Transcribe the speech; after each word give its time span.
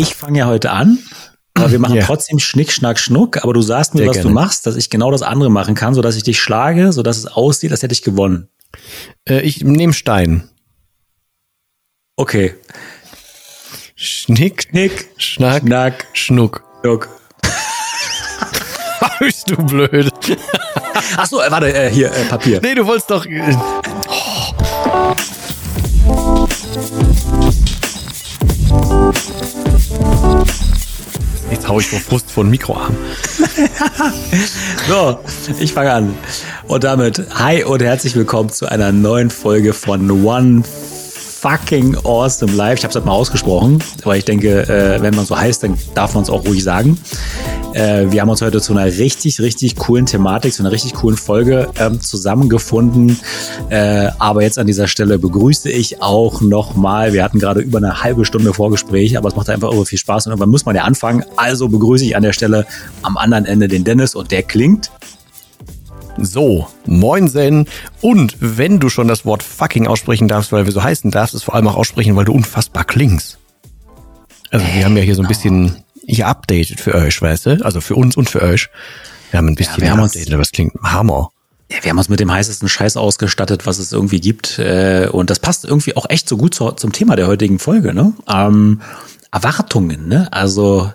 ich 0.00 0.14
fange 0.14 0.38
ja 0.38 0.46
heute 0.46 0.70
an, 0.70 0.98
aber 1.54 1.70
wir 1.70 1.78
machen 1.78 1.96
yeah. 1.96 2.06
trotzdem 2.06 2.38
Schnick, 2.38 2.72
Schnack, 2.72 2.98
Schnuck. 2.98 3.42
Aber 3.42 3.52
du 3.52 3.60
sagst 3.60 3.94
mir, 3.94 4.00
Sehr 4.00 4.08
was 4.08 4.16
gerne. 4.16 4.28
du 4.30 4.34
machst, 4.34 4.66
dass 4.66 4.76
ich 4.76 4.88
genau 4.88 5.10
das 5.10 5.22
andere 5.22 5.50
machen 5.50 5.74
kann, 5.74 5.94
sodass 5.94 6.16
ich 6.16 6.22
dich 6.22 6.40
schlage, 6.40 6.92
sodass 6.92 7.18
es 7.18 7.26
aussieht, 7.26 7.70
als 7.70 7.82
hätte 7.82 7.92
ich 7.92 8.02
gewonnen. 8.02 8.48
Äh, 9.28 9.40
ich 9.40 9.62
nehme 9.62 9.92
Stein. 9.92 10.48
Okay. 12.16 12.54
Schnick, 13.94 14.68
Schnick, 14.70 15.08
Schnack, 15.18 15.62
Schnack 15.62 16.06
Schnuck. 16.14 16.64
Schnuck. 16.82 17.08
Bist 19.18 19.50
du 19.50 19.56
blöd. 19.56 20.10
Ach 21.16 21.26
so, 21.26 21.42
äh, 21.42 21.50
warte, 21.50 21.74
äh, 21.74 21.90
hier, 21.90 22.10
äh, 22.10 22.24
Papier. 22.24 22.60
Nee, 22.62 22.74
du 22.74 22.86
wolltest 22.86 23.10
doch. 23.10 23.26
Oh. 24.08 24.50
Jetzt 31.50 31.68
hau 31.68 31.80
ich 31.80 31.88
vor 31.88 31.98
Frust 31.98 32.30
von 32.30 32.48
Mikroarm. 32.48 32.96
so, 34.88 35.18
ich 35.58 35.72
fange 35.72 35.92
an. 35.92 36.14
Und 36.68 36.84
damit, 36.84 37.24
hi 37.34 37.64
und 37.64 37.82
herzlich 37.82 38.14
willkommen 38.14 38.50
zu 38.50 38.66
einer 38.66 38.92
neuen 38.92 39.30
Folge 39.30 39.72
von 39.72 40.24
One 40.24 40.62
fucking 41.40 41.96
awesome 42.04 42.52
live. 42.52 42.76
Ich 42.78 42.84
habe 42.84 42.90
es 42.90 42.96
halt 42.96 43.06
mal 43.06 43.12
ausgesprochen, 43.12 43.82
aber 44.02 44.14
ich 44.14 44.26
denke, 44.26 44.68
äh, 44.68 45.00
wenn 45.00 45.14
man 45.14 45.24
so 45.24 45.38
heißt, 45.38 45.62
dann 45.62 45.78
darf 45.94 46.12
man 46.12 46.22
es 46.22 46.28
auch 46.28 46.44
ruhig 46.44 46.62
sagen. 46.62 46.98
Äh, 47.72 48.10
wir 48.10 48.20
haben 48.20 48.28
uns 48.28 48.42
heute 48.42 48.60
zu 48.60 48.74
einer 48.74 48.84
richtig, 48.84 49.40
richtig 49.40 49.76
coolen 49.76 50.04
Thematik, 50.04 50.52
zu 50.52 50.62
einer 50.62 50.70
richtig 50.70 50.92
coolen 50.92 51.16
Folge 51.16 51.70
ähm, 51.78 51.98
zusammengefunden. 51.98 53.18
Äh, 53.70 54.10
aber 54.18 54.42
jetzt 54.42 54.58
an 54.58 54.66
dieser 54.66 54.86
Stelle 54.86 55.18
begrüße 55.18 55.70
ich 55.70 56.02
auch 56.02 56.42
nochmal, 56.42 57.14
wir 57.14 57.24
hatten 57.24 57.38
gerade 57.38 57.60
über 57.60 57.78
eine 57.78 58.02
halbe 58.02 58.26
Stunde 58.26 58.52
Vorgespräch, 58.52 59.16
aber 59.16 59.28
es 59.28 59.36
macht 59.36 59.48
einfach 59.48 59.72
irre 59.72 59.86
viel 59.86 59.98
Spaß 59.98 60.26
und 60.26 60.32
irgendwann 60.32 60.50
muss 60.50 60.66
man 60.66 60.76
ja 60.76 60.82
anfangen. 60.82 61.24
Also 61.36 61.68
begrüße 61.68 62.04
ich 62.04 62.16
an 62.16 62.22
der 62.22 62.34
Stelle 62.34 62.66
am 63.00 63.16
anderen 63.16 63.46
Ende 63.46 63.66
den 63.68 63.84
Dennis 63.84 64.14
und 64.14 64.30
der 64.30 64.42
klingt 64.42 64.90
so, 66.18 66.66
Moinsen. 66.86 67.66
Und 68.00 68.36
wenn 68.40 68.80
du 68.80 68.88
schon 68.88 69.08
das 69.08 69.24
Wort 69.24 69.42
fucking 69.42 69.86
aussprechen 69.86 70.28
darfst, 70.28 70.52
weil 70.52 70.66
wir 70.66 70.72
so 70.72 70.82
heißen, 70.82 71.10
darfst 71.10 71.34
du 71.34 71.38
es 71.38 71.42
vor 71.42 71.54
allem 71.54 71.68
auch 71.68 71.76
aussprechen, 71.76 72.16
weil 72.16 72.24
du 72.24 72.32
unfassbar 72.32 72.84
klingst. 72.84 73.38
Also 74.50 74.66
wir 74.74 74.84
haben 74.84 74.96
ja 74.96 75.02
hier 75.02 75.14
so 75.14 75.22
ein 75.22 75.28
bisschen 75.28 75.84
hier 76.04 76.26
updated 76.26 76.80
für 76.80 76.94
euch, 76.94 77.20
weißt 77.20 77.46
du? 77.46 77.64
Also 77.64 77.80
für 77.80 77.94
uns 77.94 78.16
und 78.16 78.28
für 78.28 78.42
euch. 78.42 78.68
Wir 79.30 79.38
haben 79.38 79.48
ein 79.48 79.54
bisschen 79.54 79.76
ja, 79.76 79.82
wir 79.82 79.90
haben 79.92 80.00
updated, 80.00 80.32
aber 80.32 80.42
es 80.42 80.50
klingt 80.50 80.74
Hammer. 80.82 81.30
Ja, 81.70 81.78
wir 81.82 81.90
haben 81.90 81.98
uns 81.98 82.08
mit 82.08 82.18
dem 82.18 82.32
heißesten 82.32 82.68
Scheiß 82.68 82.96
ausgestattet, 82.96 83.64
was 83.64 83.78
es 83.78 83.92
irgendwie 83.92 84.20
gibt. 84.20 84.58
Äh, 84.58 85.08
und 85.10 85.30
das 85.30 85.38
passt 85.38 85.64
irgendwie 85.64 85.96
auch 85.96 86.06
echt 86.08 86.28
so 86.28 86.36
gut 86.36 86.54
zum 86.54 86.92
Thema 86.92 87.14
der 87.14 87.28
heutigen 87.28 87.60
Folge, 87.60 87.94
ne? 87.94 88.12
Ähm, 88.28 88.80
Erwartungen, 89.30 90.08
ne? 90.08 90.32
Also 90.32 90.92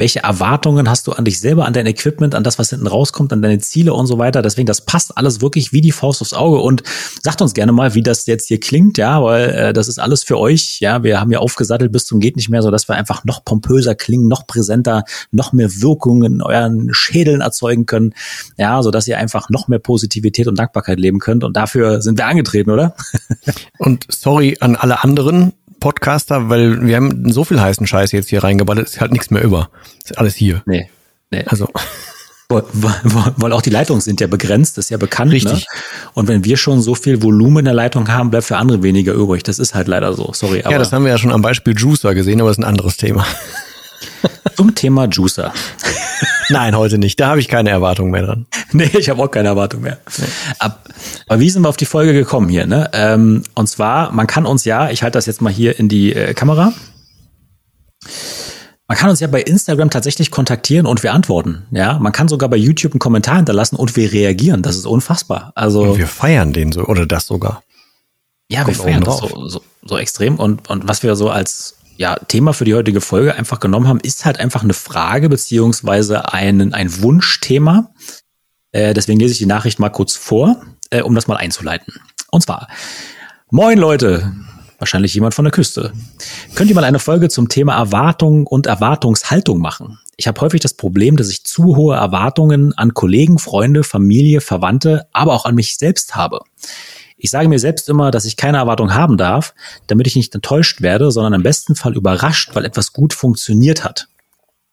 welche 0.00 0.20
Erwartungen 0.20 0.88
hast 0.88 1.06
du 1.06 1.12
an 1.12 1.26
dich 1.26 1.38
selber, 1.40 1.66
an 1.66 1.74
dein 1.74 1.86
Equipment, 1.86 2.34
an 2.34 2.42
das, 2.42 2.58
was 2.58 2.70
hinten 2.70 2.86
rauskommt, 2.86 3.32
an 3.32 3.42
deine 3.42 3.58
Ziele 3.58 3.92
und 3.92 4.06
so 4.06 4.18
weiter. 4.18 4.40
Deswegen, 4.40 4.66
das 4.66 4.80
passt 4.80 5.16
alles 5.16 5.42
wirklich 5.42 5.72
wie 5.72 5.82
die 5.82 5.92
Faust 5.92 6.22
aufs 6.22 6.32
Auge 6.32 6.58
und 6.58 6.82
sagt 7.22 7.42
uns 7.42 7.52
gerne 7.52 7.70
mal, 7.72 7.94
wie 7.94 8.02
das 8.02 8.26
jetzt 8.26 8.48
hier 8.48 8.58
klingt, 8.58 8.96
ja, 8.96 9.22
weil 9.22 9.50
äh, 9.50 9.72
das 9.74 9.88
ist 9.88 9.98
alles 9.98 10.24
für 10.24 10.38
euch. 10.38 10.78
Ja, 10.80 11.02
wir 11.02 11.20
haben 11.20 11.30
ja 11.30 11.38
aufgesattelt 11.38 11.92
bis 11.92 12.06
zum 12.06 12.18
geht 12.18 12.36
nicht 12.36 12.48
mehr, 12.48 12.62
so 12.62 12.70
dass 12.70 12.88
wir 12.88 12.96
einfach 12.96 13.24
noch 13.24 13.44
pompöser 13.44 13.94
klingen, 13.94 14.26
noch 14.26 14.46
präsenter, 14.46 15.04
noch 15.30 15.52
mehr 15.52 15.70
Wirkungen 15.80 16.34
in 16.34 16.42
euren 16.42 16.88
Schädeln 16.92 17.42
erzeugen 17.42 17.84
können, 17.84 18.14
ja, 18.56 18.82
so 18.82 18.90
dass 18.90 19.06
ihr 19.06 19.18
einfach 19.18 19.50
noch 19.50 19.68
mehr 19.68 19.80
Positivität 19.80 20.48
und 20.48 20.58
Dankbarkeit 20.58 20.98
leben 20.98 21.18
könnt. 21.18 21.44
Und 21.44 21.56
dafür 21.56 22.00
sind 22.00 22.18
wir 22.18 22.26
angetreten, 22.26 22.70
oder? 22.70 22.94
und 23.78 24.06
sorry 24.08 24.56
an 24.60 24.76
alle 24.76 25.04
anderen, 25.04 25.52
Podcaster, 25.80 26.48
weil 26.48 26.86
wir 26.86 26.96
haben 26.96 27.32
so 27.32 27.44
viel 27.44 27.60
heißen 27.60 27.86
Scheiß 27.86 28.12
jetzt 28.12 28.28
hier 28.30 28.44
reingeballert, 28.44 28.86
ist 28.86 29.00
halt 29.00 29.12
nichts 29.12 29.30
mehr 29.30 29.42
über. 29.42 29.70
Ist 30.04 30.18
alles 30.18 30.36
hier. 30.36 30.62
Nee. 30.66 30.88
nee. 31.30 31.44
Also. 31.46 31.68
Weil 32.48 33.52
auch 33.52 33.62
die 33.62 33.70
Leitungen 33.70 34.00
sind 34.00 34.20
ja 34.20 34.26
begrenzt, 34.26 34.76
das 34.76 34.86
ist 34.86 34.90
ja 34.90 34.96
bekannt. 34.96 35.30
Ne? 35.30 35.36
Richtig. 35.36 35.52
Ne? 35.52 35.64
Und 36.14 36.26
wenn 36.26 36.44
wir 36.44 36.56
schon 36.56 36.82
so 36.82 36.96
viel 36.96 37.22
Volumen 37.22 37.58
in 37.58 37.64
der 37.66 37.74
Leitung 37.74 38.08
haben, 38.08 38.30
bleibt 38.30 38.46
für 38.46 38.56
andere 38.56 38.82
weniger 38.82 39.12
übrig. 39.12 39.44
Das 39.44 39.60
ist 39.60 39.74
halt 39.74 39.86
leider 39.86 40.12
so. 40.14 40.32
Sorry. 40.32 40.62
Aber 40.62 40.72
ja, 40.72 40.78
das 40.78 40.92
haben 40.92 41.04
wir 41.04 41.12
ja 41.12 41.18
schon 41.18 41.30
am 41.30 41.42
Beispiel 41.42 41.76
Juicer 41.76 42.12
gesehen, 42.14 42.40
aber 42.40 42.50
das 42.50 42.58
ist 42.58 42.64
ein 42.64 42.68
anderes 42.68 42.96
Thema. 42.96 43.24
Zum 44.56 44.74
Thema 44.74 45.06
Juicer. 45.06 45.52
Nein, 46.50 46.76
heute 46.76 46.98
nicht. 46.98 47.18
Da 47.20 47.28
habe 47.28 47.40
ich 47.40 47.48
keine 47.48 47.70
Erwartung 47.70 48.10
mehr 48.10 48.22
dran. 48.22 48.46
Nee, 48.72 48.88
ich 48.96 49.10
habe 49.10 49.20
auch 49.20 49.30
keine 49.32 49.48
Erwartung 49.48 49.80
mehr. 49.80 49.98
Nee. 50.16 50.26
Aber 50.58 51.40
wie 51.40 51.50
sind 51.50 51.62
wir 51.62 51.68
auf 51.68 51.76
die 51.76 51.86
Folge 51.86 52.12
gekommen 52.12 52.48
hier? 52.48 52.68
Ne? 52.68 52.88
Ähm, 52.92 53.42
und 53.56 53.66
zwar, 53.66 54.12
man 54.12 54.28
kann 54.28 54.46
uns 54.46 54.64
ja, 54.64 54.90
ich 54.90 55.02
halte 55.02 55.18
das 55.18 55.26
jetzt 55.26 55.42
mal 55.42 55.52
hier 55.52 55.76
in 55.76 55.88
die 55.88 56.14
äh, 56.14 56.34
Kamera. 56.34 56.72
Man 58.86 58.96
kann 58.96 59.10
uns 59.10 59.18
ja 59.18 59.26
bei 59.26 59.40
Instagram 59.42 59.90
tatsächlich 59.90 60.30
kontaktieren 60.30 60.86
und 60.86 61.02
wir 61.02 61.12
antworten. 61.14 61.66
Ja, 61.72 61.98
man 61.98 62.12
kann 62.12 62.28
sogar 62.28 62.48
bei 62.48 62.56
YouTube 62.56 62.92
einen 62.92 63.00
Kommentar 63.00 63.36
hinterlassen 63.36 63.74
und 63.74 63.96
wir 63.96 64.12
reagieren. 64.12 64.62
Das 64.62 64.76
ist 64.76 64.86
unfassbar. 64.86 65.52
Also 65.54 65.82
und 65.82 65.98
wir 65.98 66.06
feiern 66.06 66.52
den 66.52 66.70
so 66.70 66.84
oder 66.84 67.06
das 67.06 67.26
sogar. 67.26 67.62
Ja, 68.48 68.64
Kommt 68.64 68.78
wir 68.78 68.84
feiern 68.84 69.04
das 69.04 69.18
so, 69.18 69.48
so, 69.48 69.62
so 69.82 69.98
extrem 69.98 70.40
und 70.40 70.68
und 70.70 70.88
was 70.88 71.02
wir 71.02 71.14
so 71.14 71.30
als 71.30 71.76
ja, 72.00 72.14
Thema 72.14 72.54
für 72.54 72.64
die 72.64 72.74
heutige 72.74 73.02
Folge 73.02 73.34
einfach 73.34 73.60
genommen 73.60 73.86
haben, 73.86 74.00
ist 74.00 74.24
halt 74.24 74.40
einfach 74.40 74.64
eine 74.64 74.72
Frage 74.72 75.28
beziehungsweise 75.28 76.32
ein, 76.32 76.72
ein 76.72 77.02
Wunschthema. 77.02 77.92
Äh, 78.72 78.94
deswegen 78.94 79.20
lese 79.20 79.32
ich 79.32 79.38
die 79.38 79.44
Nachricht 79.44 79.78
mal 79.78 79.90
kurz 79.90 80.16
vor, 80.16 80.64
äh, 80.88 81.02
um 81.02 81.14
das 81.14 81.26
mal 81.26 81.36
einzuleiten. 81.36 81.92
Und 82.30 82.40
zwar, 82.40 82.68
moin 83.50 83.76
Leute, 83.76 84.32
wahrscheinlich 84.78 85.12
jemand 85.12 85.34
von 85.34 85.44
der 85.44 85.52
Küste. 85.52 85.92
Könnt 86.54 86.70
ihr 86.70 86.74
mal 86.74 86.84
eine 86.84 87.00
Folge 87.00 87.28
zum 87.28 87.50
Thema 87.50 87.76
Erwartung 87.76 88.46
und 88.46 88.66
Erwartungshaltung 88.66 89.58
machen? 89.58 89.98
Ich 90.16 90.26
habe 90.26 90.40
häufig 90.40 90.62
das 90.62 90.72
Problem, 90.72 91.18
dass 91.18 91.28
ich 91.28 91.44
zu 91.44 91.76
hohe 91.76 91.96
Erwartungen 91.96 92.72
an 92.78 92.94
Kollegen, 92.94 93.38
Freunde, 93.38 93.84
Familie, 93.84 94.40
Verwandte, 94.40 95.06
aber 95.12 95.34
auch 95.34 95.44
an 95.44 95.54
mich 95.54 95.76
selbst 95.76 96.16
habe. 96.16 96.40
Ich 97.22 97.30
sage 97.30 97.48
mir 97.48 97.58
selbst 97.58 97.88
immer, 97.88 98.10
dass 98.10 98.24
ich 98.24 98.36
keine 98.36 98.58
Erwartung 98.58 98.94
haben 98.94 99.16
darf, 99.16 99.54
damit 99.86 100.06
ich 100.06 100.16
nicht 100.16 100.34
enttäuscht 100.34 100.80
werde, 100.80 101.10
sondern 101.10 101.34
im 101.34 101.42
besten 101.42 101.74
Fall 101.74 101.94
überrascht, 101.94 102.50
weil 102.54 102.64
etwas 102.64 102.92
gut 102.92 103.12
funktioniert 103.12 103.84
hat. 103.84 104.08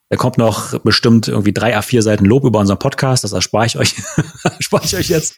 Da 0.09 0.16
kommt 0.16 0.38
noch 0.38 0.80
bestimmt 0.80 1.28
irgendwie 1.28 1.52
drei 1.52 1.78
A4 1.78 2.02
Seiten 2.02 2.24
Lob 2.24 2.46
über 2.46 2.59
unseren 2.59 2.80
Podcast, 2.80 3.25
das 3.25 3.34
erspare 3.34 3.66
ich 3.66 3.78
euch, 3.78 3.94
erspare 4.44 4.85
ich 4.85 4.96
euch 4.96 5.09
jetzt. 5.09 5.35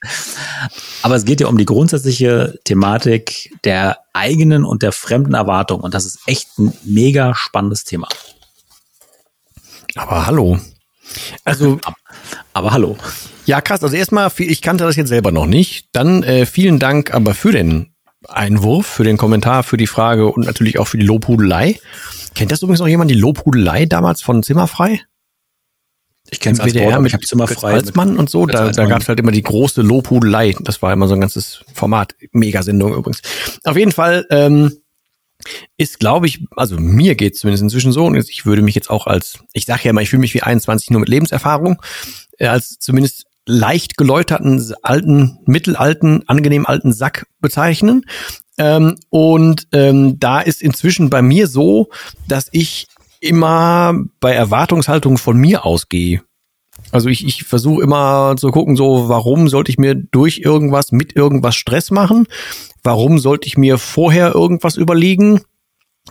Aber 1.02 1.16
es 1.16 1.26
geht 1.26 1.42
ja 1.42 1.48
um 1.48 1.58
die 1.58 1.66
grundsätzliche 1.66 2.60
Thematik 2.66 3.52
der 3.64 3.98
eigenen 4.14 4.66
und 4.66 4.84
der 4.84 4.92
fremden 4.92 5.34
Erwartung. 5.34 5.82
Und 5.82 5.96
das 5.96 6.06
ist 6.06 6.20
echt 6.28 6.60
ein 6.60 6.72
mega 6.84 7.34
spannendes 7.34 7.84
Thema. 7.84 8.08
Aber 9.96 10.28
hallo. 10.28 10.60
Also, 11.44 11.80
aber 12.54 12.72
hallo. 12.72 12.96
Ja, 13.50 13.62
krass. 13.62 13.82
Also 13.82 13.96
erstmal, 13.96 14.32
ich 14.38 14.62
kannte 14.62 14.84
das 14.84 14.96
jetzt 14.96 15.08
selber 15.08 15.32
noch 15.32 15.48
nicht. 15.48 15.88
Dann 15.92 16.22
äh, 16.22 16.46
vielen 16.46 16.78
Dank 16.78 17.16
aber 17.16 17.34
für 17.34 17.52
den 17.52 17.96
Einwurf, 18.28 18.86
für 18.86 19.04
den 19.04 19.18
Kommentar, 19.18 19.64
für 19.64 19.76
die 19.76 19.88
Frage 19.88 20.28
und 20.28 20.46
natürlich 20.46 20.78
auch 20.78 20.86
für 20.86 21.00
die 21.00 21.06
Lobhudelei. 21.06 21.80
Kennt 22.36 22.52
das 22.52 22.62
übrigens 22.62 22.80
noch 22.80 22.88
jemand, 22.88 23.10
die 23.10 23.16
Lobhudelei 23.16 23.88
damals 23.88 24.22
von 24.22 24.44
Zimmerfrei? 24.44 25.02
Ich 26.30 26.40
kenne 26.40 26.60
es 26.60 26.64
WDR 26.64 27.00
mit 27.00 27.28
Zimmerfrei. 27.28 27.72
Salzmann 27.72 28.18
und 28.18 28.30
so, 28.30 28.46
da, 28.46 28.70
da 28.70 28.86
gab 28.86 29.02
es 29.02 29.10
halt 29.10 29.20
immer 29.20 29.32
die 29.32 29.42
große 29.42 29.82
Lobhudelei. 29.82 30.54
Das 30.60 30.84
war 30.84 30.94
immer 30.94 31.08
so 31.08 31.16
ein 31.16 31.22
ganzes 31.22 31.64
Format. 31.74 32.14
Megasendung 32.32 32.94
übrigens. 32.94 33.24
Auf 33.64 33.78
jeden 33.78 33.92
Fall 33.92 34.28
ähm, 34.30 34.74
ist, 35.76 36.00
glaube 36.00 36.28
ich, 36.28 36.46
also 36.56 36.78
mir 36.78 37.16
geht 37.16 37.34
es 37.34 37.40
zumindest 37.40 37.64
inzwischen 37.64 37.94
so, 37.94 38.06
und 38.06 38.16
ich 38.16 38.46
würde 38.46 38.62
mich 38.62 38.76
jetzt 38.76 38.92
auch 38.92 39.08
als, 39.08 39.40
ich 39.54 39.66
sage 39.66 39.86
ja 39.86 39.90
immer, 39.90 40.04
ich 40.04 40.12
fühle 40.12 40.20
mich 40.20 40.36
wie 40.36 40.44
21 40.44 40.92
nur 40.92 41.00
mit 41.00 41.10
Lebenserfahrung, 41.10 41.82
äh, 42.38 42.46
als 42.46 42.78
zumindest 42.78 43.26
leicht 43.50 43.98
geläuterten, 43.98 44.74
alten, 44.84 45.40
mittelalten, 45.46 46.24
angenehm 46.28 46.66
alten 46.66 46.94
Sack 46.94 47.26
bezeichnen. 47.42 48.06
Ähm, 48.58 48.96
und 49.10 49.68
ähm, 49.72 50.20
da 50.20 50.40
ist 50.40 50.62
inzwischen 50.62 51.10
bei 51.10 51.22
mir 51.22 51.48
so, 51.48 51.90
dass 52.28 52.48
ich 52.52 52.88
immer 53.20 53.94
bei 54.20 54.34
Erwartungshaltung 54.34 55.18
von 55.18 55.38
mir 55.38 55.66
ausgehe. 55.66 56.22
Also 56.92 57.10
ich, 57.10 57.26
ich 57.26 57.44
versuche 57.44 57.84
immer 57.84 58.36
zu 58.38 58.52
gucken, 58.52 58.76
so, 58.76 59.10
warum 59.10 59.50
sollte 59.50 59.72
ich 59.72 59.78
mir 59.78 59.96
durch 59.96 60.40
irgendwas, 60.40 60.92
mit 60.92 61.16
irgendwas 61.16 61.56
Stress 61.56 61.92
machen? 61.92 62.28
Warum 62.84 63.20
sollte 63.20 63.48
ich 63.48 63.58
mir 63.58 63.78
vorher 63.78 64.34
irgendwas 64.36 64.78
überlegen? 64.78 65.42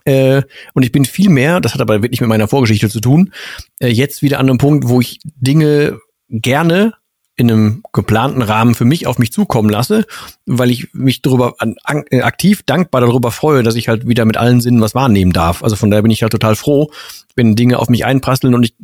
Äh, 0.04 0.42
und 0.74 0.82
ich 0.82 0.92
bin 0.92 1.04
viel 1.04 1.30
mehr, 1.30 1.60
das 1.60 1.74
hat 1.74 1.80
aber 1.80 2.02
wirklich 2.02 2.20
mit 2.20 2.28
meiner 2.28 2.48
Vorgeschichte 2.48 2.88
zu 2.88 3.00
tun, 3.00 3.32
äh, 3.78 3.88
jetzt 3.88 4.22
wieder 4.22 4.38
an 4.38 4.48
einem 4.48 4.58
Punkt, 4.58 4.88
wo 4.88 5.00
ich 5.00 5.20
Dinge 5.24 5.98
gerne 6.28 6.94
in 7.38 7.50
einem 7.50 7.82
geplanten 7.92 8.42
Rahmen 8.42 8.74
für 8.74 8.84
mich 8.84 9.06
auf 9.06 9.18
mich 9.18 9.32
zukommen 9.32 9.70
lasse, 9.70 10.04
weil 10.44 10.72
ich 10.72 10.92
mich 10.92 11.22
darüber 11.22 11.54
an, 11.58 11.76
äh, 12.10 12.22
aktiv 12.22 12.62
dankbar 12.66 13.00
darüber 13.00 13.30
freue, 13.30 13.62
dass 13.62 13.76
ich 13.76 13.86
halt 13.86 14.08
wieder 14.08 14.24
mit 14.24 14.36
allen 14.36 14.60
Sinnen 14.60 14.80
was 14.80 14.96
wahrnehmen 14.96 15.32
darf. 15.32 15.62
Also 15.62 15.76
von 15.76 15.88
daher 15.88 16.02
bin 16.02 16.10
ich 16.10 16.22
halt 16.22 16.32
total 16.32 16.56
froh, 16.56 16.90
wenn 17.36 17.54
Dinge 17.54 17.78
auf 17.78 17.88
mich 17.88 18.04
einprasseln 18.04 18.56
und 18.56 18.64
ich 18.64 18.74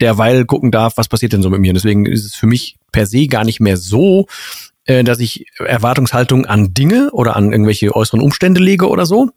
derweil 0.00 0.46
gucken 0.46 0.70
darf, 0.70 0.96
was 0.96 1.08
passiert 1.08 1.34
denn 1.34 1.42
so 1.42 1.50
mit 1.50 1.60
mir. 1.60 1.74
Deswegen 1.74 2.06
ist 2.06 2.24
es 2.24 2.34
für 2.34 2.46
mich 2.46 2.76
per 2.92 3.06
se 3.06 3.26
gar 3.26 3.44
nicht 3.44 3.60
mehr 3.60 3.76
so, 3.76 4.26
äh, 4.86 5.04
dass 5.04 5.20
ich 5.20 5.44
Erwartungshaltung 5.58 6.46
an 6.46 6.72
Dinge 6.72 7.10
oder 7.12 7.36
an 7.36 7.52
irgendwelche 7.52 7.94
äußeren 7.94 8.22
Umstände 8.22 8.62
lege 8.62 8.88
oder 8.88 9.04
so, 9.04 9.28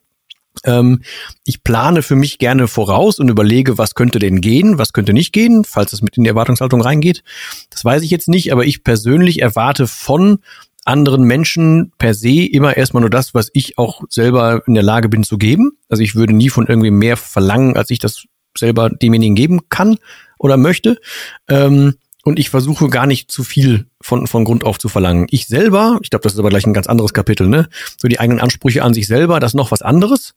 ich 1.45 1.63
plane 1.63 2.01
für 2.03 2.15
mich 2.15 2.38
gerne 2.38 2.68
voraus 2.68 3.19
und 3.19 3.30
überlege, 3.30 3.77
was 3.77 3.95
könnte 3.95 4.19
denn 4.19 4.42
gehen, 4.42 4.77
was 4.77 4.94
könnte 4.94 5.13
nicht 5.13 5.33
gehen, 5.33 5.63
falls 5.65 5.94
es 5.94 6.01
mit 6.01 6.18
in 6.18 6.24
die 6.24 6.30
Erwartungshaltung 6.30 6.81
reingeht. 6.81 7.24
Das 7.69 7.83
weiß 7.83 8.03
ich 8.03 8.12
jetzt 8.12 8.27
nicht, 8.27 8.51
aber 8.51 8.65
ich 8.65 8.83
persönlich 8.83 9.42
erwarte 9.42 9.88
von 9.88 10.39
anderen 10.86 11.24
Menschen 11.24 11.92
per 11.98 12.13
se 12.13 12.45
immer 12.45 12.77
erstmal 12.77 13.01
nur 13.01 13.09
das, 13.09 13.33
was 13.33 13.50
ich 13.53 13.77
auch 13.77 14.01
selber 14.09 14.63
in 14.68 14.74
der 14.74 14.83
Lage 14.83 15.09
bin 15.09 15.24
zu 15.24 15.38
geben. 15.38 15.71
Also 15.89 16.03
ich 16.03 16.15
würde 16.15 16.33
nie 16.33 16.50
von 16.50 16.68
irgendwie 16.68 16.92
mehr 16.92 17.18
verlangen, 17.18 17.77
als 17.77 17.89
ich 17.89 18.00
das 18.00 18.25
selber 18.57 18.89
demjenigen 18.89 19.36
geben 19.36 19.62
kann 19.69 19.98
oder 20.38 20.57
möchte. 20.57 21.00
Ähm, 21.48 21.95
und 22.24 22.38
ich 22.38 22.50
versuche 22.50 22.89
gar 22.89 23.07
nicht 23.07 23.31
zu 23.31 23.44
viel 23.44 23.88
von, 24.00 24.27
von 24.27 24.45
Grund 24.45 24.63
auf 24.63 24.77
zu 24.77 24.89
verlangen. 24.89 25.27
Ich 25.31 25.48
selber, 25.48 26.00
ich 26.03 26.12
glaube, 26.12 26.24
das 26.24 26.33
ist 26.33 26.39
aber 26.39 26.50
gleich 26.50 26.68
ein 26.68 26.74
ganz 26.74 26.88
anderes 26.88 27.13
Kapitel, 27.13 27.48
ne? 27.48 27.68
So 27.98 28.07
die 28.07 28.19
eigenen 28.19 28.39
Ansprüche 28.39 28.83
an 28.83 28.94
sich 28.94 29.07
selber, 29.07 29.39
das 29.39 29.51
ist 29.51 29.56
noch 29.56 29.71
was 29.71 29.81
anderes. 29.81 30.36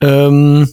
Ähm, 0.00 0.68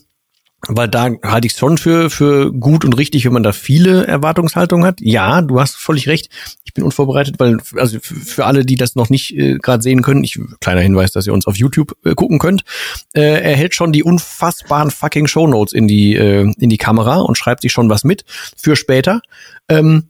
weil 0.68 0.88
da 0.88 1.10
halte 1.24 1.48
ich 1.48 1.54
es 1.54 1.60
schon 1.60 1.78
für, 1.78 2.10
für 2.10 2.52
gut 2.52 2.86
und 2.86 2.94
richtig, 2.94 3.26
wenn 3.26 3.34
man 3.34 3.44
da 3.44 3.52
viele 3.52 4.08
Erwartungshaltungen 4.08 4.86
hat. 4.86 5.00
Ja, 5.00 5.42
du 5.42 5.60
hast 5.60 5.76
völlig 5.76 6.08
recht. 6.08 6.30
Ich 6.64 6.74
bin 6.74 6.84
unvorbereitet, 6.84 7.36
weil, 7.40 7.60
also 7.76 8.00
für 8.02 8.46
alle, 8.46 8.66
die 8.66 8.76
das 8.76 8.96
noch 8.96 9.10
nicht 9.10 9.36
äh, 9.38 9.58
gerade 9.58 9.84
sehen 9.84 10.02
können, 10.02 10.24
ich, 10.24 10.40
kleiner 10.62 10.82
Hinweis, 10.82 11.12
dass 11.12 11.28
ihr 11.28 11.34
uns 11.34 11.46
auf 11.46 11.58
YouTube 11.58 11.96
äh, 12.04 12.16
gucken 12.16 12.40
könnt, 12.40 12.64
äh, 13.14 13.22
er 13.22 13.56
hält 13.56 13.76
schon 13.76 13.92
die 13.92 14.04
unfassbaren 14.04 14.92
fucking 14.92 15.28
Shownotes 15.28 15.74
in 15.74 15.88
die, 15.88 16.16
äh, 16.16 16.52
in 16.58 16.70
die 16.70 16.78
Kamera 16.78 17.22
und 17.22 17.38
schreibt 17.38 17.62
sich 17.62 17.72
schon 17.72 17.90
was 17.90 18.04
mit 18.04 18.26
für 18.58 18.76
später. 18.76 19.22
Ähm, 19.70 20.10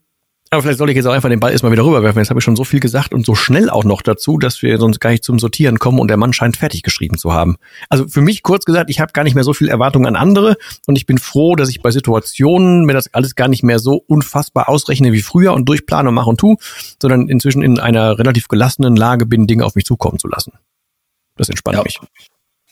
aber 0.55 0.63
vielleicht 0.63 0.79
soll 0.79 0.89
ich 0.89 0.95
jetzt 0.95 1.05
auch 1.05 1.13
einfach 1.13 1.29
den 1.29 1.39
Ball 1.39 1.51
erstmal 1.51 1.71
wieder 1.71 1.85
rüberwerfen. 1.85 2.19
Jetzt 2.19 2.29
habe 2.29 2.39
ich 2.39 2.43
schon 2.43 2.55
so 2.55 2.63
viel 2.63 2.79
gesagt 2.79 3.13
und 3.13 3.25
so 3.25 3.35
schnell 3.35 3.69
auch 3.69 3.83
noch 3.83 4.01
dazu, 4.01 4.37
dass 4.37 4.61
wir 4.61 4.77
sonst 4.77 4.99
gar 4.99 5.11
nicht 5.11 5.23
zum 5.23 5.37
Sortieren 5.37 5.77
kommen 5.79 5.99
und 5.99 6.07
der 6.07 6.17
Mann 6.17 6.33
scheint 6.33 6.57
fertig 6.57 6.81
geschrieben 6.81 7.17
zu 7.17 7.33
haben. 7.33 7.57
Also 7.89 8.07
für 8.07 8.21
mich 8.21 8.41
kurz 8.41 8.65
gesagt, 8.65 8.89
ich 8.89 8.99
habe 8.99 9.13
gar 9.13 9.23
nicht 9.23 9.35
mehr 9.35 9.43
so 9.43 9.53
viel 9.53 9.69
Erwartungen 9.69 10.07
an 10.07 10.15
andere 10.15 10.57
und 10.87 10.95
ich 10.97 11.05
bin 11.05 11.17
froh, 11.17 11.55
dass 11.55 11.69
ich 11.69 11.81
bei 11.81 11.91
Situationen 11.91 12.85
mir 12.85 12.93
das 12.93 13.13
alles 13.13 13.35
gar 13.35 13.47
nicht 13.47 13.63
mehr 13.63 13.79
so 13.79 14.03
unfassbar 14.07 14.69
ausrechne 14.69 15.11
wie 15.11 15.21
früher 15.21 15.53
und 15.53 15.69
durchplane 15.69 16.09
und 16.09 16.15
mache 16.15 16.29
und 16.29 16.39
tu, 16.39 16.55
sondern 17.01 17.29
inzwischen 17.29 17.61
in 17.61 17.79
einer 17.79 18.17
relativ 18.17 18.47
gelassenen 18.47 18.95
Lage 18.95 19.25
bin, 19.25 19.47
Dinge 19.47 19.65
auf 19.65 19.75
mich 19.75 19.85
zukommen 19.85 20.19
zu 20.19 20.27
lassen. 20.27 20.53
Das 21.37 21.49
entspannt 21.49 21.77
ja. 21.77 21.83
mich. 21.83 21.99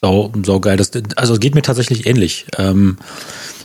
So, 0.01 0.33
so 0.43 0.59
geil. 0.59 0.75
Das, 0.75 0.91
also 1.15 1.33
es 1.35 1.39
geht 1.39 1.55
mir 1.55 1.61
tatsächlich 1.61 2.05
ähnlich. 2.05 2.45
Ähm, 2.57 2.97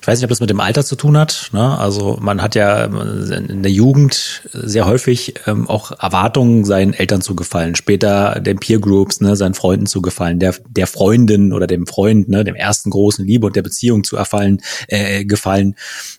weiß 0.09 0.19
nicht, 0.19 0.25
ob 0.25 0.31
das 0.31 0.41
mit 0.41 0.49
dem 0.49 0.61
Alter 0.61 0.85
zu 0.85 0.97
tun 0.97 1.19
hat. 1.19 1.51
Ne? 1.53 1.79
Also 1.79 2.17
man 2.19 2.41
hat 2.41 2.55
ja 2.55 2.85
in 2.85 3.63
der 3.63 3.71
Jugend 3.71 4.43
sehr 4.53 4.87
häufig 4.87 5.35
ähm, 5.47 5.69
auch 5.69 5.93
Erwartungen, 5.93 6.65
seinen 6.65 6.95
Eltern 6.95 7.21
zu 7.21 7.37
gefallen, 7.37 7.75
später 7.75 8.41
den 8.41 8.59
Peer 8.59 8.81
Groups, 8.81 9.21
ne, 9.21 9.37
seinen 9.37 9.53
Freunden 9.53 9.85
zu 9.85 10.01
gefallen, 10.01 10.39
der, 10.39 10.55
der 10.67 10.87
Freundin 10.87 11.53
oder 11.53 11.67
dem 11.67 11.87
Freund, 11.87 12.31
ne, 12.31 12.43
dem 12.43 12.55
ersten 12.55 12.89
großen 12.89 13.27
Liebe 13.27 13.47
und 13.47 13.55
der 13.55 13.63
Beziehung 13.63 14.03
zu 14.03 14.17
erfallen, 14.17 14.63
äh, 14.87 15.27
gefallen. 15.27 15.75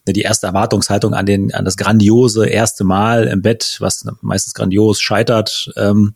Die 0.08 0.22
erste 0.22 0.46
Erwartungshaltung 0.46 1.16
an 1.16 1.26
den, 1.26 1.52
an 1.54 1.66
das 1.66 1.76
grandiose 1.76 2.48
erste 2.48 2.84
Mal 2.84 3.26
im 3.26 3.42
Bett, 3.42 3.78
was 3.80 4.06
meistens 4.22 4.54
grandios 4.54 5.02
scheitert. 5.02 5.72
Ähm, 5.76 6.14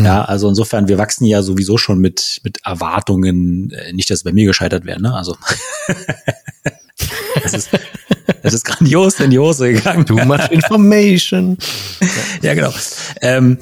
ja, 0.00 0.24
also 0.24 0.48
insofern, 0.48 0.88
wir 0.88 0.98
wachsen 0.98 1.26
ja 1.26 1.42
sowieso 1.42 1.76
schon 1.78 1.98
mit, 1.98 2.40
mit 2.44 2.64
Erwartungen, 2.64 3.70
äh, 3.72 3.92
nicht, 3.92 4.08
dass 4.08 4.22
bei 4.22 4.32
mir 4.32 4.46
gescheitert 4.46 4.84
wäre, 4.84 5.02
ne? 5.02 5.12
Also 5.14 5.36
es 7.44 7.54
ist, 7.54 7.70
es 8.42 8.54
ist 8.54 8.64
grandios 8.64 9.20
in 9.20 9.30
die 9.30 9.38
Hose 9.38 9.72
gegangen. 9.72 10.06
Too 10.06 10.24
much 10.24 10.50
information. 10.50 11.58
ja, 12.42 12.54
genau. 12.54 12.72
Ähm, 13.20 13.58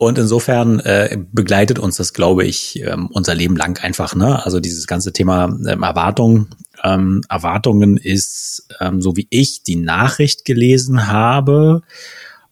und 0.00 0.16
insofern 0.16 0.80
äh, 0.80 1.18
begleitet 1.30 1.78
uns 1.78 1.96
das, 1.96 2.14
glaube 2.14 2.46
ich, 2.46 2.80
ähm, 2.80 3.08
unser 3.12 3.34
Leben 3.34 3.54
lang 3.54 3.78
einfach. 3.82 4.14
Ne? 4.14 4.42
Also 4.44 4.58
dieses 4.58 4.86
ganze 4.86 5.12
Thema 5.12 5.44
ähm, 5.68 5.82
Erwartung, 5.82 6.48
ähm, 6.82 7.20
Erwartungen 7.28 7.98
ist, 7.98 8.66
ähm, 8.80 9.02
so 9.02 9.16
wie 9.18 9.26
ich 9.28 9.62
die 9.62 9.76
Nachricht 9.76 10.46
gelesen 10.46 11.08
habe, 11.08 11.82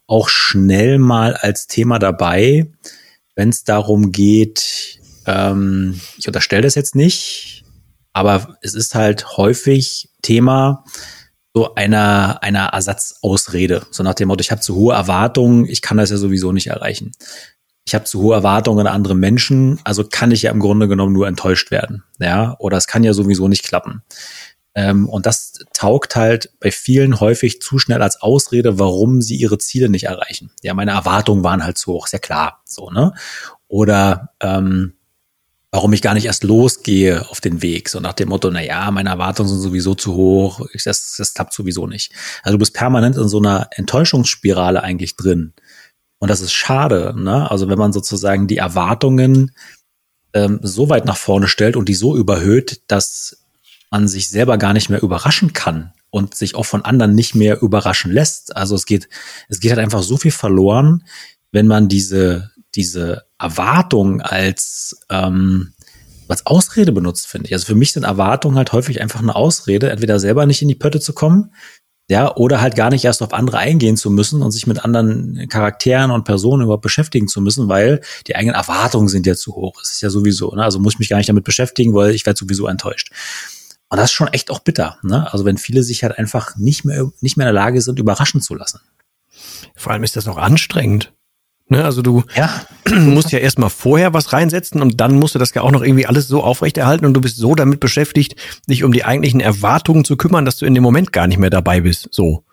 auch 0.06 0.28
schnell 0.28 0.98
mal 0.98 1.34
als 1.34 1.66
Thema 1.66 1.98
dabei, 1.98 2.66
wenn 3.34 3.48
es 3.48 3.64
darum 3.64 4.12
geht, 4.12 5.00
ähm, 5.24 6.00
ich 6.18 6.26
unterstelle 6.26 6.62
das 6.62 6.74
jetzt 6.74 6.94
nicht, 6.94 7.64
aber 8.12 8.58
es 8.62 8.74
ist 8.74 8.94
halt 8.94 9.36
häufig 9.36 10.07
Thema 10.22 10.84
so 11.54 11.74
einer, 11.74 12.42
einer 12.42 12.66
Ersatzausrede. 12.66 13.86
So 13.90 14.02
nach 14.02 14.14
dem 14.14 14.28
Motto, 14.28 14.40
ich 14.40 14.50
habe 14.50 14.60
zu 14.60 14.76
hohe 14.76 14.94
Erwartungen, 14.94 15.66
ich 15.66 15.82
kann 15.82 15.96
das 15.96 16.10
ja 16.10 16.16
sowieso 16.16 16.52
nicht 16.52 16.68
erreichen. 16.68 17.12
Ich 17.84 17.94
habe 17.94 18.04
zu 18.04 18.20
hohe 18.20 18.34
Erwartungen 18.34 18.86
an 18.86 18.94
andere 18.94 19.14
Menschen, 19.14 19.80
also 19.82 20.04
kann 20.04 20.30
ich 20.30 20.42
ja 20.42 20.50
im 20.50 20.60
Grunde 20.60 20.88
genommen 20.88 21.14
nur 21.14 21.26
enttäuscht 21.26 21.70
werden. 21.70 22.04
Ja, 22.18 22.54
oder 22.58 22.76
es 22.76 22.86
kann 22.86 23.02
ja 23.02 23.14
sowieso 23.14 23.48
nicht 23.48 23.64
klappen. 23.64 24.02
Ähm, 24.74 25.08
und 25.08 25.26
das 25.26 25.54
taugt 25.72 26.14
halt 26.14 26.52
bei 26.60 26.70
vielen 26.70 27.18
häufig 27.18 27.60
zu 27.60 27.78
schnell 27.78 28.02
als 28.02 28.20
Ausrede, 28.20 28.78
warum 28.78 29.22
sie 29.22 29.36
ihre 29.36 29.58
Ziele 29.58 29.88
nicht 29.88 30.04
erreichen. 30.04 30.52
Ja, 30.62 30.74
meine 30.74 30.92
Erwartungen 30.92 31.42
waren 31.42 31.64
halt 31.64 31.78
zu 31.78 31.94
hoch, 31.94 32.06
ist 32.06 32.12
ja 32.12 32.18
klar. 32.18 32.60
So, 32.64 32.90
ne? 32.90 33.14
Oder 33.66 34.34
ähm, 34.40 34.97
warum 35.70 35.92
ich 35.92 36.02
gar 36.02 36.14
nicht 36.14 36.24
erst 36.24 36.44
losgehe 36.44 37.28
auf 37.28 37.40
den 37.40 37.60
Weg. 37.60 37.88
So 37.88 38.00
nach 38.00 38.14
dem 38.14 38.30
Motto, 38.30 38.50
na 38.50 38.62
ja, 38.62 38.90
meine 38.90 39.10
Erwartungen 39.10 39.48
sind 39.48 39.60
sowieso 39.60 39.94
zu 39.94 40.14
hoch, 40.14 40.66
ich, 40.72 40.84
das, 40.84 41.14
das 41.18 41.34
klappt 41.34 41.52
sowieso 41.52 41.86
nicht. 41.86 42.12
Also 42.42 42.54
du 42.54 42.58
bist 42.58 42.74
permanent 42.74 43.16
in 43.16 43.28
so 43.28 43.38
einer 43.38 43.68
Enttäuschungsspirale 43.72 44.82
eigentlich 44.82 45.16
drin. 45.16 45.52
Und 46.18 46.28
das 46.28 46.40
ist 46.40 46.52
schade, 46.52 47.14
ne? 47.16 47.50
Also 47.50 47.68
wenn 47.68 47.78
man 47.78 47.92
sozusagen 47.92 48.48
die 48.48 48.56
Erwartungen 48.56 49.52
ähm, 50.32 50.58
so 50.62 50.88
weit 50.88 51.04
nach 51.04 51.16
vorne 51.16 51.48
stellt 51.48 51.76
und 51.76 51.88
die 51.88 51.94
so 51.94 52.16
überhöht, 52.16 52.82
dass 52.88 53.44
man 53.90 54.08
sich 54.08 54.28
selber 54.28 54.58
gar 54.58 54.72
nicht 54.72 54.90
mehr 54.90 55.02
überraschen 55.02 55.52
kann 55.52 55.92
und 56.10 56.34
sich 56.34 56.54
auch 56.54 56.66
von 56.66 56.84
anderen 56.84 57.14
nicht 57.14 57.34
mehr 57.34 57.62
überraschen 57.62 58.10
lässt. 58.10 58.56
Also 58.56 58.74
es 58.74 58.86
geht, 58.86 59.08
es 59.48 59.60
geht 59.60 59.70
halt 59.70 59.80
einfach 59.80 60.02
so 60.02 60.16
viel 60.16 60.32
verloren, 60.32 61.04
wenn 61.52 61.66
man 61.66 61.88
diese, 61.88 62.50
diese 62.74 63.27
Erwartung 63.38 64.20
als, 64.20 65.00
ähm, 65.10 65.72
als 66.28 66.46
Ausrede 66.46 66.92
benutzt, 66.92 67.26
finde 67.26 67.46
ich. 67.48 67.54
Also 67.54 67.66
für 67.66 67.74
mich 67.74 67.92
sind 67.92 68.04
Erwartungen 68.04 68.56
halt 68.56 68.72
häufig 68.72 69.00
einfach 69.00 69.20
eine 69.20 69.34
Ausrede, 69.34 69.90
entweder 69.90 70.20
selber 70.20 70.46
nicht 70.46 70.62
in 70.62 70.68
die 70.68 70.74
Pötte 70.74 71.00
zu 71.00 71.12
kommen, 71.12 71.52
ja, 72.10 72.34
oder 72.36 72.62
halt 72.62 72.74
gar 72.74 72.88
nicht 72.88 73.04
erst 73.04 73.22
auf 73.22 73.34
andere 73.34 73.58
eingehen 73.58 73.98
zu 73.98 74.10
müssen 74.10 74.42
und 74.42 74.50
sich 74.50 74.66
mit 74.66 74.82
anderen 74.82 75.46
Charakteren 75.48 76.10
und 76.10 76.24
Personen 76.24 76.62
überhaupt 76.62 76.82
beschäftigen 76.82 77.28
zu 77.28 77.42
müssen, 77.42 77.68
weil 77.68 78.00
die 78.26 78.34
eigenen 78.34 78.54
Erwartungen 78.54 79.08
sind 79.08 79.26
ja 79.26 79.34
zu 79.34 79.54
hoch. 79.54 79.74
Das 79.78 79.92
ist 79.92 80.00
ja 80.00 80.08
sowieso, 80.08 80.54
ne? 80.54 80.64
Also 80.64 80.78
muss 80.78 80.94
ich 80.94 80.98
mich 80.98 81.10
gar 81.10 81.18
nicht 81.18 81.28
damit 81.28 81.44
beschäftigen, 81.44 81.92
weil 81.94 82.14
ich 82.14 82.24
werde 82.24 82.38
sowieso 82.38 82.66
enttäuscht. 82.66 83.12
Und 83.90 83.98
das 83.98 84.10
ist 84.10 84.14
schon 84.14 84.28
echt 84.28 84.50
auch 84.50 84.60
bitter. 84.60 84.98
Ne? 85.02 85.30
Also 85.32 85.44
wenn 85.44 85.56
viele 85.56 85.82
sich 85.82 86.02
halt 86.02 86.18
einfach 86.18 86.56
nicht 86.56 86.84
mehr, 86.84 87.10
nicht 87.20 87.36
mehr 87.36 87.48
in 87.48 87.54
der 87.54 87.62
Lage 87.62 87.80
sind, 87.80 87.98
überraschen 87.98 88.40
zu 88.40 88.54
lassen. 88.54 88.80
Vor 89.76 89.92
allem 89.92 90.04
ist 90.04 90.16
das 90.16 90.28
auch 90.28 90.36
anstrengend. 90.36 91.12
Ne, 91.70 91.84
also 91.84 92.00
du 92.00 92.24
ja. 92.34 92.50
musst 92.94 93.30
ja 93.30 93.38
erstmal 93.38 93.68
vorher 93.68 94.14
was 94.14 94.32
reinsetzen 94.32 94.80
und 94.80 95.00
dann 95.00 95.18
musst 95.18 95.34
du 95.34 95.38
das 95.38 95.52
ja 95.52 95.62
auch 95.62 95.70
noch 95.70 95.82
irgendwie 95.82 96.06
alles 96.06 96.26
so 96.26 96.42
aufrechterhalten 96.42 97.04
und 97.04 97.14
du 97.14 97.20
bist 97.20 97.36
so 97.36 97.54
damit 97.54 97.80
beschäftigt, 97.80 98.36
dich 98.68 98.84
um 98.84 98.92
die 98.92 99.04
eigentlichen 99.04 99.40
Erwartungen 99.40 100.04
zu 100.04 100.16
kümmern, 100.16 100.46
dass 100.46 100.56
du 100.56 100.64
in 100.64 100.74
dem 100.74 100.82
Moment 100.82 101.12
gar 101.12 101.26
nicht 101.26 101.38
mehr 101.38 101.50
dabei 101.50 101.82
bist. 101.82 102.08
So. 102.10 102.44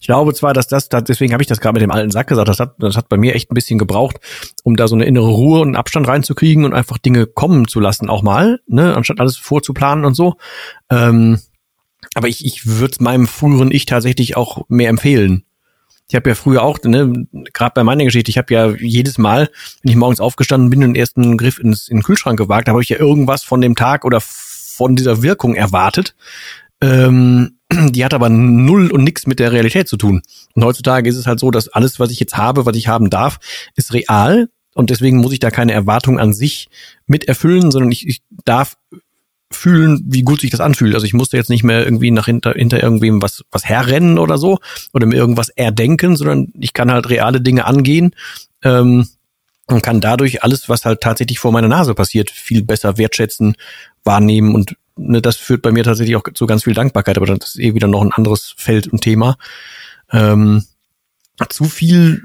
Ich 0.00 0.06
glaube 0.06 0.34
zwar, 0.34 0.52
dass 0.52 0.66
das, 0.66 0.88
deswegen 0.88 1.32
habe 1.32 1.42
ich 1.42 1.46
das 1.46 1.60
gerade 1.60 1.74
mit 1.74 1.82
dem 1.82 1.90
alten 1.90 2.10
Sack 2.10 2.26
gesagt, 2.26 2.48
das 2.48 2.60
hat, 2.60 2.74
das 2.78 2.96
hat 2.96 3.08
bei 3.08 3.16
mir 3.16 3.34
echt 3.34 3.50
ein 3.50 3.54
bisschen 3.54 3.78
gebraucht, 3.78 4.16
um 4.62 4.76
da 4.76 4.88
so 4.88 4.94
eine 4.94 5.04
innere 5.04 5.28
Ruhe 5.28 5.60
und 5.60 5.68
einen 5.68 5.76
Abstand 5.76 6.08
reinzukriegen 6.08 6.64
und 6.64 6.74
einfach 6.74 6.98
Dinge 6.98 7.26
kommen 7.26 7.68
zu 7.68 7.80
lassen, 7.80 8.10
auch 8.10 8.22
mal, 8.22 8.60
ne, 8.66 8.94
anstatt 8.94 9.20
alles 9.20 9.36
vorzuplanen 9.36 10.04
und 10.04 10.14
so. 10.14 10.36
Ähm, 10.90 11.38
aber 12.14 12.28
ich, 12.28 12.44
ich 12.44 12.66
würde 12.66 13.02
meinem 13.02 13.26
früheren 13.26 13.70
Ich 13.70 13.86
tatsächlich 13.86 14.36
auch 14.36 14.64
mehr 14.68 14.90
empfehlen. 14.90 15.43
Ich 16.08 16.14
habe 16.14 16.28
ja 16.28 16.34
früher 16.34 16.62
auch, 16.62 16.78
ne, 16.84 17.26
gerade 17.52 17.72
bei 17.74 17.82
meiner 17.82 18.04
Geschichte, 18.04 18.30
ich 18.30 18.38
habe 18.38 18.52
ja 18.52 18.70
jedes 18.74 19.16
Mal, 19.16 19.50
wenn 19.82 19.90
ich 19.90 19.96
morgens 19.96 20.20
aufgestanden 20.20 20.70
bin 20.70 20.82
und 20.82 20.90
den 20.90 20.96
ersten 20.96 21.38
Griff 21.38 21.58
ins, 21.58 21.88
in 21.88 21.98
den 21.98 22.02
Kühlschrank 22.02 22.38
gewagt, 22.38 22.68
habe 22.68 22.82
ich 22.82 22.90
ja 22.90 22.98
irgendwas 22.98 23.42
von 23.42 23.60
dem 23.60 23.74
Tag 23.74 24.04
oder 24.04 24.20
von 24.20 24.96
dieser 24.96 25.22
Wirkung 25.22 25.54
erwartet. 25.54 26.14
Ähm, 26.80 27.58
die 27.72 28.04
hat 28.04 28.14
aber 28.14 28.28
null 28.28 28.90
und 28.90 29.04
nix 29.04 29.26
mit 29.26 29.38
der 29.38 29.52
Realität 29.52 29.88
zu 29.88 29.96
tun. 29.96 30.22
Und 30.54 30.64
heutzutage 30.64 31.08
ist 31.08 31.16
es 31.16 31.26
halt 31.26 31.40
so, 31.40 31.50
dass 31.50 31.68
alles, 31.68 31.98
was 31.98 32.10
ich 32.10 32.20
jetzt 32.20 32.36
habe, 32.36 32.66
was 32.66 32.76
ich 32.76 32.88
haben 32.88 33.10
darf, 33.10 33.38
ist 33.74 33.92
real. 33.92 34.48
Und 34.74 34.90
deswegen 34.90 35.18
muss 35.18 35.32
ich 35.32 35.38
da 35.38 35.50
keine 35.50 35.72
Erwartung 35.72 36.18
an 36.18 36.34
sich 36.34 36.68
mit 37.06 37.28
erfüllen, 37.28 37.70
sondern 37.70 37.92
ich, 37.92 38.06
ich 38.08 38.22
darf 38.44 38.76
fühlen, 39.54 40.02
wie 40.06 40.22
gut 40.22 40.40
sich 40.40 40.50
das 40.50 40.60
anfühlt. 40.60 40.94
Also 40.94 41.06
ich 41.06 41.14
musste 41.14 41.36
jetzt 41.36 41.50
nicht 41.50 41.64
mehr 41.64 41.84
irgendwie 41.84 42.10
nach 42.10 42.26
hinter, 42.26 42.52
hinter 42.52 42.82
irgendwem 42.82 43.22
was, 43.22 43.44
was 43.50 43.64
herrennen 43.64 44.18
oder 44.18 44.38
so 44.38 44.58
oder 44.92 45.06
mir 45.06 45.16
irgendwas 45.16 45.48
erdenken, 45.48 46.16
sondern 46.16 46.52
ich 46.58 46.72
kann 46.72 46.92
halt 46.92 47.08
reale 47.08 47.40
Dinge 47.40 47.64
angehen 47.64 48.14
ähm, 48.62 49.08
und 49.66 49.82
kann 49.82 50.00
dadurch 50.00 50.42
alles, 50.42 50.68
was 50.68 50.84
halt 50.84 51.00
tatsächlich 51.00 51.38
vor 51.38 51.52
meiner 51.52 51.68
Nase 51.68 51.94
passiert, 51.94 52.30
viel 52.30 52.62
besser 52.62 52.98
wertschätzen, 52.98 53.56
wahrnehmen 54.04 54.54
und 54.54 54.76
ne, 54.96 55.22
das 55.22 55.36
führt 55.36 55.62
bei 55.62 55.72
mir 55.72 55.84
tatsächlich 55.84 56.16
auch 56.16 56.24
zu 56.34 56.46
ganz 56.46 56.64
viel 56.64 56.74
Dankbarkeit, 56.74 57.16
aber 57.16 57.26
das 57.26 57.54
ist 57.54 57.60
eh 57.60 57.74
wieder 57.74 57.88
noch 57.88 58.02
ein 58.02 58.12
anderes 58.12 58.54
Feld 58.56 58.88
und 58.88 59.00
Thema. 59.00 59.36
Ähm, 60.12 60.64
zu 61.48 61.64
viel, 61.64 62.24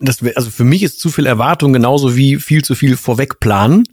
das, 0.00 0.22
also 0.34 0.50
für 0.50 0.64
mich 0.64 0.82
ist 0.82 1.00
zu 1.00 1.10
viel 1.10 1.26
Erwartung 1.26 1.72
genauso 1.72 2.16
wie 2.16 2.36
viel 2.36 2.64
zu 2.64 2.74
viel 2.74 2.96
vorweg 2.96 3.40
planen. 3.40 3.84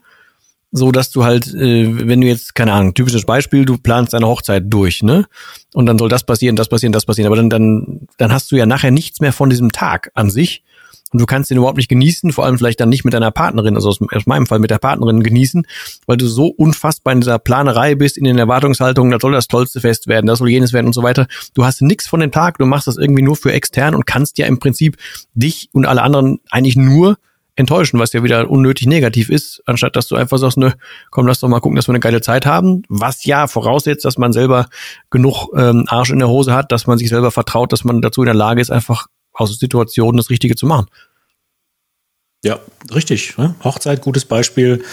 So 0.72 0.92
dass 0.92 1.12
du 1.12 1.24
halt, 1.24 1.54
äh, 1.54 2.08
wenn 2.08 2.22
du 2.22 2.28
jetzt, 2.28 2.56
keine 2.56 2.74
Ahnung, 2.74 2.94
typisches 2.94 3.26
Beispiel, 3.26 3.66
du 3.66 3.78
planst 3.78 4.14
deine 4.14 4.28
Hochzeit 4.28 4.64
durch, 4.68 5.04
ne? 5.04 5.26
Und 5.74 5.86
dann 5.86 5.98
soll 5.98 6.10
das 6.10 6.24
passieren, 6.24 6.56
das 6.56 6.70
passieren, 6.70 6.94
das 6.94 7.06
passieren, 7.06 7.28
aber 7.28 7.36
dann, 7.36 7.50
dann, 7.50 8.08
dann 8.18 8.32
hast 8.32 8.52
du 8.52 8.56
ja 8.56 8.66
nachher 8.66 8.92
nichts 8.92 9.20
mehr 9.20 9.34
von 9.34 9.50
diesem 9.50 9.72
Tag 9.72 10.12
an 10.14 10.30
sich. 10.30 10.64
Und 11.12 11.20
du 11.20 11.26
kannst 11.26 11.50
den 11.50 11.58
überhaupt 11.58 11.76
nicht 11.76 11.90
genießen, 11.90 12.32
vor 12.32 12.46
allem 12.46 12.58
vielleicht 12.58 12.80
dann 12.80 12.88
nicht 12.88 13.04
mit 13.04 13.14
deiner 13.14 13.32
Partnerin, 13.32 13.76
also 13.76 13.90
aus, 13.90 14.00
aus 14.02 14.26
meinem 14.28 14.46
Fall 14.46 14.60
mit 14.60 14.72
der 14.72 14.78
Partnerin 14.78 15.24
genießen, 15.24 15.68
weil 16.06 16.16
du 16.16 16.26
so 16.26 16.48
unfassbar 16.48 17.12
in 17.12 17.20
dieser 17.20 17.38
Planerei 17.38 17.96
bist, 17.96 18.18
in 18.18 18.24
den 18.24 18.38
Erwartungshaltungen, 18.38 19.12
da 19.12 19.20
soll 19.20 19.34
das 19.34 19.50
tollste 19.50 19.82
Fest 19.82 20.08
werden, 20.08 20.28
das 20.28 20.40
soll 20.40 20.50
jenes 20.50 20.72
werden 20.72 20.88
und 20.88 20.94
so 20.94 21.04
weiter. 21.04 21.28
Du 21.54 21.66
hast 21.66 21.82
nichts 21.82 22.08
von 22.08 22.22
dem 22.22 22.32
Tag, 22.32 22.60
du 22.60 22.66
machst 22.66 22.88
das 22.88 22.96
irgendwie 22.96 23.24
nur 23.24 23.36
für 23.36 23.52
extern 23.52 23.94
und 23.94 24.06
kannst 24.06 24.38
ja 24.38 24.46
im 24.46 24.60
Prinzip 24.60 24.96
dich 25.34 25.68
und 25.74 25.86
alle 25.86 26.02
anderen 26.02 26.40
eigentlich 26.50 26.78
nur 26.78 27.18
enttäuschen, 27.62 28.00
was 28.00 28.14
ja 28.14 28.24
wieder 28.24 28.50
unnötig 28.50 28.88
negativ 28.88 29.30
ist, 29.30 29.64
anstatt 29.66 29.96
dass 29.96 30.08
du 30.08 30.16
einfach 30.16 30.38
sagst, 30.38 30.58
ne, 30.58 30.74
komm, 31.10 31.28
lass 31.28 31.40
doch 31.40 31.48
mal 31.48 31.60
gucken, 31.60 31.76
dass 31.76 31.88
wir 31.88 31.94
eine 31.94 32.00
geile 32.00 32.22
Zeit 32.22 32.46
haben, 32.46 32.84
was 32.90 33.26
ja 33.26 33.48
voraussetzt, 33.48 34.04
dass 34.06 34.18
man 34.18 34.34
selber 34.34 34.68
genug 35.10 35.48
ähm, 35.56 35.86
Arsch 35.88 36.12
in 36.12 36.20
der 36.20 36.28
Hose 36.28 36.54
hat, 36.54 36.72
dass 36.72 36.88
man 36.88 36.98
sich 36.98 37.10
selber 37.10 37.32
vertraut, 37.32 37.72
dass 37.72 37.84
man 37.84 38.02
dazu 38.02 38.22
in 38.22 38.26
der 38.26 38.36
Lage 38.36 38.62
ist, 38.62 38.72
einfach 38.72 39.08
aus 39.34 39.58
Situationen 39.58 40.18
das 40.18 40.30
Richtige 40.30 40.56
zu 40.56 40.66
machen. 40.66 40.88
Ja, 42.44 42.60
richtig. 42.94 43.38
Ne? 43.38 43.56
Hochzeit, 43.64 44.02
gutes 44.02 44.26
Beispiel. 44.26 44.84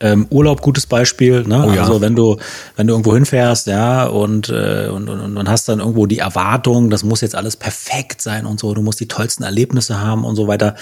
Ähm, 0.00 0.26
Urlaub, 0.30 0.62
gutes 0.62 0.86
Beispiel. 0.86 1.42
Ne? 1.42 1.66
Oh 1.66 1.72
ja. 1.72 1.82
Also 1.82 2.00
wenn 2.00 2.14
du, 2.14 2.36
wenn 2.76 2.86
du 2.86 2.94
irgendwo 2.94 3.14
hinfährst, 3.14 3.66
ja, 3.66 4.06
und, 4.06 4.48
äh, 4.48 4.88
und, 4.88 5.08
und, 5.08 5.36
und 5.36 5.48
hast 5.48 5.68
dann 5.68 5.80
irgendwo 5.80 6.06
die 6.06 6.18
Erwartung, 6.18 6.88
das 6.88 7.02
muss 7.02 7.20
jetzt 7.20 7.34
alles 7.34 7.56
perfekt 7.56 8.22
sein 8.22 8.46
und 8.46 8.60
so, 8.60 8.72
du 8.74 8.82
musst 8.82 9.00
die 9.00 9.08
tollsten 9.08 9.42
Erlebnisse 9.42 10.00
haben 10.00 10.24
und 10.24 10.36
so 10.36 10.46
weiter 10.46 10.76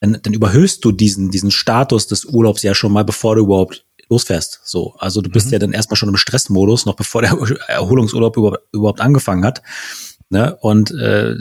dann, 0.00 0.18
dann 0.22 0.32
überhöhst 0.32 0.84
du 0.84 0.92
diesen, 0.92 1.30
diesen 1.30 1.50
Status 1.50 2.06
des 2.06 2.24
Urlaubs 2.24 2.62
ja 2.62 2.74
schon 2.74 2.92
mal, 2.92 3.04
bevor 3.04 3.36
du 3.36 3.42
überhaupt 3.42 3.84
losfährst. 4.08 4.60
So, 4.64 4.94
also 4.98 5.20
du 5.20 5.30
bist 5.30 5.46
mhm. 5.46 5.52
ja 5.52 5.58
dann 5.58 5.72
erstmal 5.72 5.96
schon 5.96 6.08
im 6.08 6.16
Stressmodus, 6.16 6.86
noch 6.86 6.96
bevor 6.96 7.22
der 7.22 7.36
Erholungsurlaub 7.68 8.36
über, 8.36 8.60
überhaupt 8.72 9.00
angefangen 9.00 9.44
hat. 9.44 9.62
Ne? 10.30 10.54
Und 10.60 10.90
äh, 10.90 11.36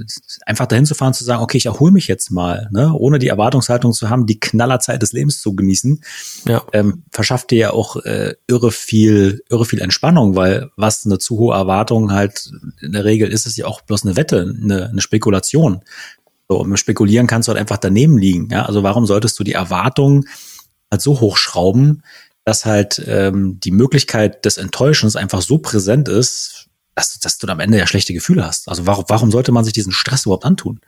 einfach 0.45 0.65
dahin 0.65 0.85
zu 0.85 0.95
fahren, 0.95 1.13
zu 1.13 1.25
sagen, 1.25 1.43
okay, 1.43 1.57
ich 1.57 1.65
erhole 1.65 1.91
mich 1.91 2.07
jetzt 2.07 2.31
mal, 2.31 2.69
ne? 2.71 2.93
ohne 2.93 3.19
die 3.19 3.27
Erwartungshaltung 3.27 3.91
zu 3.91 4.09
haben, 4.09 4.25
die 4.25 4.39
Knallerzeit 4.39 5.01
des 5.01 5.11
Lebens 5.11 5.41
zu 5.41 5.53
genießen, 5.55 6.01
ja. 6.47 6.63
ähm, 6.71 7.03
verschafft 7.11 7.51
dir 7.51 7.57
ja 7.57 7.71
auch 7.71 7.97
äh, 7.97 8.35
irre 8.47 8.71
viel, 8.71 9.43
irre 9.49 9.65
viel 9.65 9.81
Entspannung, 9.81 10.37
weil 10.37 10.69
was 10.77 11.05
eine 11.05 11.19
zu 11.19 11.37
hohe 11.37 11.53
Erwartung 11.53 12.13
halt 12.13 12.49
in 12.79 12.93
der 12.93 13.03
Regel 13.03 13.29
ist 13.29 13.45
es 13.45 13.57
ja 13.57 13.65
auch 13.65 13.81
bloß 13.81 14.05
eine 14.05 14.15
Wette, 14.15 14.55
eine, 14.57 14.89
eine 14.89 15.01
Spekulation. 15.01 15.81
So, 16.49 16.59
und 16.59 16.77
spekulieren 16.77 17.27
kannst 17.27 17.47
du 17.47 17.51
halt 17.51 17.59
einfach 17.59 17.77
daneben 17.77 18.17
liegen. 18.17 18.49
Ja? 18.49 18.65
Also 18.65 18.83
warum 18.83 19.05
solltest 19.05 19.37
du 19.39 19.43
die 19.43 19.53
Erwartungen 19.53 20.27
halt 20.89 21.01
so 21.01 21.19
hochschrauben, 21.19 22.03
dass 22.45 22.65
halt 22.65 23.03
ähm, 23.05 23.59
die 23.59 23.71
Möglichkeit 23.71 24.45
des 24.45 24.57
Enttäuschens 24.57 25.17
einfach 25.17 25.41
so 25.41 25.57
präsent 25.57 26.07
ist, 26.07 26.67
dass, 26.95 27.19
dass 27.19 27.37
du 27.37 27.47
am 27.47 27.59
Ende 27.59 27.77
ja 27.77 27.85
schlechte 27.85 28.13
Gefühle 28.13 28.45
hast. 28.45 28.69
Also 28.69 28.87
warum, 28.87 29.05
warum 29.07 29.31
sollte 29.31 29.51
man 29.51 29.65
sich 29.65 29.73
diesen 29.73 29.91
Stress 29.91 30.25
überhaupt 30.25 30.45
antun? 30.45 30.79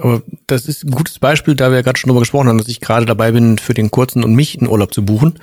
Aber 0.00 0.22
das 0.46 0.66
ist 0.66 0.84
ein 0.84 0.90
gutes 0.90 1.18
Beispiel, 1.18 1.54
da 1.54 1.70
wir 1.70 1.76
ja 1.76 1.82
gerade 1.82 1.98
schon 1.98 2.08
drüber 2.08 2.20
gesprochen 2.20 2.48
haben, 2.48 2.58
dass 2.58 2.68
ich 2.68 2.80
gerade 2.80 3.06
dabei 3.06 3.32
bin, 3.32 3.58
für 3.58 3.74
den 3.74 3.90
kurzen 3.90 4.24
und 4.24 4.34
mich 4.34 4.58
einen 4.58 4.68
Urlaub 4.68 4.92
zu 4.92 5.04
buchen. 5.04 5.38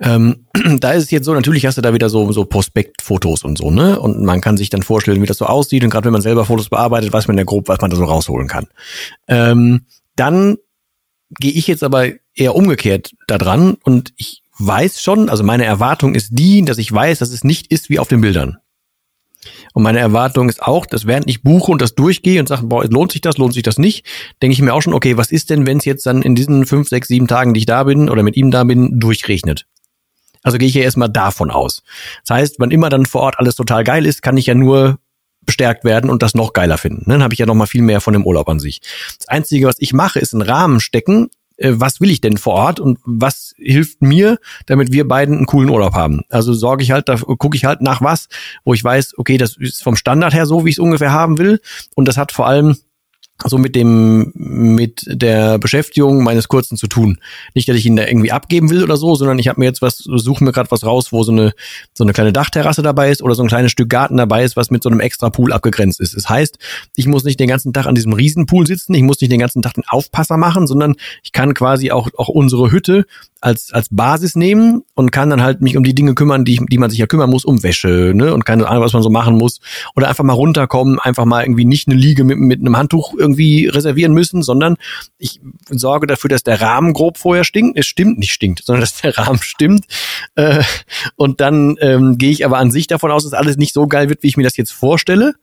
Ähm, 0.00 0.46
da 0.80 0.92
ist 0.92 1.04
es 1.04 1.10
jetzt 1.10 1.24
so, 1.24 1.34
natürlich 1.34 1.66
hast 1.66 1.78
du 1.78 1.82
da 1.82 1.94
wieder 1.94 2.08
so, 2.08 2.30
so 2.32 2.44
Prospektfotos 2.44 3.44
und 3.44 3.58
so, 3.58 3.70
ne? 3.70 3.98
Und 3.98 4.22
man 4.22 4.40
kann 4.40 4.56
sich 4.56 4.70
dann 4.70 4.82
vorstellen, 4.82 5.22
wie 5.22 5.26
das 5.26 5.38
so 5.38 5.46
aussieht. 5.46 5.84
Und 5.84 5.90
gerade 5.90 6.06
wenn 6.06 6.12
man 6.12 6.22
selber 6.22 6.44
Fotos 6.44 6.68
bearbeitet, 6.68 7.12
weiß 7.12 7.28
man 7.28 7.38
ja 7.38 7.44
grob, 7.44 7.68
was 7.68 7.80
man 7.80 7.90
da 7.90 7.96
so 7.96 8.04
rausholen 8.04 8.48
kann. 8.48 8.66
Ähm, 9.28 9.86
dann 10.16 10.56
gehe 11.38 11.52
ich 11.52 11.66
jetzt 11.66 11.82
aber 11.82 12.08
eher 12.34 12.54
umgekehrt 12.54 13.12
da 13.26 13.38
dran 13.38 13.76
und 13.82 14.12
ich 14.16 14.42
weiß 14.58 15.02
schon, 15.02 15.28
also 15.28 15.42
meine 15.42 15.64
Erwartung 15.64 16.14
ist 16.14 16.30
die, 16.32 16.64
dass 16.64 16.78
ich 16.78 16.92
weiß, 16.92 17.18
dass 17.18 17.30
es 17.30 17.44
nicht 17.44 17.72
ist 17.72 17.90
wie 17.90 17.98
auf 17.98 18.08
den 18.08 18.20
Bildern. 18.20 18.58
Und 19.72 19.82
meine 19.82 19.98
Erwartung 19.98 20.48
ist 20.48 20.62
auch, 20.62 20.86
dass 20.86 21.06
während 21.06 21.28
ich 21.28 21.42
buche 21.42 21.72
und 21.72 21.80
das 21.80 21.94
durchgehe 21.94 22.40
und 22.40 22.48
sage, 22.48 22.66
boah, 22.66 22.84
lohnt 22.84 23.12
sich 23.12 23.20
das, 23.20 23.38
lohnt 23.38 23.54
sich 23.54 23.62
das 23.62 23.78
nicht, 23.78 24.06
denke 24.42 24.52
ich 24.52 24.62
mir 24.62 24.74
auch 24.74 24.82
schon, 24.82 24.94
okay, 24.94 25.16
was 25.16 25.30
ist 25.30 25.50
denn, 25.50 25.66
wenn 25.66 25.78
es 25.78 25.84
jetzt 25.84 26.06
dann 26.06 26.22
in 26.22 26.34
diesen 26.34 26.66
fünf, 26.66 26.88
sechs, 26.88 27.08
sieben 27.08 27.26
Tagen, 27.26 27.54
die 27.54 27.60
ich 27.60 27.66
da 27.66 27.84
bin 27.84 28.08
oder 28.08 28.22
mit 28.22 28.36
ihm 28.36 28.50
da 28.50 28.64
bin, 28.64 29.00
durchregnet? 29.00 29.66
Also 30.42 30.58
gehe 30.58 30.68
ich 30.68 30.74
ja 30.74 30.82
erstmal 30.82 31.08
davon 31.08 31.50
aus. 31.50 31.82
Das 32.26 32.36
heißt, 32.36 32.56
wann 32.58 32.70
immer 32.70 32.88
dann 32.88 33.06
vor 33.06 33.22
Ort 33.22 33.38
alles 33.38 33.54
total 33.54 33.84
geil 33.84 34.06
ist, 34.06 34.22
kann 34.22 34.36
ich 34.36 34.46
ja 34.46 34.54
nur 34.54 34.98
bestärkt 35.44 35.84
werden 35.84 36.10
und 36.10 36.22
das 36.22 36.34
noch 36.34 36.52
geiler 36.52 36.78
finden. 36.78 37.04
Dann 37.08 37.22
habe 37.22 37.34
ich 37.34 37.40
ja 37.40 37.46
noch 37.46 37.54
mal 37.54 37.66
viel 37.66 37.82
mehr 37.82 38.00
von 38.00 38.12
dem 38.12 38.24
Urlaub 38.24 38.48
an 38.48 38.60
sich. 38.60 38.80
Das 39.18 39.28
Einzige, 39.28 39.66
was 39.66 39.76
ich 39.78 39.92
mache, 39.92 40.18
ist 40.18 40.34
einen 40.34 40.42
Rahmen 40.42 40.80
stecken, 40.80 41.30
was 41.58 42.00
will 42.00 42.10
ich 42.10 42.20
denn 42.20 42.36
vor 42.36 42.54
Ort 42.54 42.80
und 42.80 42.98
was 43.04 43.54
hilft 43.56 44.02
mir, 44.02 44.38
damit 44.66 44.92
wir 44.92 45.06
beiden 45.06 45.36
einen 45.36 45.46
coolen 45.46 45.68
Urlaub 45.68 45.94
haben. 45.94 46.22
Also 46.30 46.52
sorge 46.52 46.82
ich 46.82 46.90
halt, 46.90 47.08
da 47.08 47.16
gucke 47.16 47.56
ich 47.56 47.64
halt 47.64 47.80
nach 47.80 48.02
was, 48.02 48.28
wo 48.64 48.74
ich 48.74 48.82
weiß, 48.82 49.18
okay, 49.18 49.38
das 49.38 49.56
ist 49.56 49.82
vom 49.82 49.96
Standard 49.96 50.34
her 50.34 50.46
so, 50.46 50.64
wie 50.64 50.70
ich 50.70 50.76
es 50.76 50.80
ungefähr 50.80 51.12
haben 51.12 51.38
will. 51.38 51.60
Und 51.94 52.08
das 52.08 52.16
hat 52.16 52.32
vor 52.32 52.46
allem 52.46 52.76
so 53.46 53.58
mit 53.58 53.74
dem, 53.76 54.32
mit 54.34 55.04
der 55.06 55.58
Beschäftigung 55.58 56.22
meines 56.22 56.48
Kurzen 56.48 56.76
zu 56.76 56.86
tun. 56.86 57.18
Nicht, 57.54 57.68
dass 57.68 57.76
ich 57.76 57.86
ihn 57.86 57.96
da 57.96 58.06
irgendwie 58.06 58.32
abgeben 58.32 58.70
will 58.70 58.82
oder 58.82 58.96
so, 58.96 59.14
sondern 59.14 59.38
ich 59.38 59.48
habe 59.48 59.60
mir 59.60 59.66
jetzt 59.66 59.82
was, 59.82 59.98
suche 59.98 60.44
mir 60.44 60.52
gerade 60.52 60.70
was 60.70 60.84
raus, 60.84 61.12
wo 61.12 61.22
so 61.22 61.32
eine, 61.32 61.52
so 61.94 62.04
eine 62.04 62.12
kleine 62.12 62.32
Dachterrasse 62.32 62.82
dabei 62.82 63.10
ist 63.10 63.22
oder 63.22 63.34
so 63.34 63.42
ein 63.42 63.48
kleines 63.48 63.72
Stück 63.72 63.88
Garten 63.88 64.16
dabei 64.16 64.44
ist, 64.44 64.56
was 64.56 64.70
mit 64.70 64.82
so 64.82 64.88
einem 64.88 65.00
extra 65.00 65.30
Pool 65.30 65.52
abgegrenzt 65.52 66.00
ist. 66.00 66.16
Das 66.16 66.28
heißt, 66.28 66.58
ich 66.96 67.06
muss 67.06 67.24
nicht 67.24 67.40
den 67.40 67.48
ganzen 67.48 67.72
Tag 67.72 67.86
an 67.86 67.94
diesem 67.94 68.12
Riesenpool 68.12 68.66
sitzen, 68.66 68.94
ich 68.94 69.02
muss 69.02 69.20
nicht 69.20 69.32
den 69.32 69.40
ganzen 69.40 69.62
Tag 69.62 69.74
den 69.74 69.84
Aufpasser 69.88 70.36
machen, 70.36 70.66
sondern 70.66 70.94
ich 71.22 71.32
kann 71.32 71.54
quasi 71.54 71.90
auch, 71.90 72.08
auch 72.16 72.28
unsere 72.28 72.70
Hütte 72.70 73.06
als, 73.42 73.72
als 73.72 73.88
Basis 73.90 74.36
nehmen 74.36 74.84
und 74.94 75.10
kann 75.10 75.28
dann 75.28 75.42
halt 75.42 75.60
mich 75.60 75.76
um 75.76 75.82
die 75.82 75.94
Dinge 75.94 76.14
kümmern, 76.14 76.44
die, 76.44 76.60
die 76.70 76.78
man 76.78 76.90
sich 76.90 76.98
ja 76.98 77.06
kümmern 77.06 77.28
muss, 77.28 77.44
um 77.44 77.62
Wäsche, 77.62 78.12
ne, 78.14 78.32
und 78.32 78.44
keine 78.44 78.68
Ahnung, 78.68 78.84
was 78.84 78.92
man 78.92 79.02
so 79.02 79.10
machen 79.10 79.36
muss. 79.36 79.60
Oder 79.96 80.08
einfach 80.08 80.24
mal 80.24 80.32
runterkommen, 80.32 81.00
einfach 81.00 81.24
mal 81.24 81.42
irgendwie 81.42 81.64
nicht 81.64 81.88
eine 81.88 81.96
Liege 81.96 82.24
mit, 82.24 82.38
mit 82.38 82.60
einem 82.60 82.76
Handtuch 82.76 83.14
irgendwie 83.18 83.31
reservieren 83.38 84.12
müssen, 84.12 84.42
sondern 84.42 84.76
ich 85.18 85.40
sorge 85.68 86.06
dafür, 86.06 86.28
dass 86.28 86.42
der 86.42 86.60
Rahmen 86.60 86.92
grob 86.92 87.18
vorher 87.18 87.44
stinkt. 87.44 87.78
Es 87.78 87.86
stimmt 87.86 88.18
nicht 88.18 88.32
stinkt, 88.32 88.64
sondern 88.64 88.80
dass 88.80 89.00
der 89.00 89.16
Rahmen 89.18 89.42
stimmt. 89.42 89.86
Äh, 90.34 90.62
und 91.16 91.40
dann 91.40 91.76
ähm, 91.80 92.18
gehe 92.18 92.30
ich 92.30 92.44
aber 92.44 92.58
an 92.58 92.70
sich 92.70 92.86
davon 92.86 93.10
aus, 93.10 93.24
dass 93.24 93.32
alles 93.32 93.56
nicht 93.56 93.74
so 93.74 93.86
geil 93.86 94.08
wird, 94.08 94.22
wie 94.22 94.28
ich 94.28 94.36
mir 94.36 94.44
das 94.44 94.56
jetzt 94.56 94.72
vorstelle 94.72 95.34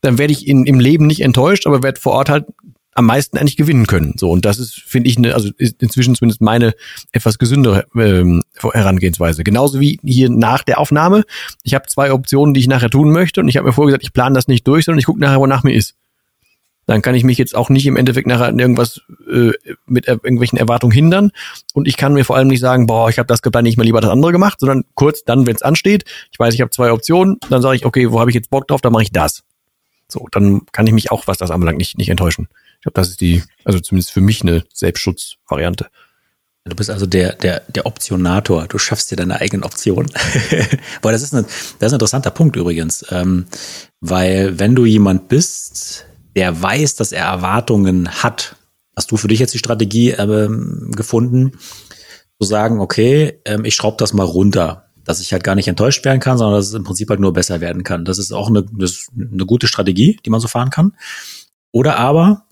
dann 0.00 0.18
werde 0.18 0.32
ich 0.32 0.46
in, 0.46 0.64
im 0.64 0.80
Leben 0.80 1.06
nicht 1.06 1.22
enttäuscht, 1.22 1.66
aber 1.66 1.82
werde 1.82 2.00
vor 2.00 2.12
Ort 2.12 2.28
halt 2.28 2.46
am 2.94 3.06
meisten 3.06 3.38
eigentlich 3.38 3.56
gewinnen 3.56 3.86
können. 3.86 4.14
So 4.16 4.30
und 4.30 4.44
das 4.44 4.58
ist, 4.58 4.82
finde 4.84 5.08
ich, 5.08 5.16
eine, 5.16 5.34
also 5.34 5.50
ist 5.56 5.80
inzwischen 5.82 6.16
zumindest 6.16 6.40
meine 6.40 6.74
etwas 7.12 7.38
gesündere 7.38 7.86
ähm, 7.94 8.42
Herangehensweise. 8.60 9.44
Genauso 9.44 9.78
wie 9.78 10.00
hier 10.04 10.30
nach 10.30 10.64
der 10.64 10.80
Aufnahme. 10.80 11.22
Ich 11.62 11.74
habe 11.74 11.86
zwei 11.86 12.12
Optionen, 12.12 12.54
die 12.54 12.60
ich 12.60 12.66
nachher 12.66 12.90
tun 12.90 13.12
möchte 13.12 13.40
und 13.40 13.48
ich 13.48 13.56
habe 13.56 13.68
mir 13.68 13.72
vorher 13.72 13.90
gesagt, 13.90 14.02
ich 14.02 14.12
plane 14.12 14.34
das 14.34 14.48
nicht 14.48 14.66
durch, 14.66 14.84
sondern 14.84 14.98
ich 14.98 15.06
gucke 15.06 15.20
nachher, 15.20 15.38
wonach 15.38 15.62
mir 15.62 15.74
ist. 15.74 15.94
Dann 16.88 17.02
kann 17.02 17.14
ich 17.14 17.22
mich 17.22 17.36
jetzt 17.36 17.54
auch 17.54 17.68
nicht 17.68 17.84
im 17.84 17.96
Endeffekt 17.96 18.26
nachher 18.26 18.48
in 18.48 18.58
irgendwas 18.58 19.02
äh, 19.30 19.52
mit 19.86 20.08
er 20.08 20.14
irgendwelchen 20.14 20.58
Erwartungen 20.58 20.90
hindern. 20.90 21.32
Und 21.74 21.86
ich 21.86 21.98
kann 21.98 22.14
mir 22.14 22.24
vor 22.24 22.34
allem 22.34 22.48
nicht 22.48 22.60
sagen, 22.60 22.86
boah, 22.86 23.10
ich 23.10 23.18
habe 23.18 23.26
das 23.26 23.42
geplant, 23.42 23.64
nicht 23.64 23.76
mal 23.76 23.84
lieber 23.84 24.00
das 24.00 24.10
andere 24.10 24.32
gemacht, 24.32 24.58
sondern 24.58 24.84
kurz 24.94 25.22
dann, 25.22 25.46
wenn 25.46 25.54
es 25.54 25.60
ansteht, 25.60 26.04
ich 26.32 26.38
weiß, 26.38 26.54
ich 26.54 26.62
habe 26.62 26.70
zwei 26.70 26.90
Optionen, 26.90 27.36
dann 27.50 27.60
sage 27.60 27.76
ich, 27.76 27.84
okay, 27.84 28.10
wo 28.10 28.20
habe 28.20 28.30
ich 28.30 28.34
jetzt 28.34 28.48
Bock 28.48 28.66
drauf, 28.66 28.80
dann 28.80 28.94
mache 28.94 29.02
ich 29.02 29.12
das. 29.12 29.42
So, 30.08 30.28
dann 30.32 30.62
kann 30.72 30.86
ich 30.86 30.94
mich 30.94 31.10
auch, 31.10 31.26
was 31.26 31.36
das 31.36 31.50
anbelangt, 31.50 31.76
nicht, 31.76 31.98
nicht 31.98 32.08
enttäuschen. 32.08 32.48
Ich 32.76 32.84
glaube, 32.84 32.94
das 32.94 33.10
ist 33.10 33.20
die, 33.20 33.42
also 33.66 33.80
zumindest 33.80 34.10
für 34.10 34.22
mich 34.22 34.40
eine 34.40 34.64
Selbstschutzvariante. 34.72 35.88
Du 36.64 36.74
bist 36.74 36.88
also 36.88 37.04
der, 37.04 37.34
der, 37.34 37.60
der 37.68 37.84
Optionator. 37.84 38.66
Du 38.66 38.78
schaffst 38.78 39.10
dir 39.10 39.16
deine 39.16 39.42
eigenen 39.42 39.64
Optionen. 39.64 40.10
Weil 41.02 41.12
das 41.12 41.22
ist, 41.22 41.34
eine, 41.34 41.42
das 41.42 41.52
ist 41.52 41.82
ein 41.82 41.94
interessanter 41.94 42.30
Punkt 42.30 42.56
übrigens. 42.56 43.04
Ähm, 43.10 43.46
weil 44.00 44.58
wenn 44.58 44.74
du 44.74 44.84
jemand 44.84 45.28
bist, 45.28 46.07
der 46.38 46.62
weiß, 46.62 46.94
dass 46.94 47.10
er 47.10 47.24
Erwartungen 47.24 48.08
hat, 48.22 48.54
hast 48.94 49.10
du 49.10 49.16
für 49.16 49.26
dich 49.26 49.40
jetzt 49.40 49.54
die 49.54 49.58
Strategie 49.58 50.10
ähm, 50.10 50.92
gefunden, 50.94 51.58
zu 52.40 52.46
sagen, 52.46 52.80
okay, 52.80 53.40
ähm, 53.44 53.64
ich 53.64 53.74
schraube 53.74 53.96
das 53.98 54.12
mal 54.12 54.24
runter, 54.24 54.84
dass 55.02 55.20
ich 55.20 55.32
halt 55.32 55.42
gar 55.42 55.56
nicht 55.56 55.66
enttäuscht 55.66 56.04
werden 56.04 56.20
kann, 56.20 56.38
sondern 56.38 56.58
dass 56.58 56.68
es 56.68 56.74
im 56.74 56.84
Prinzip 56.84 57.10
halt 57.10 57.18
nur 57.18 57.32
besser 57.32 57.60
werden 57.60 57.82
kann. 57.82 58.04
Das 58.04 58.18
ist 58.18 58.30
auch 58.30 58.48
eine, 58.48 58.64
ist 58.78 59.10
eine 59.18 59.46
gute 59.46 59.66
Strategie, 59.66 60.20
die 60.24 60.30
man 60.30 60.38
so 60.38 60.46
fahren 60.46 60.70
kann. 60.70 60.94
Oder 61.72 61.96
aber 61.96 62.46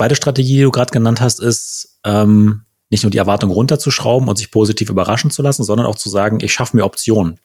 Zweite 0.00 0.14
Strategie, 0.14 0.56
die 0.56 0.62
du 0.62 0.70
gerade 0.70 0.92
genannt 0.92 1.20
hast, 1.20 1.40
ist 1.40 1.98
ähm, 2.04 2.62
nicht 2.88 3.02
nur 3.02 3.10
die 3.10 3.18
Erwartung 3.18 3.50
runterzuschrauben 3.50 4.30
und 4.30 4.38
sich 4.38 4.50
positiv 4.50 4.88
überraschen 4.88 5.30
zu 5.30 5.42
lassen, 5.42 5.62
sondern 5.62 5.86
auch 5.86 5.96
zu 5.96 6.08
sagen, 6.08 6.38
ich 6.40 6.54
schaffe 6.54 6.74
mir 6.74 6.84
Optionen. 6.84 7.38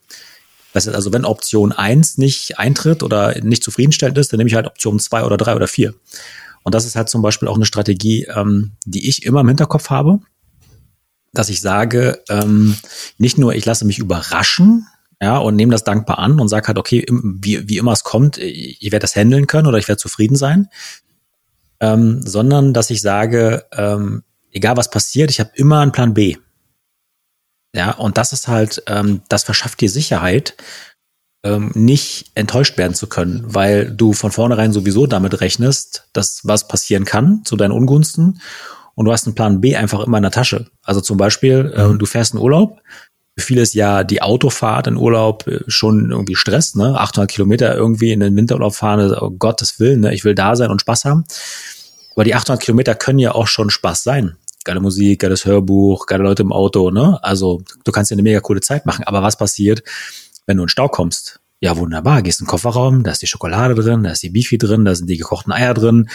Das 0.76 0.88
heißt 0.88 0.96
also, 0.96 1.14
wenn 1.14 1.24
Option 1.24 1.72
eins 1.72 2.18
nicht 2.18 2.60
eintritt 2.60 3.02
oder 3.02 3.42
nicht 3.42 3.64
zufriedenstellend 3.64 4.18
ist, 4.18 4.34
dann 4.34 4.40
nehme 4.40 4.50
ich 4.50 4.56
halt 4.56 4.68
Option 4.68 5.00
zwei 5.00 5.24
oder 5.24 5.38
drei 5.38 5.56
oder 5.56 5.68
vier. 5.68 5.94
Und 6.64 6.76
das 6.76 6.86
ist 6.86 6.98
halt 6.98 7.08
zum 7.08 7.22
Beispiel 7.22 7.48
auch 7.48 7.56
eine 7.56 7.66
Strategie, 7.66 8.26
ähm, 8.26 8.74
die 8.84 9.08
ich 9.08 9.26
immer 9.26 9.40
im 9.40 9.48
Hinterkopf 9.48 9.90
habe, 9.90 10.20
dass 11.32 11.48
ich 11.48 11.62
sage, 11.62 12.22
ähm, 12.28 12.76
nicht 13.18 13.38
nur 13.38 13.56
ich 13.56 13.66
lasse 13.66 13.86
mich 13.86 14.00
überraschen, 14.00 14.86
ja, 15.22 15.38
und 15.38 15.56
nehme 15.56 15.72
das 15.72 15.86
dankbar 15.86 16.20
an 16.20 16.42
und 16.42 16.50
sage 16.50 16.68
halt, 16.68 16.78
okay, 16.78 17.06
wie, 17.10 17.70
wie 17.70 17.78
immer 17.78 17.94
es 17.94 18.04
kommt, 18.04 18.38
ich 18.38 18.84
werde 18.84 19.00
das 19.00 19.16
handeln 19.16 19.48
können 19.48 19.68
oder 19.68 19.78
ich 19.78 19.88
werde 19.88 20.02
zufrieden 20.02 20.36
sein, 20.36 20.68
ähm, 21.80 22.22
sondern 22.22 22.74
dass 22.74 22.90
ich 22.90 23.02
sage, 23.02 23.64
ähm, 23.72 24.24
egal 24.52 24.76
was 24.76 24.90
passiert, 24.90 25.32
ich 25.32 25.40
habe 25.40 25.52
immer 25.54 25.80
einen 25.80 25.94
Plan 25.94 26.14
B. 26.14 26.36
Ja, 27.76 27.92
und 27.92 28.18
das 28.18 28.32
ist 28.32 28.48
halt, 28.48 28.84
ähm, 28.88 29.22
das 29.28 29.44
verschafft 29.44 29.82
dir 29.82 29.90
Sicherheit, 29.90 30.56
ähm, 31.44 31.72
nicht 31.76 32.32
enttäuscht 32.34 32.78
werden 32.78 32.94
zu 32.94 33.08
können, 33.08 33.44
weil 33.46 33.92
du 33.92 34.14
von 34.14 34.32
vornherein 34.32 34.72
sowieso 34.72 35.08
damit 35.08 35.42
rechnest, 35.42 36.08
dass 36.14 36.40
was 36.44 36.70
passieren 36.70 37.04
kann 37.04 37.42
zu 37.44 37.58
deinen 37.58 37.74
Ungunsten 37.74 38.40
und 38.96 39.06
du 39.06 39.12
hast 39.12 39.28
einen 39.28 39.36
Plan 39.36 39.60
B 39.60 39.76
einfach 39.76 40.00
immer 40.00 40.18
in 40.18 40.24
der 40.24 40.32
Tasche. 40.32 40.68
Also 40.84 41.02
zum 41.02 41.18
Beispiel, 41.18 41.74
äh, 41.76 41.88
mhm. 41.88 42.00
du 42.00 42.06
fährst 42.06 42.34
in 42.34 42.40
Urlaub, 42.40 42.82
für 43.38 43.46
viele 43.46 43.62
ist 43.62 43.74
ja 43.74 44.06
die 44.06 44.22
Autofahrt 44.22 44.88
in 44.88 44.96
Urlaub 44.96 45.46
äh, 45.48 45.60
schon 45.68 46.12
irgendwie 46.12 46.36
Stress, 46.36 46.76
ne? 46.76 46.98
800 46.98 47.30
Kilometer 47.30 47.76
irgendwie 47.76 48.14
in 48.14 48.22
den 48.22 48.38
Winterurlaub 48.38 48.74
fahren, 48.74 49.14
oh 49.20 49.32
Gottes 49.32 49.82
Willen, 49.82 50.00
ne? 50.00 50.14
Ich 50.14 50.24
will 50.24 50.34
da 50.34 50.56
sein 50.56 50.72
und 50.72 50.80
Spaß 50.80 51.04
haben. 51.04 51.26
Aber 52.14 52.24
die 52.24 52.34
800 52.34 52.64
Kilometer 52.64 52.96
können 52.96 53.20
ja 53.20 53.34
auch 53.34 53.48
schon 53.48 53.70
Spaß 53.70 54.04
sein. 54.04 54.38
Geile 54.66 54.82
Musik, 54.82 55.22
geiles 55.22 55.46
Hörbuch, 55.46 56.08
geile 56.08 56.24
Leute 56.24 56.44
im 56.44 56.52
Auto, 56.52 56.92
ne? 56.92 57.18
Also 57.24 57.62
du 57.84 57.92
kannst 57.92 58.12
dir 58.12 58.16
eine 58.16 58.24
mega 58.24 58.42
coole 58.42 58.60
Zeit 58.60 58.86
machen. 58.86 59.06
Aber 59.06 59.24
was 59.24 59.38
passiert, 59.38 59.84
wenn 60.46 60.58
du 60.58 60.64
in 60.64 60.70
Stau 60.70 60.90
kommst? 60.90 61.40
Ja, 61.62 61.78
wunderbar. 61.78 62.22
Gehst 62.22 62.42
in 62.42 62.46
den 62.46 62.50
Kofferraum, 62.50 63.04
da 63.04 63.12
ist 63.12 63.22
die 63.22 63.28
Schokolade 63.28 63.76
drin, 63.76 64.04
da 64.04 64.12
ist 64.12 64.24
die 64.24 64.30
Bifi 64.30 64.58
drin, 64.58 64.84
da 64.84 64.94
sind 64.94 65.10
die 65.10 65.18
gekochten 65.18 65.54
Eier 65.54 65.74
drin. 65.74 66.10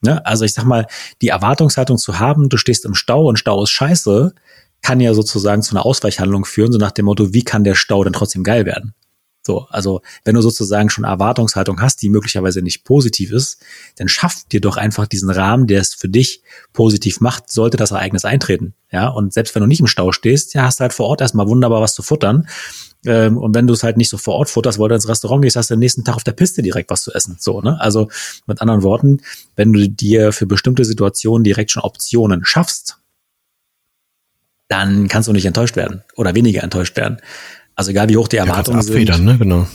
Ne? 0.00 0.24
Also 0.24 0.44
ich 0.44 0.54
sag 0.54 0.64
mal, 0.64 0.86
die 1.20 1.28
Erwartungshaltung 1.28 1.98
zu 1.98 2.18
haben, 2.18 2.48
du 2.48 2.56
stehst 2.56 2.84
im 2.84 2.94
Stau 2.94 3.26
und 3.26 3.38
Stau 3.38 3.62
ist 3.62 3.70
scheiße, 3.70 4.34
kann 4.82 5.00
ja 5.00 5.12
sozusagen 5.12 5.62
zu 5.62 5.74
einer 5.74 5.84
Ausweichhandlung 5.84 6.44
führen, 6.44 6.72
so 6.72 6.78
nach 6.78 6.92
dem 6.92 7.06
Motto, 7.06 7.34
wie 7.34 7.44
kann 7.44 7.64
der 7.64 7.74
Stau 7.74 8.04
denn 8.04 8.12
trotzdem 8.12 8.42
geil 8.42 8.66
werden? 8.66 8.94
So, 9.46 9.66
also 9.70 10.02
wenn 10.24 10.34
du 10.34 10.42
sozusagen 10.42 10.90
schon 10.90 11.04
Erwartungshaltung 11.04 11.80
hast, 11.80 12.02
die 12.02 12.10
möglicherweise 12.10 12.62
nicht 12.62 12.84
positiv 12.84 13.30
ist, 13.30 13.62
dann 13.96 14.08
schafft 14.08 14.52
dir 14.52 14.60
doch 14.60 14.76
einfach 14.76 15.06
diesen 15.06 15.30
Rahmen, 15.30 15.68
der 15.68 15.80
es 15.80 15.94
für 15.94 16.08
dich 16.08 16.42
positiv 16.72 17.20
macht, 17.20 17.50
sollte 17.50 17.76
das 17.76 17.92
Ereignis 17.92 18.24
eintreten. 18.24 18.74
Ja, 18.90 19.08
und 19.08 19.32
selbst 19.32 19.54
wenn 19.54 19.62
du 19.62 19.68
nicht 19.68 19.80
im 19.80 19.86
Stau 19.86 20.10
stehst, 20.10 20.54
ja, 20.54 20.64
hast 20.64 20.80
du 20.80 20.82
halt 20.82 20.92
vor 20.92 21.06
Ort 21.06 21.20
erstmal 21.20 21.46
wunderbar 21.48 21.80
was 21.80 21.94
zu 21.94 22.02
futtern. 22.02 22.48
Ähm, 23.04 23.38
und 23.38 23.54
wenn 23.54 23.68
du 23.68 23.74
es 23.74 23.84
halt 23.84 23.96
nicht 23.96 24.08
so 24.08 24.18
vor 24.18 24.34
Ort 24.34 24.50
futterst, 24.50 24.78
weil 24.80 24.88
du 24.88 24.96
ins 24.96 25.08
Restaurant 25.08 25.42
gehst, 25.42 25.54
hast 25.54 25.70
du 25.70 25.74
den 25.74 25.80
nächsten 25.80 26.04
Tag 26.04 26.16
auf 26.16 26.24
der 26.24 26.32
Piste 26.32 26.62
direkt 26.62 26.90
was 26.90 27.02
zu 27.02 27.12
essen. 27.12 27.36
So, 27.38 27.60
ne? 27.60 27.80
Also 27.80 28.08
mit 28.46 28.60
anderen 28.60 28.82
Worten, 28.82 29.20
wenn 29.54 29.72
du 29.72 29.88
dir 29.88 30.32
für 30.32 30.46
bestimmte 30.46 30.84
Situationen 30.84 31.44
direkt 31.44 31.70
schon 31.70 31.82
Optionen 31.82 32.44
schaffst, 32.44 32.98
dann 34.68 35.06
kannst 35.06 35.28
du 35.28 35.32
nicht 35.32 35.46
enttäuscht 35.46 35.76
werden 35.76 36.02
oder 36.16 36.34
weniger 36.34 36.64
enttäuscht 36.64 36.96
werden. 36.96 37.18
Also 37.76 37.90
egal 37.90 38.08
wie 38.08 38.16
hoch 38.16 38.28
die 38.28 38.38
Erwartungen 38.38 38.78
ja, 38.78 38.82
sind. 38.82 39.24
Ne? 39.24 39.38
Genau. 39.38 39.66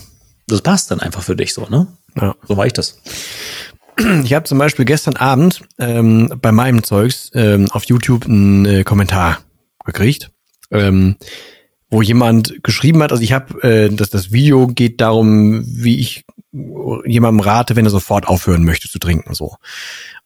Das 0.47 0.61
passt 0.61 0.91
dann 0.91 0.99
einfach 0.99 1.21
für 1.21 1.35
dich 1.35 1.53
so, 1.53 1.67
ne? 1.69 1.87
Ja. 2.19 2.35
So 2.47 2.57
war 2.57 2.65
ich 2.65 2.73
das. 2.73 2.99
Ich 4.23 4.33
habe 4.33 4.45
zum 4.45 4.57
Beispiel 4.57 4.85
gestern 4.85 5.15
Abend 5.15 5.61
ähm, 5.77 6.33
bei 6.41 6.51
meinem 6.51 6.83
Zeugs 6.83 7.29
ähm, 7.35 7.69
auf 7.71 7.83
YouTube 7.85 8.25
einen 8.25 8.65
äh, 8.65 8.83
Kommentar 8.83 9.39
gekriegt, 9.85 10.31
ähm, 10.71 11.17
wo 11.89 12.01
jemand 12.01 12.63
geschrieben 12.63 13.03
hat, 13.03 13.11
also 13.11 13.21
ich 13.21 13.33
habe, 13.33 13.61
äh, 13.63 13.89
dass 13.89 14.09
das 14.09 14.31
Video 14.31 14.67
geht 14.67 15.01
darum, 15.01 15.63
wie 15.65 15.99
ich 15.99 16.25
jemandem 17.05 17.41
rate, 17.41 17.75
wenn 17.75 17.85
er 17.85 17.91
sofort 17.91 18.27
aufhören 18.27 18.63
möchte 18.63 18.89
zu 18.89 18.97
trinken, 18.97 19.33
so. 19.33 19.55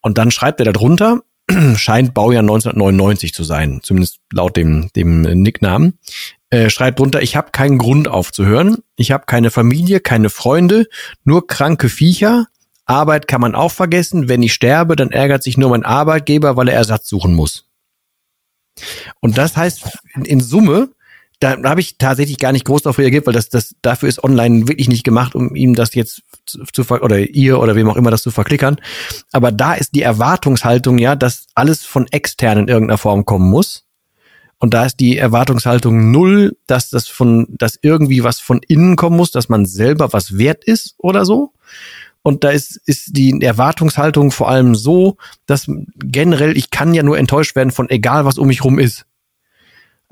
Und 0.00 0.16
dann 0.16 0.30
schreibt 0.30 0.60
er 0.60 0.66
da 0.66 0.72
drunter, 0.72 1.22
scheint 1.76 2.14
Baujahr 2.14 2.42
1999 2.42 3.34
zu 3.34 3.44
sein, 3.44 3.80
zumindest 3.82 4.20
laut 4.32 4.56
dem, 4.56 4.90
dem 4.96 5.22
Nicknamen. 5.22 5.98
Äh, 6.56 6.70
schreibt 6.70 6.98
drunter, 7.00 7.20
ich 7.20 7.36
habe 7.36 7.50
keinen 7.52 7.76
Grund 7.76 8.08
aufzuhören, 8.08 8.78
ich 8.96 9.10
habe 9.10 9.26
keine 9.26 9.50
Familie, 9.50 10.00
keine 10.00 10.30
Freunde, 10.30 10.86
nur 11.22 11.46
kranke 11.46 11.90
Viecher. 11.90 12.46
Arbeit 12.86 13.28
kann 13.28 13.42
man 13.42 13.54
auch 13.54 13.72
vergessen. 13.72 14.30
Wenn 14.30 14.42
ich 14.42 14.54
sterbe, 14.54 14.96
dann 14.96 15.10
ärgert 15.10 15.42
sich 15.42 15.58
nur 15.58 15.68
mein 15.68 15.84
Arbeitgeber, 15.84 16.56
weil 16.56 16.68
er 16.68 16.76
Ersatz 16.76 17.10
suchen 17.10 17.34
muss. 17.34 17.66
Und 19.20 19.36
das 19.36 19.54
heißt, 19.54 19.98
in, 20.14 20.24
in 20.24 20.40
Summe 20.40 20.92
da 21.40 21.62
habe 21.64 21.80
ich 21.80 21.98
tatsächlich 21.98 22.38
gar 22.38 22.52
nicht 22.52 22.64
groß 22.64 22.82
darauf 22.82 22.98
reagiert, 22.98 23.26
weil 23.26 23.34
das, 23.34 23.50
das 23.50 23.74
dafür 23.82 24.08
ist 24.08 24.24
online 24.24 24.68
wirklich 24.68 24.88
nicht 24.88 25.04
gemacht, 25.04 25.34
um 25.34 25.54
ihm 25.54 25.74
das 25.74 25.94
jetzt 25.94 26.22
zu, 26.46 26.64
zu 26.72 26.88
oder 26.88 27.18
ihr 27.18 27.60
oder 27.60 27.76
wem 27.76 27.90
auch 27.90 27.96
immer 27.96 28.10
das 28.10 28.22
zu 28.22 28.30
verklickern. 28.30 28.80
Aber 29.32 29.52
da 29.52 29.74
ist 29.74 29.94
die 29.94 30.00
Erwartungshaltung 30.00 30.96
ja, 30.96 31.14
dass 31.14 31.48
alles 31.54 31.84
von 31.84 32.06
extern 32.06 32.60
in 32.60 32.68
irgendeiner 32.68 32.96
Form 32.96 33.26
kommen 33.26 33.50
muss. 33.50 33.85
Und 34.58 34.72
da 34.72 34.86
ist 34.86 35.00
die 35.00 35.18
Erwartungshaltung 35.18 36.10
null, 36.10 36.56
dass 36.66 36.88
das 36.88 37.08
von, 37.08 37.46
dass 37.50 37.78
irgendwie 37.82 38.24
was 38.24 38.40
von 38.40 38.60
innen 38.66 38.96
kommen 38.96 39.16
muss, 39.16 39.30
dass 39.30 39.48
man 39.48 39.66
selber 39.66 40.12
was 40.12 40.38
wert 40.38 40.64
ist 40.64 40.94
oder 40.98 41.24
so. 41.24 41.52
Und 42.22 42.42
da 42.42 42.50
ist, 42.50 42.76
ist 42.86 43.16
die 43.16 43.40
Erwartungshaltung 43.40 44.30
vor 44.30 44.48
allem 44.48 44.74
so, 44.74 45.16
dass 45.46 45.70
generell 45.96 46.56
ich 46.56 46.70
kann 46.70 46.94
ja 46.94 47.02
nur 47.02 47.18
enttäuscht 47.18 47.54
werden 47.54 47.70
von 47.70 47.88
egal 47.90 48.24
was 48.24 48.38
um 48.38 48.48
mich 48.48 48.64
rum 48.64 48.78
ist. 48.78 49.06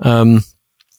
Ähm, 0.01 0.43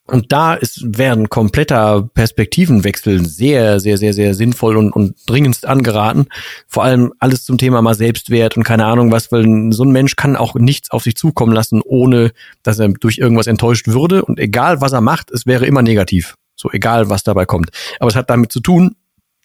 und 0.07 0.33
da 0.33 0.55
ist, 0.55 0.99
wäre 0.99 1.17
ein 1.17 1.29
kompletter 1.29 2.09
Perspektivenwechsel 2.15 3.25
sehr, 3.27 3.81
sehr, 3.81 3.99
sehr, 3.99 4.13
sehr 4.13 4.35
sinnvoll 4.35 4.77
und, 4.77 4.93
und 4.93 5.17
dringendst 5.27 5.67
angeraten. 5.67 6.27
Vor 6.69 6.85
allem 6.85 7.13
alles 7.19 7.45
zum 7.45 7.59
Thema 7.59 7.83
mal 7.83 7.95
Selbstwert 7.95 8.57
und 8.57 8.63
keine 8.63 8.87
Ahnung 8.87 9.11
was, 9.11 9.33
weil 9.33 9.73
so 9.73 9.85
ein 9.85 9.91
Mensch 9.91 10.17
kann 10.17 10.37
auch 10.37 10.55
nichts 10.55 10.91
auf 10.91 11.03
sich 11.03 11.17
zukommen 11.17 11.53
lassen, 11.53 11.83
ohne 11.85 12.33
dass 12.63 12.79
er 12.79 12.89
durch 12.89 13.19
irgendwas 13.19 13.49
enttäuscht 13.49 13.89
würde. 13.89 14.25
Und 14.25 14.39
egal 14.39 14.81
was 14.81 14.93
er 14.93 15.01
macht, 15.01 15.31
es 15.33 15.47
wäre 15.47 15.67
immer 15.67 15.83
negativ. 15.83 16.37
So 16.55 16.71
egal 16.71 17.11
was 17.11 17.23
dabei 17.23 17.45
kommt. 17.45 17.71
Aber 17.99 18.09
es 18.09 18.17
hat 18.17 18.31
damit 18.31 18.53
zu 18.53 18.61
tun, 18.61 18.95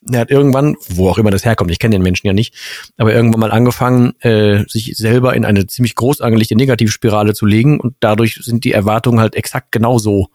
er 0.09 0.21
hat 0.21 0.31
irgendwann, 0.31 0.75
wo 0.89 1.09
auch 1.09 1.17
immer 1.17 1.31
das 1.31 1.45
herkommt, 1.45 1.71
ich 1.71 1.79
kenne 1.79 1.95
den 1.95 2.01
Menschen 2.01 2.27
ja 2.27 2.33
nicht, 2.33 2.55
aber 2.97 3.13
irgendwann 3.13 3.39
mal 3.39 3.51
angefangen, 3.51 4.13
äh, 4.21 4.63
sich 4.67 4.93
selber 4.97 5.35
in 5.35 5.45
eine 5.45 5.67
ziemlich 5.67 5.95
groß 5.95 6.21
angelegte 6.21 6.55
Negativspirale 6.55 7.33
zu 7.33 7.45
legen 7.45 7.79
und 7.79 7.95
dadurch 7.99 8.39
sind 8.41 8.63
die 8.63 8.73
Erwartungen 8.73 9.19
halt 9.19 9.35
exakt 9.35 9.71
genauso 9.71 10.29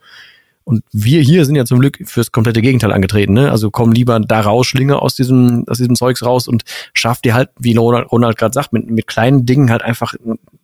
und 0.66 0.82
wir 0.92 1.20
hier 1.20 1.44
sind 1.44 1.54
ja 1.54 1.64
zum 1.64 1.78
Glück 1.78 1.96
fürs 2.06 2.32
komplette 2.32 2.60
Gegenteil 2.60 2.92
angetreten. 2.92 3.34
Ne? 3.34 3.52
Also 3.52 3.70
komm 3.70 3.92
lieber 3.92 4.18
da 4.18 4.40
raus, 4.40 4.66
schlinge 4.66 5.00
aus 5.00 5.14
diesem, 5.14 5.64
aus 5.68 5.78
diesem 5.78 5.94
Zeugs 5.94 6.24
raus 6.24 6.48
und 6.48 6.64
schaff 6.92 7.20
dir 7.20 7.34
halt, 7.34 7.50
wie 7.56 7.76
Ronald, 7.76 8.10
Ronald 8.10 8.36
gerade 8.36 8.52
sagt, 8.52 8.72
mit, 8.72 8.90
mit 8.90 9.06
kleinen 9.06 9.46
Dingen 9.46 9.70
halt 9.70 9.82
einfach 9.82 10.14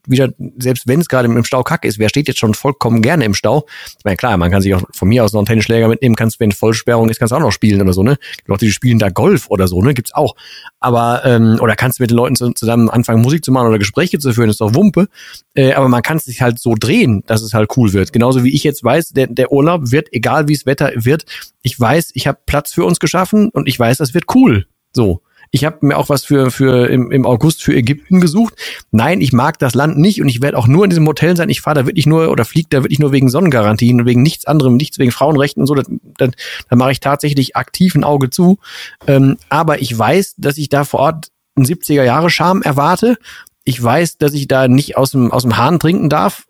wieder, 0.06 0.30
selbst 0.58 0.88
wenn 0.88 1.00
es 1.00 1.08
gerade 1.08 1.28
im 1.28 1.44
Stau 1.44 1.62
kacke 1.62 1.86
ist, 1.86 2.00
wer 2.00 2.08
steht 2.08 2.26
jetzt 2.26 2.40
schon 2.40 2.54
vollkommen 2.54 3.02
gerne 3.02 3.24
im 3.24 3.34
Stau? 3.34 3.66
Ich 3.96 4.04
meine, 4.04 4.16
klar, 4.16 4.36
man 4.36 4.50
kann 4.50 4.60
sich 4.60 4.74
auch 4.74 4.82
von 4.92 5.08
mir 5.08 5.24
aus 5.24 5.32
noch 5.32 5.40
einen 5.40 5.46
Tennisschläger 5.46 5.86
mitnehmen, 5.86 6.16
kannst, 6.16 6.40
wenn 6.40 6.50
Vollsperrung 6.50 7.08
ist, 7.08 7.18
kannst 7.18 7.30
du 7.30 7.36
auch 7.36 7.40
noch 7.40 7.52
spielen 7.52 7.80
oder 7.80 7.92
so, 7.92 8.02
ne? 8.02 8.16
Leute, 8.46 8.64
die 8.64 8.72
spielen 8.72 8.98
da 8.98 9.10
Golf 9.10 9.46
oder 9.48 9.68
so, 9.68 9.80
ne? 9.82 9.94
Gibt's 9.94 10.14
auch. 10.14 10.34
Aber, 10.80 11.24
ähm, 11.24 11.58
oder 11.60 11.76
kannst 11.76 11.98
du 11.98 12.02
mit 12.02 12.10
den 12.10 12.16
Leuten 12.16 12.34
zusammen 12.56 12.90
anfangen, 12.90 13.22
Musik 13.22 13.44
zu 13.44 13.52
machen 13.52 13.68
oder 13.68 13.78
Gespräche 13.78 14.18
zu 14.18 14.32
führen, 14.32 14.50
ist 14.50 14.60
doch 14.60 14.74
Wumpe. 14.74 15.06
Äh, 15.54 15.72
aber 15.72 15.88
man 15.88 16.02
kann 16.02 16.16
es 16.16 16.24
sich 16.24 16.40
halt 16.40 16.58
so 16.58 16.74
drehen, 16.78 17.22
dass 17.26 17.42
es 17.42 17.54
halt 17.54 17.76
cool 17.76 17.92
wird. 17.92 18.12
Genauso 18.12 18.44
wie 18.44 18.54
ich 18.54 18.64
jetzt 18.64 18.82
weiß, 18.82 19.10
der, 19.10 19.26
der 19.26 19.52
Urlaub 19.52 19.90
wird, 19.90 20.08
egal 20.12 20.48
wie 20.48 20.54
es 20.54 20.66
Wetter 20.66 20.92
wird, 20.94 21.24
ich 21.62 21.78
weiß, 21.78 22.10
ich 22.14 22.26
habe 22.26 22.38
Platz 22.46 22.72
für 22.72 22.84
uns 22.84 23.00
geschaffen 23.00 23.50
und 23.50 23.68
ich 23.68 23.78
weiß, 23.78 23.98
das 23.98 24.14
wird 24.14 24.24
cool. 24.34 24.66
So. 24.92 25.22
Ich 25.54 25.66
habe 25.66 25.78
mir 25.82 25.98
auch 25.98 26.08
was 26.08 26.24
für, 26.24 26.50
für 26.50 26.88
im, 26.88 27.12
im 27.12 27.26
August 27.26 27.62
für 27.62 27.74
Ägypten 27.74 28.22
gesucht. 28.22 28.54
Nein, 28.90 29.20
ich 29.20 29.34
mag 29.34 29.58
das 29.58 29.74
Land 29.74 29.98
nicht 29.98 30.22
und 30.22 30.28
ich 30.30 30.40
werde 30.40 30.56
auch 30.56 30.66
nur 30.66 30.84
in 30.84 30.90
diesem 30.90 31.06
Hotel 31.06 31.36
sein. 31.36 31.50
Ich 31.50 31.60
fahre 31.60 31.80
da 31.80 31.86
wirklich 31.86 32.06
nur 32.06 32.30
oder 32.30 32.46
fliege 32.46 32.68
da 32.70 32.82
wirklich 32.82 32.98
nur 32.98 33.12
wegen 33.12 33.28
Sonnengarantien 33.28 34.00
und 34.00 34.06
wegen 34.06 34.22
nichts 34.22 34.46
anderem, 34.46 34.76
nichts 34.76 34.98
wegen 34.98 35.12
Frauenrechten 35.12 35.62
und 35.62 35.66
so. 35.66 35.74
Da, 35.74 35.82
da, 36.16 36.28
da 36.70 36.76
mache 36.76 36.92
ich 36.92 37.00
tatsächlich 37.00 37.54
aktiv 37.54 37.94
ein 37.94 38.02
Auge 38.02 38.30
zu. 38.30 38.58
Ähm, 39.06 39.36
aber 39.50 39.82
ich 39.82 39.96
weiß, 39.96 40.36
dass 40.38 40.56
ich 40.56 40.70
da 40.70 40.84
vor 40.84 41.00
Ort 41.00 41.28
einen 41.54 41.66
70er 41.66 42.02
Jahre 42.02 42.30
Charme 42.30 42.62
erwarte. 42.62 43.18
Ich 43.64 43.82
weiß, 43.82 44.18
dass 44.18 44.32
ich 44.32 44.48
da 44.48 44.68
nicht 44.68 44.96
aus 44.96 45.12
dem, 45.12 45.30
aus 45.30 45.42
dem 45.42 45.56
Hahn 45.56 45.78
trinken 45.78 46.08
darf. 46.08 46.46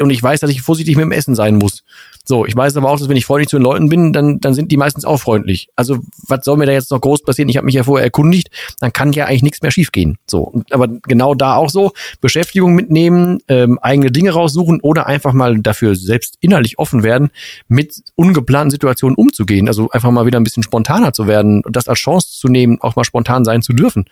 Und 0.00 0.10
ich 0.10 0.22
weiß, 0.22 0.40
dass 0.40 0.50
ich 0.50 0.62
vorsichtig 0.62 0.96
mit 0.96 1.04
dem 1.04 1.12
Essen 1.12 1.34
sein 1.34 1.56
muss. 1.56 1.84
So, 2.24 2.46
ich 2.46 2.56
weiß 2.56 2.76
aber 2.78 2.90
auch, 2.90 2.98
dass 2.98 3.10
wenn 3.10 3.18
ich 3.18 3.26
freundlich 3.26 3.48
zu 3.48 3.58
den 3.58 3.64
Leuten 3.64 3.90
bin, 3.90 4.14
dann, 4.14 4.40
dann 4.40 4.54
sind 4.54 4.72
die 4.72 4.78
meistens 4.78 5.04
auch 5.04 5.18
freundlich. 5.18 5.68
Also, 5.76 5.98
was 6.26 6.44
soll 6.44 6.56
mir 6.56 6.64
da 6.64 6.72
jetzt 6.72 6.90
noch 6.90 7.00
groß 7.00 7.22
passieren? 7.22 7.50
Ich 7.50 7.58
habe 7.58 7.66
mich 7.66 7.74
ja 7.74 7.82
vorher 7.82 8.04
erkundigt, 8.04 8.48
dann 8.80 8.94
kann 8.94 9.12
ja 9.12 9.26
eigentlich 9.26 9.42
nichts 9.42 9.60
mehr 9.60 9.70
schiefgehen. 9.70 10.16
So, 10.26 10.62
aber 10.70 10.88
genau 10.88 11.34
da 11.34 11.56
auch 11.56 11.68
so, 11.68 11.92
Beschäftigung 12.22 12.74
mitnehmen, 12.74 13.40
ähm, 13.48 13.78
eigene 13.82 14.10
Dinge 14.10 14.30
raussuchen 14.30 14.80
oder 14.80 15.06
einfach 15.06 15.34
mal 15.34 15.58
dafür 15.60 15.96
selbst 15.96 16.36
innerlich 16.40 16.78
offen 16.78 17.02
werden, 17.02 17.30
mit 17.68 18.02
ungeplanten 18.14 18.70
Situationen 18.70 19.16
umzugehen. 19.16 19.68
Also 19.68 19.90
einfach 19.90 20.10
mal 20.10 20.24
wieder 20.24 20.40
ein 20.40 20.44
bisschen 20.44 20.62
spontaner 20.62 21.12
zu 21.12 21.26
werden 21.26 21.62
und 21.62 21.76
das 21.76 21.88
als 21.88 21.98
Chance 21.98 22.28
zu 22.32 22.48
nehmen, 22.48 22.78
auch 22.80 22.96
mal 22.96 23.04
spontan 23.04 23.44
sein 23.44 23.60
zu 23.60 23.74
dürfen. 23.74 24.06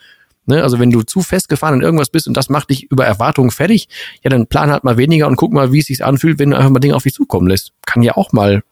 Ne? 0.46 0.62
Also 0.62 0.78
wenn 0.78 0.90
du 0.90 1.02
zu 1.02 1.20
festgefahren 1.20 1.76
in 1.76 1.82
irgendwas 1.82 2.10
bist 2.10 2.26
und 2.26 2.36
das 2.36 2.48
macht 2.48 2.70
dich 2.70 2.90
über 2.90 3.04
Erwartungen 3.06 3.50
fertig, 3.50 3.88
ja, 4.22 4.30
dann 4.30 4.46
plan 4.46 4.70
halt 4.70 4.84
mal 4.84 4.96
weniger 4.96 5.26
und 5.28 5.36
guck 5.36 5.52
mal, 5.52 5.72
wie 5.72 5.80
es 5.80 5.86
sich 5.86 6.04
anfühlt, 6.04 6.38
wenn 6.38 6.50
du 6.50 6.56
einfach 6.56 6.70
mal 6.70 6.80
Dinge 6.80 6.96
auf 6.96 7.04
dich 7.04 7.14
zukommen 7.14 7.48
lässt. 7.48 7.72
Kann 7.86 8.02
ja 8.02 8.16
auch 8.16 8.32
mal 8.32 8.62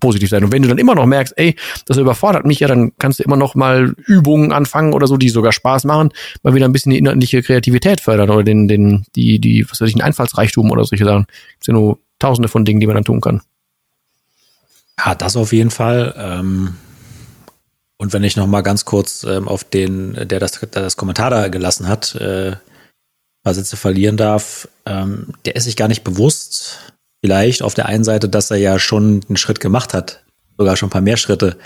positiv 0.00 0.30
sein. 0.30 0.42
Und 0.42 0.52
wenn 0.52 0.62
du 0.62 0.68
dann 0.68 0.78
immer 0.78 0.94
noch 0.94 1.06
merkst, 1.06 1.34
ey, 1.36 1.54
das 1.86 1.98
überfordert 1.98 2.46
mich, 2.46 2.60
ja, 2.60 2.68
dann 2.68 2.92
kannst 2.98 3.20
du 3.20 3.22
immer 3.22 3.36
noch 3.36 3.54
mal 3.54 3.94
Übungen 4.06 4.50
anfangen 4.52 4.94
oder 4.94 5.06
so, 5.06 5.16
die 5.16 5.28
sogar 5.28 5.52
Spaß 5.52 5.84
machen, 5.84 6.10
mal 6.42 6.54
wieder 6.54 6.66
ein 6.66 6.72
bisschen 6.72 6.90
die 6.90 6.98
inhaltliche 6.98 7.42
Kreativität 7.42 8.00
fördern 8.00 8.30
oder 8.30 8.42
den, 8.42 8.66
den, 8.66 9.04
die, 9.14 9.38
die, 9.38 9.70
was 9.70 9.80
weiß 9.80 9.88
ich, 9.88 9.94
den 9.94 10.02
Einfallsreichtum 10.02 10.70
oder 10.70 10.84
solche 10.84 11.04
Sachen. 11.04 11.26
Das 11.58 11.66
sind 11.66 11.74
nur 11.74 11.98
tausende 12.18 12.48
von 12.48 12.64
Dingen, 12.64 12.80
die 12.80 12.86
man 12.86 12.96
dann 12.96 13.04
tun 13.04 13.20
kann. 13.20 13.42
Ja, 14.98 15.14
das 15.14 15.36
auf 15.36 15.52
jeden 15.52 15.70
Fall. 15.70 16.14
Ähm 16.18 16.74
und 18.00 18.14
wenn 18.14 18.24
ich 18.24 18.34
noch 18.34 18.46
mal 18.46 18.62
ganz 18.62 18.86
kurz 18.86 19.24
ähm, 19.24 19.46
auf 19.46 19.62
den, 19.62 20.14
der 20.14 20.40
das, 20.40 20.52
der 20.52 20.68
das 20.68 20.96
Kommentar 20.96 21.28
da 21.28 21.48
gelassen 21.48 21.86
hat, 21.86 22.14
äh, 22.14 22.56
paar 23.42 23.52
Sätze 23.52 23.76
verlieren 23.76 24.16
darf, 24.16 24.68
ähm, 24.86 25.34
der 25.44 25.54
ist 25.54 25.64
sich 25.64 25.76
gar 25.76 25.86
nicht 25.86 26.02
bewusst, 26.02 26.94
vielleicht 27.22 27.62
auf 27.62 27.74
der 27.74 27.86
einen 27.86 28.02
Seite, 28.02 28.30
dass 28.30 28.50
er 28.50 28.56
ja 28.56 28.78
schon 28.78 29.20
einen 29.28 29.36
Schritt 29.36 29.60
gemacht 29.60 29.92
hat, 29.92 30.24
sogar 30.56 30.78
schon 30.78 30.86
ein 30.86 30.92
paar 30.92 31.02
mehr 31.02 31.18
Schritte, 31.18 31.58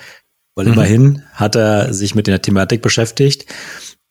weil 0.57 0.66
mhm. 0.66 0.73
immerhin 0.73 1.23
hat 1.35 1.55
er 1.55 1.94
sich 1.94 2.16
mit 2.16 2.27
der 2.27 2.42
Thematik 2.42 2.83
beschäftigt 2.83 3.47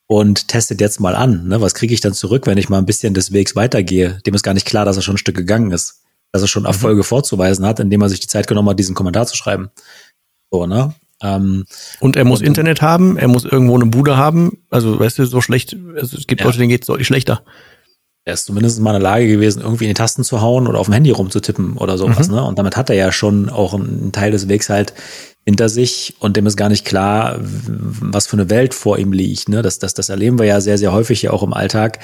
und 0.07 0.47
testet 0.47 0.79
jetzt 0.79 1.01
mal 1.01 1.15
an, 1.15 1.49
ne? 1.49 1.59
was 1.59 1.73
kriege 1.73 1.93
ich 1.93 1.99
dann 1.99 2.13
zurück, 2.13 2.47
wenn 2.47 2.57
ich 2.57 2.69
mal 2.69 2.77
ein 2.77 2.85
bisschen 2.85 3.13
des 3.13 3.33
Wegs 3.33 3.57
weitergehe. 3.57 4.21
Dem 4.25 4.33
ist 4.33 4.43
gar 4.43 4.53
nicht 4.53 4.65
klar, 4.65 4.85
dass 4.85 4.95
er 4.95 5.01
schon 5.01 5.15
ein 5.15 5.17
Stück 5.17 5.35
gegangen 5.35 5.71
ist, 5.71 6.03
dass 6.31 6.41
er 6.41 6.47
schon 6.47 6.63
mhm. 6.63 6.67
Erfolge 6.67 7.01
mhm. 7.01 7.05
vorzuweisen 7.05 7.65
hat, 7.65 7.81
indem 7.81 8.01
er 8.01 8.07
sich 8.07 8.21
die 8.21 8.27
Zeit 8.27 8.47
genommen 8.47 8.69
hat, 8.69 8.79
diesen 8.79 8.95
Kommentar 8.95 9.27
zu 9.27 9.35
schreiben. 9.35 9.71
So, 10.51 10.67
ne? 10.67 10.95
Ähm, 11.23 11.65
und 12.01 12.17
er 12.17 12.25
muss 12.25 12.41
und, 12.41 12.47
Internet 12.47 12.81
haben, 12.81 13.17
er 13.17 13.29
muss 13.29 13.45
irgendwo 13.45 13.75
eine 13.75 13.85
Bude 13.85 14.17
haben. 14.17 14.59
Also, 14.69 14.99
weißt 14.99 15.19
du, 15.19 15.25
so 15.25 15.41
schlecht, 15.41 15.75
also 15.95 16.17
es 16.17 16.27
gibt 16.27 16.41
ja. 16.41 16.47
Leute, 16.47 16.57
denen 16.59 16.69
geht 16.69 16.81
es 16.81 16.87
deutlich 16.87 17.07
schlechter. 17.07 17.41
Er 18.25 18.35
ist 18.35 18.45
zumindest 18.45 18.79
mal 18.79 18.91
in 18.91 19.01
der 19.01 19.11
Lage 19.11 19.27
gewesen, 19.27 19.61
irgendwie 19.61 19.85
in 19.85 19.89
die 19.89 19.95
Tasten 19.95 20.23
zu 20.23 20.41
hauen 20.41 20.67
oder 20.67 20.79
auf 20.79 20.87
dem 20.87 20.93
Handy 20.93 21.11
rumzutippen 21.11 21.77
oder 21.77 21.97
sowas. 21.97 22.29
Mhm. 22.29 22.35
Ne? 22.35 22.43
Und 22.43 22.59
damit 22.59 22.77
hat 22.77 22.89
er 22.89 22.95
ja 22.95 23.11
schon 23.11 23.49
auch 23.49 23.73
einen 23.73 24.11
Teil 24.13 24.31
des 24.31 24.47
Wegs 24.47 24.69
halt 24.69 24.93
hinter 25.45 25.67
sich 25.67 26.15
und 26.19 26.37
dem 26.37 26.45
ist 26.45 26.55
gar 26.55 26.69
nicht 26.69 26.85
klar, 26.85 27.37
was 27.41 28.27
für 28.27 28.37
eine 28.37 28.49
Welt 28.49 28.73
vor 28.73 28.97
ihm 28.97 29.11
liegt. 29.11 29.49
Ne? 29.49 29.61
Das, 29.61 29.77
das, 29.77 29.93
das 29.93 30.07
erleben 30.07 30.39
wir 30.39 30.45
ja 30.45 30.61
sehr, 30.61 30.77
sehr 30.77 30.93
häufig 30.93 31.21
ja 31.21 31.31
auch 31.31 31.43
im 31.43 31.53
Alltag, 31.53 31.99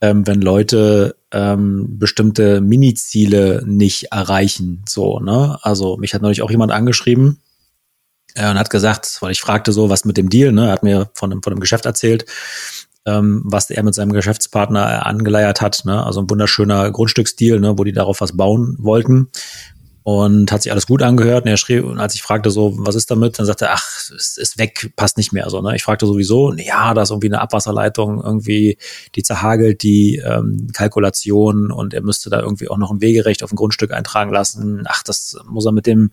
ähm, 0.00 0.24
wenn 0.24 0.40
Leute 0.40 1.16
ähm, 1.32 1.98
bestimmte 1.98 2.60
Mini-Ziele 2.60 3.64
nicht 3.66 4.12
erreichen. 4.12 4.84
So, 4.88 5.18
ne? 5.18 5.58
Also 5.62 5.96
mich 5.96 6.14
hat 6.14 6.22
neulich 6.22 6.42
auch 6.42 6.50
jemand 6.50 6.70
angeschrieben, 6.70 7.40
und 8.36 8.58
hat 8.58 8.70
gesagt, 8.70 9.18
weil 9.20 9.32
ich 9.32 9.40
fragte 9.40 9.72
so, 9.72 9.88
was 9.90 10.04
mit 10.04 10.16
dem 10.16 10.28
Deal, 10.28 10.52
ne? 10.52 10.66
Er 10.66 10.72
hat 10.72 10.82
mir 10.82 11.10
von 11.14 11.30
dem, 11.30 11.42
von 11.42 11.52
dem 11.52 11.60
Geschäft 11.60 11.86
erzählt, 11.86 12.26
ähm, 13.06 13.42
was 13.44 13.70
er 13.70 13.82
mit 13.82 13.94
seinem 13.94 14.12
Geschäftspartner 14.12 15.06
angeleiert 15.06 15.60
hat, 15.60 15.82
ne? 15.84 16.04
Also 16.04 16.20
ein 16.20 16.30
wunderschöner 16.30 16.90
Grundstücksdeal, 16.90 17.60
ne? 17.60 17.78
wo 17.78 17.84
die 17.84 17.92
darauf 17.92 18.20
was 18.20 18.36
bauen 18.36 18.76
wollten. 18.78 19.28
Und 20.02 20.50
hat 20.50 20.62
sich 20.62 20.72
alles 20.72 20.86
gut 20.86 21.02
angehört. 21.02 21.44
Und 21.44 21.50
er 21.50 21.58
schrieb, 21.58 21.84
und 21.84 22.00
als 22.00 22.14
ich 22.14 22.22
fragte 22.22 22.50
so, 22.50 22.74
was 22.78 22.94
ist 22.94 23.10
damit, 23.10 23.38
dann 23.38 23.44
sagte 23.44 23.66
er, 23.66 23.74
ach, 23.74 24.10
es 24.16 24.38
ist 24.38 24.58
weg, 24.58 24.92
passt 24.96 25.18
nicht 25.18 25.32
mehr. 25.32 25.48
So, 25.50 25.60
ne? 25.60 25.76
Ich 25.76 25.82
fragte 25.82 26.06
sowieso, 26.06 26.54
ja, 26.54 26.94
da 26.94 27.02
ist 27.02 27.10
irgendwie 27.10 27.28
eine 27.28 27.40
Abwasserleitung, 27.40 28.20
irgendwie, 28.22 28.78
die 29.14 29.22
zerhagelt 29.22 29.82
die 29.82 30.16
ähm, 30.24 30.68
Kalkulation 30.72 31.70
und 31.70 31.92
er 31.92 32.02
müsste 32.02 32.30
da 32.30 32.40
irgendwie 32.40 32.68
auch 32.68 32.78
noch 32.78 32.90
ein 32.90 33.02
Wegerecht 33.02 33.42
auf 33.42 33.52
ein 33.52 33.56
Grundstück 33.56 33.92
eintragen 33.92 34.32
lassen. 34.32 34.84
Ach, 34.88 35.02
das 35.02 35.36
muss 35.46 35.66
er 35.66 35.72
mit 35.72 35.86
dem 35.86 36.12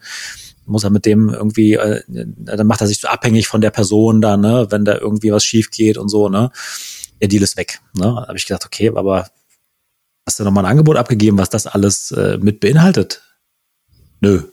muss 0.67 0.83
er 0.83 0.89
mit 0.89 1.05
dem 1.05 1.29
irgendwie, 1.29 1.73
äh, 1.73 2.03
dann 2.07 2.67
macht 2.67 2.81
er 2.81 2.87
sich 2.87 2.99
so 2.99 3.07
abhängig 3.07 3.47
von 3.47 3.61
der 3.61 3.71
Person 3.71 4.21
da, 4.21 4.37
ne, 4.37 4.67
wenn 4.69 4.85
da 4.85 4.97
irgendwie 4.97 5.31
was 5.31 5.43
schief 5.43 5.71
geht 5.71 5.97
und 5.97 6.09
so, 6.09 6.29
ne. 6.29 6.51
Der 7.21 7.27
Deal 7.27 7.43
ist 7.43 7.57
weg. 7.57 7.81
Ne? 7.95 8.03
Da 8.03 8.27
habe 8.27 8.37
ich 8.37 8.45
gedacht, 8.45 8.65
okay, 8.65 8.91
aber 8.95 9.29
hast 10.25 10.39
du 10.39 10.43
nochmal 10.43 10.65
ein 10.65 10.71
Angebot 10.71 10.97
abgegeben, 10.97 11.37
was 11.37 11.49
das 11.49 11.65
alles 11.65 12.11
äh, 12.11 12.37
mit 12.39 12.59
beinhaltet? 12.59 13.23
Nö. 14.19 14.43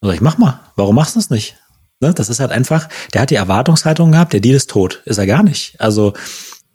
Also 0.00 0.12
ich 0.12 0.20
mach 0.20 0.38
mal. 0.38 0.60
Warum 0.76 0.96
machst 0.96 1.14
du 1.14 1.20
das 1.20 1.30
nicht? 1.30 1.56
Ne? 2.00 2.12
Das 2.14 2.28
ist 2.28 2.40
halt 2.40 2.50
einfach, 2.50 2.88
der 3.14 3.22
hat 3.22 3.30
die 3.30 3.36
Erwartungshaltung 3.36 4.12
gehabt, 4.12 4.32
der 4.32 4.40
Deal 4.40 4.56
ist 4.56 4.70
tot. 4.70 5.02
Ist 5.04 5.18
er 5.18 5.26
gar 5.26 5.42
nicht. 5.42 5.80
Also 5.80 6.14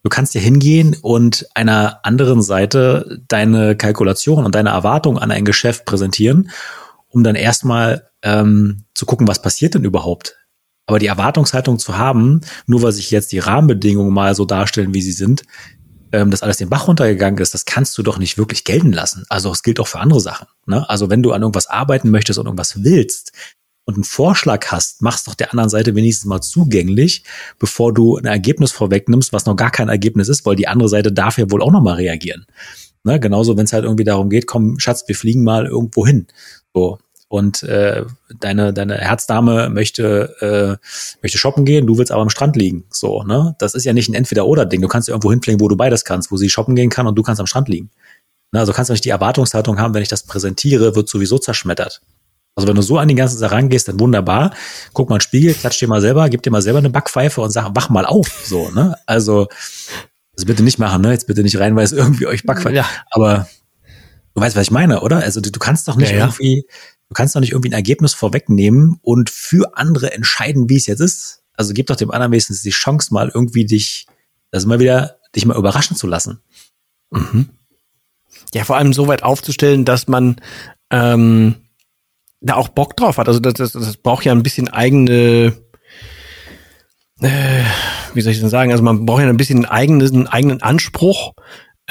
du 0.03 0.09
kannst 0.09 0.33
ja 0.35 0.41
hingehen 0.41 0.95
und 1.01 1.47
einer 1.53 1.99
anderen 2.03 2.41
Seite 2.41 3.21
deine 3.27 3.75
Kalkulation 3.75 4.45
und 4.45 4.55
deine 4.55 4.69
Erwartung 4.69 5.17
an 5.19 5.31
ein 5.31 5.45
Geschäft 5.45 5.85
präsentieren, 5.85 6.49
um 7.11 7.23
dann 7.23 7.35
erstmal 7.35 8.09
ähm, 8.23 8.85
zu 8.93 9.05
gucken, 9.05 9.27
was 9.27 9.41
passiert 9.41 9.75
denn 9.75 9.83
überhaupt. 9.83 10.37
Aber 10.87 10.99
die 10.99 11.07
Erwartungshaltung 11.07 11.79
zu 11.79 11.97
haben, 11.97 12.41
nur 12.65 12.81
weil 12.81 12.91
sich 12.91 13.11
jetzt 13.11 13.31
die 13.31 13.39
Rahmenbedingungen 13.39 14.13
mal 14.13 14.35
so 14.35 14.45
darstellen, 14.45 14.93
wie 14.93 15.01
sie 15.01 15.11
sind, 15.11 15.43
ähm, 16.11 16.31
dass 16.31 16.43
alles 16.43 16.57
den 16.57 16.69
Bach 16.69 16.87
runtergegangen 16.87 17.39
ist, 17.39 17.53
das 17.53 17.65
kannst 17.65 17.97
du 17.97 18.03
doch 18.03 18.17
nicht 18.17 18.37
wirklich 18.37 18.63
gelten 18.63 18.91
lassen. 18.91 19.23
Also 19.29 19.51
es 19.51 19.63
gilt 19.63 19.79
auch 19.79 19.87
für 19.87 19.99
andere 19.99 20.19
Sachen. 20.19 20.47
Ne? 20.65 20.89
Also 20.89 21.09
wenn 21.09 21.23
du 21.23 21.31
an 21.31 21.41
irgendwas 21.41 21.67
arbeiten 21.67 22.09
möchtest 22.11 22.39
und 22.39 22.45
irgendwas 22.45 22.83
willst 22.83 23.31
und 23.85 23.95
einen 23.95 24.03
Vorschlag 24.03 24.67
hast, 24.67 25.01
machst 25.01 25.27
doch 25.27 25.35
der 25.35 25.51
anderen 25.51 25.69
Seite 25.69 25.95
wenigstens 25.95 26.25
mal 26.25 26.41
zugänglich, 26.41 27.23
bevor 27.59 27.93
du 27.93 28.17
ein 28.17 28.25
Ergebnis 28.25 28.71
vorwegnimmst, 28.71 29.31
was 29.31 29.45
noch 29.45 29.55
gar 29.55 29.71
kein 29.71 29.89
Ergebnis 29.89 30.27
ist, 30.27 30.45
weil 30.45 30.55
die 30.55 30.67
andere 30.67 30.89
Seite 30.89 31.11
darf 31.11 31.37
ja 31.37 31.49
wohl 31.49 31.61
auch 31.61 31.71
noch 31.71 31.81
mal 31.81 31.95
reagieren. 31.95 32.45
Ne? 33.03 33.19
Genauso, 33.19 33.57
wenn 33.57 33.65
es 33.65 33.73
halt 33.73 33.85
irgendwie 33.85 34.03
darum 34.03 34.29
geht, 34.29 34.47
komm, 34.47 34.79
Schatz, 34.79 35.05
wir 35.07 35.15
fliegen 35.15 35.43
mal 35.43 35.65
irgendwo 35.65 36.05
hin. 36.05 36.27
So, 36.73 36.99
und 37.27 37.63
äh, 37.63 38.03
deine 38.39 38.73
deine 38.73 38.97
Herzdame 38.97 39.69
möchte 39.69 40.35
äh, 40.81 40.85
möchte 41.21 41.37
shoppen 41.37 41.63
gehen, 41.63 41.87
du 41.87 41.97
willst 41.97 42.11
aber 42.11 42.21
am 42.21 42.29
Strand 42.29 42.57
liegen, 42.57 42.83
so 42.89 43.23
ne? 43.23 43.55
Das 43.59 43.73
ist 43.73 43.85
ja 43.85 43.93
nicht 43.93 44.09
ein 44.09 44.13
Entweder-oder-Ding. 44.15 44.81
Du 44.81 44.89
kannst 44.89 45.07
ja 45.07 45.13
irgendwo 45.13 45.31
hinfliegen, 45.31 45.61
wo 45.61 45.69
du 45.69 45.77
beides 45.77 46.03
kannst, 46.03 46.31
wo 46.31 46.37
sie 46.37 46.49
shoppen 46.49 46.75
gehen 46.75 46.89
kann 46.89 47.07
und 47.07 47.15
du 47.15 47.23
kannst 47.23 47.39
am 47.39 47.47
Strand 47.47 47.69
liegen. 47.69 47.89
Ne? 48.51 48.59
Also 48.59 48.73
kannst 48.73 48.89
du 48.89 48.93
nicht 48.93 49.05
die 49.05 49.11
Erwartungshaltung 49.11 49.79
haben, 49.79 49.93
wenn 49.93 50.03
ich 50.03 50.09
das 50.09 50.23
präsentiere, 50.23 50.95
wird 50.95 51.07
sowieso 51.07 51.37
zerschmettert. 51.37 52.01
Also 52.55 52.67
wenn 52.67 52.75
du 52.75 52.81
so 52.81 52.97
an 52.97 53.07
die 53.07 53.15
ganze 53.15 53.37
Sache 53.37 53.53
rangehst, 53.53 53.87
dann 53.87 53.99
wunderbar. 53.99 54.53
Guck 54.91 55.09
mal 55.09 55.15
einen 55.15 55.21
Spiegel, 55.21 55.53
klatsch 55.53 55.79
dir 55.79 55.87
mal 55.87 56.01
selber, 56.01 56.27
gib 56.27 56.43
dir 56.43 56.51
mal 56.51 56.61
selber 56.61 56.79
eine 56.79 56.89
Backpfeife 56.89 57.39
und 57.39 57.51
sag, 57.51 57.73
wach 57.75 57.89
mal 57.89 58.05
auf, 58.05 58.43
so 58.45 58.69
ne? 58.71 58.97
Also 59.05 59.47
also 60.35 60.45
bitte 60.45 60.63
nicht 60.63 60.79
machen, 60.79 61.01
ne? 61.01 61.11
Jetzt 61.11 61.27
bitte 61.27 61.43
nicht 61.43 61.59
reinweise 61.59 61.95
irgendwie 61.95 62.27
euch 62.27 62.43
Backpfeife. 62.43 62.75
Ja. 62.75 62.85
Aber 63.11 63.47
du 64.33 64.41
weißt, 64.41 64.55
was 64.55 64.63
ich 64.63 64.71
meine, 64.71 65.01
oder? 65.01 65.17
Also 65.17 65.41
du, 65.41 65.51
du 65.51 65.59
kannst 65.59 65.87
doch 65.87 65.95
nicht 65.95 66.11
ja, 66.11 66.17
irgendwie 66.19 66.65
Du 67.11 67.13
kannst 67.13 67.35
doch 67.35 67.41
nicht 67.41 67.51
irgendwie 67.51 67.67
ein 67.71 67.73
Ergebnis 67.73 68.13
vorwegnehmen 68.13 68.97
und 69.01 69.29
für 69.29 69.75
andere 69.75 70.13
entscheiden, 70.13 70.69
wie 70.69 70.77
es 70.77 70.85
jetzt 70.85 71.01
ist. 71.01 71.43
Also 71.55 71.73
gib 71.73 71.87
doch 71.87 71.97
dem 71.97 72.09
anderen 72.09 72.31
wenigstens 72.31 72.61
die 72.61 72.69
Chance, 72.69 73.13
mal 73.13 73.29
irgendwie 73.33 73.65
dich, 73.65 74.07
also 74.49 74.65
mal 74.69 74.79
wieder, 74.79 75.17
dich 75.35 75.45
mal 75.45 75.57
überraschen 75.57 75.97
zu 75.97 76.07
lassen. 76.07 76.39
Mhm. 77.09 77.49
Ja, 78.53 78.63
vor 78.63 78.77
allem 78.77 78.93
so 78.93 79.09
weit 79.09 79.23
aufzustellen, 79.23 79.83
dass 79.83 80.07
man 80.07 80.37
ähm, 80.89 81.57
da 82.39 82.55
auch 82.55 82.69
Bock 82.69 82.95
drauf 82.95 83.17
hat. 83.17 83.27
Also 83.27 83.41
das, 83.41 83.55
das, 83.55 83.73
das 83.73 83.97
braucht 83.97 84.23
ja 84.23 84.31
ein 84.31 84.41
bisschen 84.41 84.69
eigene, 84.69 85.53
äh, 87.19 87.63
wie 88.13 88.21
soll 88.21 88.31
ich 88.31 88.39
denn 88.39 88.47
sagen? 88.47 88.71
Also 88.71 88.85
man 88.85 89.05
braucht 89.05 89.21
ja 89.21 89.27
ein 89.27 89.35
bisschen 89.35 89.65
einen 89.65 89.65
eigenen, 89.65 90.15
einen 90.15 90.27
eigenen 90.27 90.61
Anspruch 90.61 91.33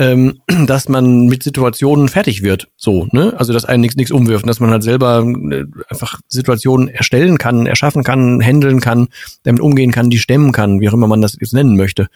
ähm, 0.00 0.40
dass 0.66 0.88
man 0.88 1.26
mit 1.26 1.42
Situationen 1.44 2.08
fertig 2.08 2.42
wird. 2.42 2.68
So, 2.76 3.06
ne? 3.12 3.34
Also 3.36 3.52
dass 3.52 3.66
einen 3.66 3.82
nichts 3.82 3.96
nichts 3.96 4.10
umwirft, 4.10 4.48
dass 4.48 4.58
man 4.58 4.70
halt 4.70 4.82
selber 4.82 5.22
äh, 5.22 5.66
einfach 5.88 6.20
Situationen 6.28 6.88
erstellen 6.88 7.38
kann, 7.38 7.66
erschaffen 7.66 8.02
kann, 8.02 8.42
handeln 8.42 8.80
kann, 8.80 9.08
damit 9.44 9.60
umgehen 9.60 9.92
kann, 9.92 10.10
die 10.10 10.18
stemmen 10.18 10.52
kann, 10.52 10.80
wie 10.80 10.88
auch 10.88 10.94
immer 10.94 11.06
man 11.06 11.20
das 11.20 11.36
jetzt 11.38 11.52
nennen 11.52 11.76
möchte. 11.76 12.08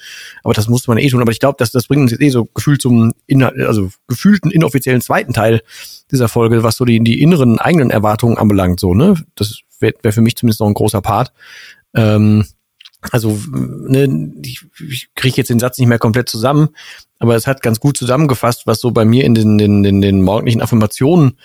Aber 0.42 0.55
das 0.55 0.68
muss 0.68 0.88
man 0.88 0.99
eh 0.99 1.09
tun. 1.09 1.20
Aber 1.20 1.31
ich 1.31 1.40
glaube, 1.40 1.57
dass 1.59 1.70
das 1.70 1.87
bringt 1.87 2.03
uns 2.03 2.11
jetzt 2.11 2.23
eh 2.23 2.31
so 2.31 2.47
gefühlt 2.47 2.81
zum 2.81 3.12
Inhalt, 3.27 3.61
also 3.61 3.90
gefühlten 4.09 4.51
inoffiziellen 4.51 5.03
zweiten 5.03 5.35
Teil 5.35 5.61
dieser 6.11 6.29
Folge, 6.29 6.62
was 6.62 6.77
so 6.77 6.85
die, 6.85 7.01
die 7.05 7.20
inneren 7.20 7.59
eigenen 7.59 7.90
Erwartungen 7.90 8.38
anbelangt. 8.38 8.81
So, 8.81 8.94
ne? 8.94 9.14
Das 9.35 9.61
wäre 9.79 9.94
wär 10.03 10.12
für 10.12 10.23
mich 10.23 10.37
zumindest 10.37 10.61
noch 10.61 10.68
ein 10.68 10.75
großer 10.75 11.03
Part. 11.03 11.33
Ähm, 11.94 12.47
also, 13.11 13.38
ne, 13.51 14.33
ich, 14.45 14.64
ich 14.88 15.09
kriege 15.14 15.37
jetzt 15.37 15.51
den 15.51 15.59
Satz 15.59 15.79
nicht 15.79 15.88
mehr 15.88 15.99
komplett 15.99 16.29
zusammen, 16.29 16.71
aber 17.19 17.37
es 17.37 17.47
hat 17.47 17.62
ganz 17.62 17.81
gut 17.81 17.97
zusammengefasst, 17.97 18.67
was 18.67 18.81
so 18.81 18.90
bei 18.90 19.05
mir 19.05 19.25
in 19.25 19.35
den, 19.35 19.59
in, 19.59 19.85
in 19.85 20.01
den 20.01 20.23
morgendlichen 20.23 20.61
Affirmationen 20.61 21.38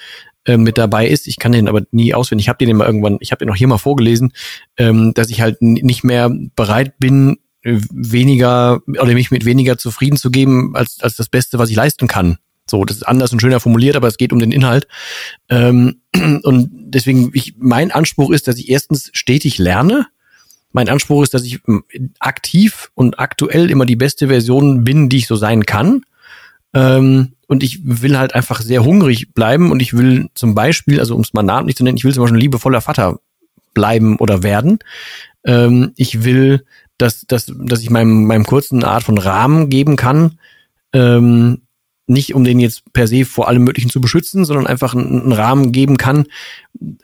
äh, 0.46 0.58
mit 0.58 0.78
dabei 0.78 1.08
ist. 1.08 1.28
Ich 1.28 1.38
kann 1.38 1.52
den 1.52 1.68
aber 1.68 1.84
nie 1.92 2.14
auswendig. 2.14 2.46
Ich 2.46 2.50
habe 2.50 2.58
den 2.58 2.70
immer 2.70 2.86
irgendwann, 2.86 3.18
ich 3.20 3.32
habe 3.32 3.46
den 3.46 3.52
auch 3.52 3.56
hier 3.56 3.68
mal 3.68 3.78
vorgelesen, 3.78 4.34
ähm, 4.78 5.14
dass 5.14 5.30
ich 5.30 5.42
halt 5.42 5.62
nicht 5.62 6.04
mehr 6.04 6.32
bereit 6.56 6.98
bin, 7.00 7.38
äh, 7.62 7.80
weniger 7.92 8.82
oder 8.88 9.14
mich 9.14 9.32
mit 9.32 9.46
weniger 9.46 9.78
zufrieden 9.78 10.18
zu 10.18 10.32
geben 10.32 10.76
als, 10.76 10.98
als 11.02 11.16
das 11.16 11.30
Beste, 11.30 11.60
was 11.60 11.70
ich 11.70 11.76
leisten 11.76 12.08
kann. 12.08 12.38
So, 12.70 12.86
das 12.86 12.98
ist 12.98 13.04
anders 13.08 13.34
und 13.34 13.42
schöner 13.42 13.60
formuliert, 13.60 13.96
aber 13.96 14.08
es 14.08 14.18
geht 14.18 14.32
um 14.32 14.40
den 14.40 14.52
Inhalt. 14.52 14.88
Ähm, 15.50 16.02
und 16.44 16.70
deswegen, 16.72 17.32
ich, 17.34 17.56
mein 17.58 17.92
Anspruch 17.92 18.32
ist, 18.32 18.48
dass 18.48 18.58
ich 18.58 18.70
erstens 18.70 19.10
stetig 19.14 19.58
lerne, 19.58 20.08
mein 20.72 20.90
Anspruch 20.90 21.24
ist, 21.24 21.34
dass 21.34 21.44
ich 21.44 21.60
ähm, 21.68 21.84
aktiv 22.20 22.92
und 22.96 23.20
aktuell 23.20 23.72
immer 23.72 23.86
die 23.86 23.96
beste 23.96 24.28
Version 24.28 24.84
bin, 24.84 25.10
die 25.10 25.18
ich 25.18 25.28
so 25.28 25.36
sein 25.36 25.66
kann. 25.66 26.04
Ähm, 26.74 27.34
und 27.48 27.64
ich 27.64 27.80
will 27.84 28.18
halt 28.18 28.36
einfach 28.36 28.62
sehr 28.62 28.84
hungrig 28.84 29.34
bleiben 29.34 29.72
und 29.72 29.82
ich 29.82 29.98
will 29.98 30.30
zum 30.36 30.54
Beispiel, 30.54 31.00
also 31.00 31.16
um 31.16 31.22
es 31.22 31.34
mal 31.34 31.42
namentlich 31.42 31.76
zu 31.76 31.84
nennen, 31.84 31.98
ich 31.98 32.04
will 32.04 32.14
zum 32.14 32.24
Beispiel 32.24 32.38
ein 32.38 32.42
liebevoller 32.42 32.82
Vater 32.82 33.20
bleiben 33.74 34.18
oder 34.18 34.44
werden. 34.44 34.80
Ähm, 35.44 35.94
ich 35.96 36.24
will, 36.24 36.66
dass, 37.00 37.22
dass, 37.22 37.52
dass 37.58 37.82
ich 37.82 37.90
meinem, 37.90 38.26
meinem 38.26 38.46
kurzen 38.46 38.84
Art 38.84 39.04
von 39.04 39.18
Rahmen 39.18 39.70
geben 39.70 39.96
kann, 39.96 40.38
ähm, 40.94 41.62
nicht 42.10 42.34
um 42.34 42.44
den 42.44 42.60
jetzt 42.60 42.92
per 42.92 43.08
se 43.08 43.24
vor 43.24 43.48
allem 43.48 43.64
Möglichen 43.64 43.90
zu 43.90 44.02
beschützen, 44.02 44.44
sondern 44.44 44.68
einfach 44.68 44.96
einen, 44.96 45.32
Rahmen 45.32 45.72
geben 45.72 45.98
kann, 45.98 46.26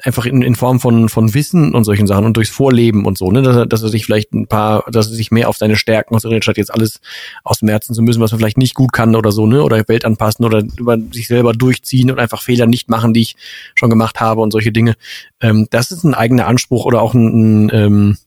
einfach 0.02 0.26
in, 0.26 0.41
in 0.41 0.56
Form 0.56 0.80
von, 0.80 1.10
von 1.10 1.34
Wissen 1.34 1.74
und 1.74 1.84
solchen 1.84 2.08
Sachen 2.08 2.26
und 2.26 2.36
durchs 2.36 2.50
Vorleben 2.50 3.06
und 3.06 3.18
so, 3.18 3.32
ne, 3.32 3.44
dass 3.44 3.56
er, 3.56 3.65
dass 3.68 3.84
er 3.84 3.89
sich 3.89 4.04
vielleicht 4.04 4.34
ein 4.34 4.48
paar, 4.48 4.84
dass 4.91 5.08
er 5.08 5.15
sich 5.15 5.32
mehr 5.32 5.48
auf 5.48 5.58
seine 5.58 5.76
Stärken 5.76 6.10
konzentriert, 6.10 6.44
statt 6.44 6.58
jetzt 6.58 6.74
alles 6.74 7.02
aus 7.44 7.60
dem 7.60 7.70
Herzen 7.70 7.94
zu 7.94 8.02
müssen, 8.02 8.20
was 8.20 8.32
man 8.32 8.39
vielleicht 8.39 8.58
nicht 8.58 8.74
gut 8.74 8.94
kann 8.94 9.15
oder 9.15 9.32
so, 9.32 9.46
ne, 9.46 9.63
oder 9.63 9.88
Welt 9.88 10.06
anpassen 10.06 10.44
oder 10.44 10.63
über 10.78 10.98
sich 11.12 11.28
selber 11.28 11.54
durchziehen 11.54 12.10
und 12.10 12.20
einfach 12.20 12.41
Fehler 12.41 12.65
nicht 12.65 12.89
machen, 12.89 13.13
die 13.13 13.22
ich 13.22 13.36
schon 13.76 13.91
gemacht 13.91 14.20
habe 14.20 14.41
und 14.41 14.52
solche 14.52 14.72
Dinge. 14.72 14.96
Ähm, 15.39 15.68
das 15.70 15.91
ist 15.91 16.04
ein 16.04 16.15
eigener 16.15 16.48
Anspruch 16.48 16.86
oder 16.86 17.02
auch 17.02 17.13
ein, 17.13 17.68
ein 17.68 17.72
ähm, 17.74 18.18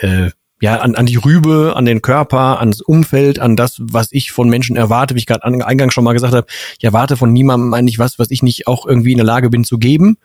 äh, 0.00 0.30
ja, 0.60 0.78
an, 0.80 0.94
an 0.94 1.06
die 1.06 1.16
Rübe, 1.16 1.74
an 1.76 1.84
den 1.84 2.00
Körper, 2.00 2.60
ans 2.60 2.80
Umfeld, 2.80 3.38
an 3.38 3.56
das, 3.56 3.76
was 3.78 4.08
ich 4.10 4.32
von 4.32 4.48
Menschen 4.48 4.76
erwarte, 4.76 5.14
wie 5.14 5.18
ich 5.18 5.26
gerade 5.26 5.44
eingangs 5.44 5.92
schon 5.92 6.04
mal 6.04 6.14
gesagt 6.14 6.34
habe, 6.34 6.46
ich 6.78 6.84
erwarte 6.84 7.16
von 7.16 7.32
niemandem 7.32 7.74
eigentlich 7.74 7.98
was, 7.98 8.18
was 8.18 8.30
ich 8.30 8.42
nicht 8.42 8.66
auch 8.66 8.86
irgendwie 8.86 9.12
in 9.12 9.18
der 9.18 9.26
Lage 9.26 9.50
bin 9.50 9.64
zu 9.64 9.78
geben. 9.78 10.16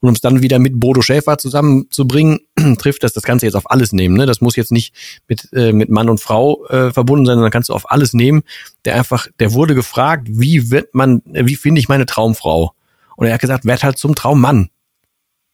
Und 0.00 0.08
um 0.10 0.14
es 0.14 0.20
dann 0.20 0.42
wieder 0.42 0.58
mit 0.58 0.78
Bodo 0.78 1.02
Schäfer 1.02 1.38
zusammenzubringen, 1.38 2.40
trifft 2.78 3.02
das 3.02 3.12
das 3.12 3.24
Ganze 3.24 3.46
jetzt 3.46 3.56
auf 3.56 3.70
alles 3.70 3.92
nehmen. 3.92 4.16
Ne? 4.16 4.26
Das 4.26 4.40
muss 4.40 4.54
jetzt 4.56 4.70
nicht 4.70 4.94
mit, 5.26 5.48
äh, 5.52 5.72
mit 5.72 5.88
Mann 5.88 6.08
und 6.08 6.20
Frau 6.20 6.64
äh, 6.66 6.92
verbunden 6.92 7.26
sein, 7.26 7.36
sondern 7.36 7.50
kannst 7.50 7.68
du 7.68 7.74
auf 7.74 7.90
alles 7.90 8.12
nehmen. 8.12 8.42
Der 8.84 8.94
einfach, 8.94 9.26
der 9.40 9.54
wurde 9.54 9.74
gefragt, 9.74 10.28
wie 10.30 10.70
wird 10.70 10.94
man, 10.94 11.22
wie 11.24 11.56
finde 11.56 11.80
ich 11.80 11.88
meine 11.88 12.06
Traumfrau? 12.06 12.72
Und 13.16 13.26
er 13.26 13.34
hat 13.34 13.40
gesagt, 13.40 13.64
werd 13.64 13.82
halt 13.82 13.98
zum 13.98 14.14
Traummann. 14.14 14.68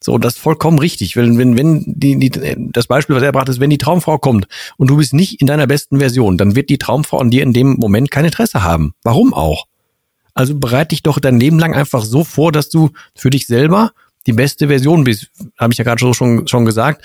So, 0.05 0.19
das 0.19 0.35
ist 0.35 0.39
vollkommen 0.39 0.77
richtig. 0.77 1.15
Wenn, 1.15 1.39
wenn, 1.39 1.57
wenn 1.57 1.83
die, 1.87 2.19
die, 2.19 2.29
das 2.71 2.85
Beispiel, 2.85 3.15
was 3.15 3.23
er 3.23 3.31
brachte, 3.31 3.51
ist, 3.51 3.59
wenn 3.59 3.71
die 3.71 3.79
Traumfrau 3.79 4.19
kommt 4.19 4.47
und 4.77 4.87
du 4.87 4.97
bist 4.97 5.15
nicht 5.15 5.41
in 5.41 5.47
deiner 5.47 5.65
besten 5.65 5.97
Version, 5.97 6.37
dann 6.37 6.55
wird 6.55 6.69
die 6.69 6.77
Traumfrau 6.77 7.17
an 7.17 7.31
dir 7.31 7.41
in 7.41 7.53
dem 7.53 7.77
Moment 7.79 8.11
kein 8.11 8.23
Interesse 8.23 8.63
haben. 8.63 8.93
Warum 9.01 9.33
auch? 9.33 9.65
Also 10.35 10.59
bereite 10.59 10.89
dich 10.89 11.01
doch 11.01 11.19
dein 11.19 11.39
Leben 11.39 11.57
lang 11.57 11.73
einfach 11.73 12.03
so 12.03 12.23
vor, 12.23 12.51
dass 12.51 12.69
du 12.69 12.91
für 13.15 13.31
dich 13.31 13.47
selber 13.47 13.93
die 14.27 14.33
beste 14.33 14.67
Version 14.67 15.05
bist, 15.05 15.31
habe 15.57 15.73
ich 15.73 15.79
ja 15.79 15.83
gerade 15.83 16.13
schon, 16.13 16.47
schon 16.47 16.65
gesagt, 16.65 17.03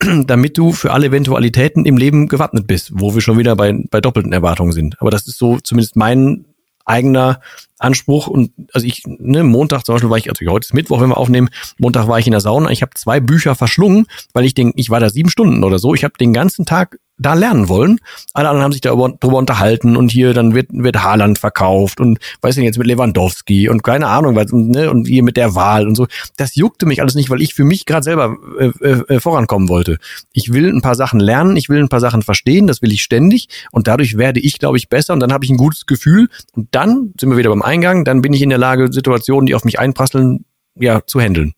damit 0.26 0.56
du 0.56 0.70
für 0.70 0.92
alle 0.92 1.08
Eventualitäten 1.08 1.84
im 1.84 1.96
Leben 1.96 2.28
gewappnet 2.28 2.68
bist, 2.68 2.92
wo 2.94 3.12
wir 3.12 3.22
schon 3.22 3.38
wieder 3.38 3.56
bei, 3.56 3.76
bei 3.90 4.00
doppelten 4.00 4.32
Erwartungen 4.32 4.70
sind. 4.70 5.00
Aber 5.00 5.10
das 5.10 5.26
ist 5.26 5.36
so 5.36 5.58
zumindest 5.58 5.96
mein 5.96 6.44
eigener 6.84 7.40
Anspruch 7.78 8.26
und 8.26 8.52
also 8.72 8.86
ich, 8.86 9.02
ne, 9.06 9.44
Montag 9.44 9.84
zum 9.84 9.94
Beispiel 9.94 10.10
war 10.10 10.18
ich, 10.18 10.28
also 10.30 10.44
heute 10.50 10.66
ist 10.66 10.74
Mittwoch, 10.74 11.00
wenn 11.00 11.10
wir 11.10 11.16
aufnehmen, 11.16 11.50
Montag 11.78 12.08
war 12.08 12.18
ich 12.18 12.26
in 12.26 12.32
der 12.32 12.40
Sauna, 12.40 12.70
ich 12.70 12.82
habe 12.82 12.92
zwei 12.94 13.20
Bücher 13.20 13.54
verschlungen, 13.54 14.06
weil 14.32 14.44
ich 14.44 14.54
den, 14.54 14.72
ich 14.76 14.90
war 14.90 15.00
da 15.00 15.10
sieben 15.10 15.28
Stunden 15.28 15.62
oder 15.62 15.78
so, 15.78 15.94
ich 15.94 16.04
habe 16.04 16.14
den 16.18 16.32
ganzen 16.32 16.64
Tag 16.64 16.98
da 17.18 17.34
lernen 17.34 17.68
wollen. 17.68 17.98
Alle 18.34 18.48
anderen 18.48 18.64
haben 18.64 18.72
sich 18.72 18.82
da 18.82 18.90
darüber 18.90 19.38
unterhalten 19.38 19.96
und 19.96 20.10
hier 20.10 20.34
dann 20.34 20.54
wird, 20.54 20.68
wird 20.70 21.02
Haaland 21.02 21.38
verkauft 21.38 22.00
und 22.00 22.18
weiß 22.42 22.56
nicht 22.56 22.66
jetzt 22.66 22.78
mit 22.78 22.86
Lewandowski 22.86 23.68
und 23.68 23.82
keine 23.82 24.08
Ahnung, 24.08 24.36
was, 24.36 24.52
ne, 24.52 24.90
und 24.90 25.06
hier 25.06 25.22
mit 25.22 25.36
der 25.36 25.54
Wahl 25.54 25.86
und 25.86 25.94
so. 25.94 26.06
Das 26.36 26.54
juckte 26.56 26.86
mich 26.86 27.00
alles 27.00 27.14
nicht, 27.14 27.30
weil 27.30 27.40
ich 27.40 27.54
für 27.54 27.64
mich 27.64 27.86
gerade 27.86 28.04
selber 28.04 28.36
äh, 28.58 28.66
äh, 28.66 29.14
äh, 29.14 29.20
vorankommen 29.20 29.68
wollte. 29.68 29.98
Ich 30.32 30.52
will 30.52 30.68
ein 30.68 30.82
paar 30.82 30.94
Sachen 30.94 31.20
lernen, 31.20 31.56
ich 31.56 31.68
will 31.68 31.78
ein 31.78 31.88
paar 31.88 32.00
Sachen 32.00 32.22
verstehen, 32.22 32.66
das 32.66 32.82
will 32.82 32.92
ich 32.92 33.02
ständig 33.02 33.48
und 33.72 33.86
dadurch 33.86 34.18
werde 34.18 34.40
ich, 34.40 34.58
glaube 34.58 34.76
ich, 34.76 34.88
besser 34.88 35.14
und 35.14 35.20
dann 35.20 35.32
habe 35.32 35.44
ich 35.44 35.50
ein 35.50 35.56
gutes 35.56 35.86
Gefühl 35.86 36.28
und 36.52 36.68
dann 36.72 37.14
sind 37.18 37.30
wir 37.30 37.38
wieder 37.38 37.50
beim 37.50 37.62
Eingang, 37.62 38.04
dann 38.04 38.20
bin 38.20 38.32
ich 38.32 38.42
in 38.42 38.50
der 38.50 38.58
Lage, 38.58 38.92
Situationen, 38.92 39.46
die 39.46 39.54
auf 39.54 39.64
mich 39.64 39.78
einprasseln, 39.78 40.44
ja, 40.78 41.00
zu 41.06 41.20
handeln. 41.20 41.54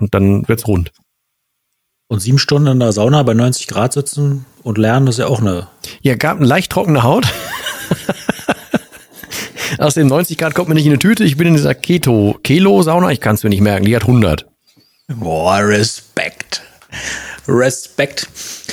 Und 0.00 0.14
dann 0.14 0.46
wird's 0.48 0.66
rund. 0.66 0.92
Und 2.10 2.20
sieben 2.20 2.38
Stunden 2.38 2.68
in 2.68 2.80
der 2.80 2.92
Sauna 2.92 3.22
bei 3.22 3.34
90 3.34 3.66
Grad 3.66 3.92
sitzen 3.92 4.46
und 4.62 4.78
lernen, 4.78 5.04
das 5.04 5.16
ist 5.16 5.20
ja 5.20 5.26
auch 5.26 5.40
eine. 5.40 5.66
Ja, 6.00 6.16
gab 6.16 6.38
eine 6.38 6.46
leicht 6.46 6.72
trockene 6.72 7.02
Haut. 7.02 7.26
Aus 9.78 9.92
den 9.92 10.06
90 10.06 10.38
Grad 10.38 10.54
kommt 10.54 10.70
mir 10.70 10.74
nicht 10.74 10.86
in 10.86 10.92
eine 10.92 10.98
Tüte. 10.98 11.22
Ich 11.24 11.36
bin 11.36 11.48
in 11.48 11.54
dieser 11.54 11.74
Keto, 11.74 12.38
Kelo-Sauna. 12.42 13.10
Ich 13.10 13.20
kann 13.20 13.34
es 13.34 13.44
mir 13.44 13.50
nicht 13.50 13.60
merken. 13.60 13.84
Die 13.84 13.94
hat 13.94 14.02
100. 14.02 14.46
Boah, 15.08 15.58
Respekt. 15.58 16.62
Respekt. 17.46 18.26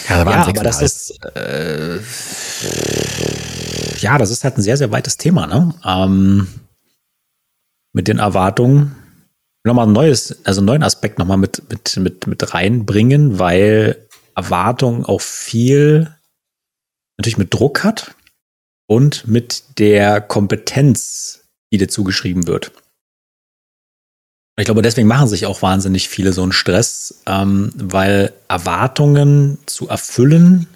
Ja, 0.08 0.24
ja 0.24 0.46
aber 0.46 0.64
das 0.64 0.82
ist, 0.82 1.20
äh, 1.36 1.98
ja, 4.00 4.18
das 4.18 4.32
ist 4.32 4.46
halt 4.46 4.58
ein 4.58 4.62
sehr, 4.62 4.78
sehr 4.78 4.92
weites 4.92 5.18
Thema, 5.18 5.46
ne? 5.46 5.74
Ähm, 5.86 6.48
mit 7.92 8.08
den 8.08 8.20
Erwartungen 8.20 8.96
nochmal 9.66 9.88
ein 9.88 9.94
neues, 9.94 10.46
also 10.46 10.60
einen 10.60 10.68
neuen 10.68 10.84
Aspekt 10.84 11.20
nochmal 11.20 11.38
mit, 11.38 11.64
mit, 11.70 11.98
mit, 11.98 12.28
mit 12.28 12.54
reinbringen, 12.54 13.40
weil 13.40 14.08
Erwartung 14.36 15.06
auch 15.06 15.22
viel 15.22 16.16
natürlich 17.18 17.38
mit 17.38 17.54
Druck 17.54 17.84
hat 17.84 18.16
und 18.88 19.28
mit 19.28 19.80
der 19.80 20.22
Kompetenz, 20.22 21.46
die 21.72 21.78
dir 21.78 21.88
zugeschrieben 21.88 22.48
wird. 22.48 22.72
Ich 24.58 24.66
glaube, 24.66 24.82
deswegen 24.82 25.08
machen 25.08 25.28
sich 25.28 25.46
auch 25.46 25.62
wahnsinnig 25.62 26.08
viele 26.08 26.32
so 26.32 26.44
einen 26.44 26.54
Stress, 26.54 27.22
ähm, 27.26 27.74
weil 27.76 28.32
Erwartungen 28.48 29.58
zu 29.66 29.90
erfüllen 29.90 30.68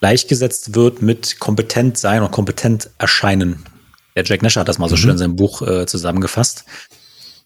gleichgesetzt 0.00 0.74
wird 0.74 1.00
mit 1.00 1.40
kompetent 1.40 1.96
sein 1.96 2.22
und 2.22 2.30
kompetent 2.30 2.90
erscheinen. 2.98 3.64
Der 4.14 4.24
Jack 4.24 4.42
Nasher 4.42 4.60
hat 4.60 4.68
das 4.68 4.78
mal 4.78 4.90
so 4.90 4.96
mhm. 4.96 4.98
schön 4.98 5.10
in 5.12 5.18
seinem 5.18 5.36
Buch 5.36 5.62
äh, 5.62 5.86
zusammengefasst. 5.86 6.66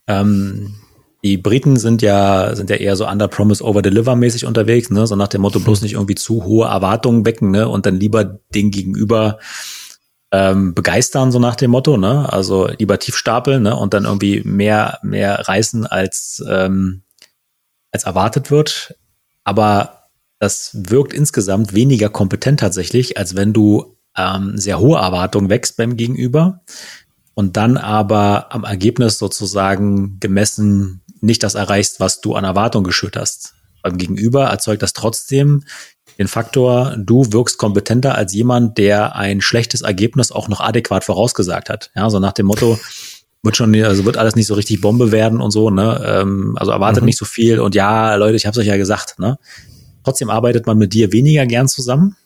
Ähm, 0.08 0.74
die 1.22 1.36
Briten 1.36 1.76
sind 1.76 2.02
ja, 2.02 2.54
sind 2.54 2.70
ja 2.70 2.76
eher 2.76 2.96
so 2.96 3.06
under 3.06 3.28
promise 3.28 3.62
over 3.62 3.82
deliver 3.82 4.16
mäßig 4.16 4.46
unterwegs, 4.46 4.90
ne? 4.90 5.06
So 5.06 5.16
nach 5.16 5.28
dem 5.28 5.42
Motto 5.42 5.60
bloß 5.60 5.82
nicht 5.82 5.94
irgendwie 5.94 6.14
zu 6.14 6.44
hohe 6.44 6.66
Erwartungen 6.66 7.26
wecken, 7.26 7.50
ne? 7.50 7.68
Und 7.68 7.86
dann 7.86 7.96
lieber 7.96 8.40
den 8.54 8.70
Gegenüber 8.70 9.38
ähm, 10.30 10.74
begeistern, 10.74 11.32
so 11.32 11.38
nach 11.38 11.56
dem 11.56 11.72
Motto, 11.72 11.96
ne? 11.96 12.32
Also 12.32 12.68
lieber 12.78 12.98
tief 12.98 13.16
stapeln, 13.16 13.62
ne? 13.64 13.76
Und 13.76 13.94
dann 13.94 14.04
irgendwie 14.04 14.42
mehr, 14.44 14.98
mehr 15.02 15.48
reißen 15.48 15.86
als, 15.86 16.42
ähm, 16.48 17.02
als 17.90 18.04
erwartet 18.04 18.50
wird. 18.50 18.94
Aber 19.42 20.04
das 20.38 20.70
wirkt 20.72 21.12
insgesamt 21.12 21.74
weniger 21.74 22.10
kompetent 22.10 22.60
tatsächlich, 22.60 23.18
als 23.18 23.34
wenn 23.34 23.52
du 23.52 23.96
ähm, 24.16 24.56
sehr 24.56 24.78
hohe 24.78 24.98
Erwartungen 24.98 25.50
wächst 25.50 25.76
beim 25.76 25.96
Gegenüber 25.96 26.60
und 27.38 27.56
dann 27.56 27.76
aber 27.76 28.52
am 28.52 28.64
Ergebnis 28.64 29.16
sozusagen 29.16 30.18
gemessen 30.18 31.02
nicht 31.20 31.44
das 31.44 31.54
erreichst, 31.54 32.00
was 32.00 32.20
du 32.20 32.34
an 32.34 32.42
Erwartung 32.42 32.82
geschürt 32.82 33.16
hast. 33.16 33.54
Beim 33.80 33.96
Gegenüber 33.96 34.46
erzeugt 34.46 34.82
das 34.82 34.92
trotzdem 34.92 35.62
den 36.18 36.26
Faktor, 36.26 36.96
du 36.98 37.32
wirkst 37.32 37.56
kompetenter 37.56 38.16
als 38.16 38.34
jemand, 38.34 38.76
der 38.76 39.14
ein 39.14 39.40
schlechtes 39.40 39.82
Ergebnis 39.82 40.32
auch 40.32 40.48
noch 40.48 40.60
adäquat 40.60 41.04
vorausgesagt 41.04 41.68
hat. 41.68 41.92
Ja, 41.94 42.10
so 42.10 42.18
nach 42.18 42.32
dem 42.32 42.46
Motto, 42.46 42.76
wird 43.44 43.56
schon, 43.56 43.72
also 43.84 44.04
wird 44.04 44.16
alles 44.16 44.34
nicht 44.34 44.48
so 44.48 44.54
richtig 44.54 44.80
Bombe 44.80 45.12
werden 45.12 45.40
und 45.40 45.52
so, 45.52 45.70
ne? 45.70 46.02
Ähm, 46.04 46.56
also 46.58 46.72
erwartet 46.72 47.04
mhm. 47.04 47.06
nicht 47.06 47.18
so 47.18 47.24
viel 47.24 47.60
und 47.60 47.76
ja, 47.76 48.16
Leute, 48.16 48.34
ich 48.34 48.46
hab's 48.46 48.58
euch 48.58 48.66
ja 48.66 48.76
gesagt, 48.76 49.20
ne? 49.20 49.38
Trotzdem 50.02 50.28
arbeitet 50.28 50.66
man 50.66 50.76
mit 50.76 50.92
dir 50.92 51.12
weniger 51.12 51.46
gern 51.46 51.68
zusammen, 51.68 52.16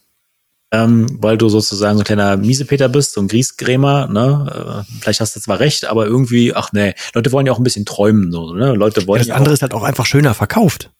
ähm, 0.73 1.07
weil 1.21 1.37
du 1.37 1.51
sozusagen 1.51 1.97
so 1.97 2.01
ein 2.01 2.07
kleiner 2.07 2.39
Miesepeter 2.39 2.89
bist, 2.89 3.13
so 3.13 3.21
ein 3.21 3.29
Griesgrämer, 3.29 4.09
ne? 4.09 4.85
Äh, 4.89 4.93
vielleicht 5.01 5.21
hast 5.21 5.37
du 5.37 5.41
zwar 5.41 5.61
recht, 5.61 5.85
aber 5.85 6.07
irgendwie, 6.07 6.55
ach 6.55 6.73
nee, 6.73 6.95
Leute 7.13 7.31
wollen 7.31 7.47
ja 7.47 7.53
auch 7.53 7.59
ein 7.59 7.63
bisschen 7.63 7.85
träumen, 7.85 8.33
so, 8.33 8.55
ne? 8.55 8.73
Leute 8.73 9.07
wollen. 9.07 9.19
Ja, 9.19 9.25
das 9.25 9.29
ja 9.29 9.35
andere 9.35 9.53
ist 9.53 9.61
halt 9.61 9.75
auch 9.75 9.83
einfach 9.83 10.07
schöner 10.07 10.33
verkauft. 10.33 10.91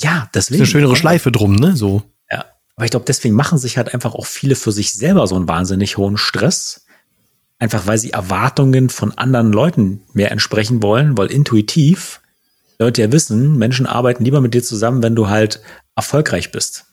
Ja, 0.00 0.30
deswegen. 0.32 0.62
Ist 0.62 0.68
eine 0.68 0.70
schönere 0.70 0.94
Schleife 0.94 1.32
drum, 1.32 1.56
ne? 1.56 1.76
So. 1.76 2.02
Ja. 2.30 2.44
Aber 2.76 2.84
ich 2.84 2.92
glaube, 2.92 3.06
deswegen 3.06 3.34
machen 3.34 3.58
sich 3.58 3.76
halt 3.76 3.92
einfach 3.92 4.14
auch 4.14 4.26
viele 4.26 4.54
für 4.54 4.70
sich 4.70 4.94
selber 4.94 5.26
so 5.26 5.34
einen 5.34 5.48
wahnsinnig 5.48 5.96
hohen 5.96 6.18
Stress. 6.18 6.86
Einfach 7.58 7.86
weil 7.86 7.98
sie 7.98 8.10
Erwartungen 8.10 8.90
von 8.90 9.16
anderen 9.16 9.50
Leuten 9.50 10.02
mehr 10.12 10.30
entsprechen 10.30 10.82
wollen, 10.82 11.18
weil 11.18 11.32
intuitiv 11.32 12.20
Leute 12.78 13.00
ja 13.00 13.10
wissen, 13.10 13.56
Menschen 13.56 13.86
arbeiten 13.86 14.22
lieber 14.24 14.42
mit 14.42 14.52
dir 14.52 14.62
zusammen, 14.62 15.02
wenn 15.02 15.16
du 15.16 15.28
halt 15.28 15.62
erfolgreich 15.96 16.52
bist 16.52 16.84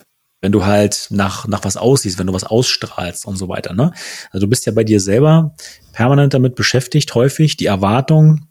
wenn 0.43 0.51
du 0.51 0.65
halt 0.65 1.08
nach, 1.10 1.47
nach 1.47 1.63
was 1.63 1.77
aussiehst, 1.77 2.19
wenn 2.19 2.27
du 2.27 2.34
was 2.34 2.43
ausstrahlst 2.43 3.25
und 3.25 3.38
so 3.38 3.47
weiter. 3.47 3.73
Ne? 3.73 3.93
Also 4.32 4.45
du 4.45 4.49
bist 4.49 4.65
ja 4.65 4.73
bei 4.73 4.84
dir 4.84 4.99
selber 4.99 5.56
permanent 5.93 6.34
damit 6.34 6.56
beschäftigt, 6.56 7.15
häufig 7.15 7.56
die 7.56 7.67
Erwartung 7.67 8.47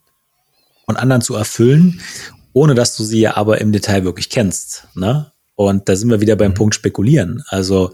von 0.86 0.96
anderen 0.96 1.20
zu 1.20 1.34
erfüllen, 1.34 2.00
ohne 2.54 2.74
dass 2.74 2.96
du 2.96 3.04
sie 3.04 3.20
ja 3.20 3.36
aber 3.36 3.60
im 3.60 3.72
Detail 3.72 4.04
wirklich 4.04 4.30
kennst. 4.30 4.88
Ne? 4.94 5.32
Und 5.54 5.86
da 5.90 5.94
sind 5.94 6.08
wir 6.08 6.22
wieder 6.22 6.34
beim 6.34 6.52
mhm. 6.52 6.56
Punkt 6.56 6.74
spekulieren. 6.74 7.44
Also 7.48 7.92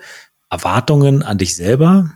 Erwartungen 0.49 1.25
an 1.25 1.39
dich 1.39 1.57
selber 1.57 2.13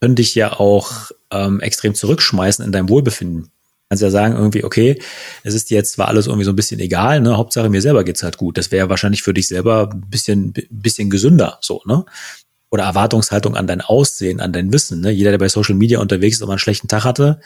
können 0.00 0.14
dich 0.14 0.34
ja 0.34 0.58
auch 0.58 1.10
ähm, 1.30 1.60
extrem 1.60 1.94
zurückschmeißen 1.94 2.64
in 2.64 2.72
deinem 2.72 2.88
Wohlbefinden 2.88 3.51
kannst 3.92 4.02
ja 4.02 4.08
sagen, 4.08 4.34
irgendwie, 4.36 4.64
okay, 4.64 4.98
es 5.42 5.52
ist 5.52 5.68
jetzt 5.70 5.92
zwar 5.92 6.08
alles 6.08 6.26
irgendwie 6.26 6.46
so 6.46 6.52
ein 6.52 6.56
bisschen 6.56 6.80
egal, 6.80 7.20
ne? 7.20 7.36
Hauptsache 7.36 7.68
mir 7.68 7.82
selber 7.82 8.04
geht's 8.04 8.22
halt 8.22 8.38
gut. 8.38 8.56
Das 8.56 8.70
wäre 8.72 8.88
wahrscheinlich 8.88 9.22
für 9.22 9.34
dich 9.34 9.48
selber 9.48 9.90
ein 9.92 10.08
bisschen, 10.08 10.54
bisschen 10.70 11.10
gesünder, 11.10 11.58
so, 11.60 11.82
ne? 11.84 12.06
Oder 12.70 12.84
Erwartungshaltung 12.84 13.54
an 13.54 13.66
dein 13.66 13.82
Aussehen, 13.82 14.40
an 14.40 14.54
dein 14.54 14.72
Wissen, 14.72 15.02
ne? 15.02 15.10
Jeder, 15.10 15.30
der 15.30 15.36
bei 15.36 15.50
Social 15.50 15.74
Media 15.74 15.98
unterwegs 15.98 16.36
ist 16.36 16.42
und 16.42 16.48
einen 16.48 16.58
schlechten 16.58 16.88
Tag 16.88 17.04
hatte, 17.04 17.40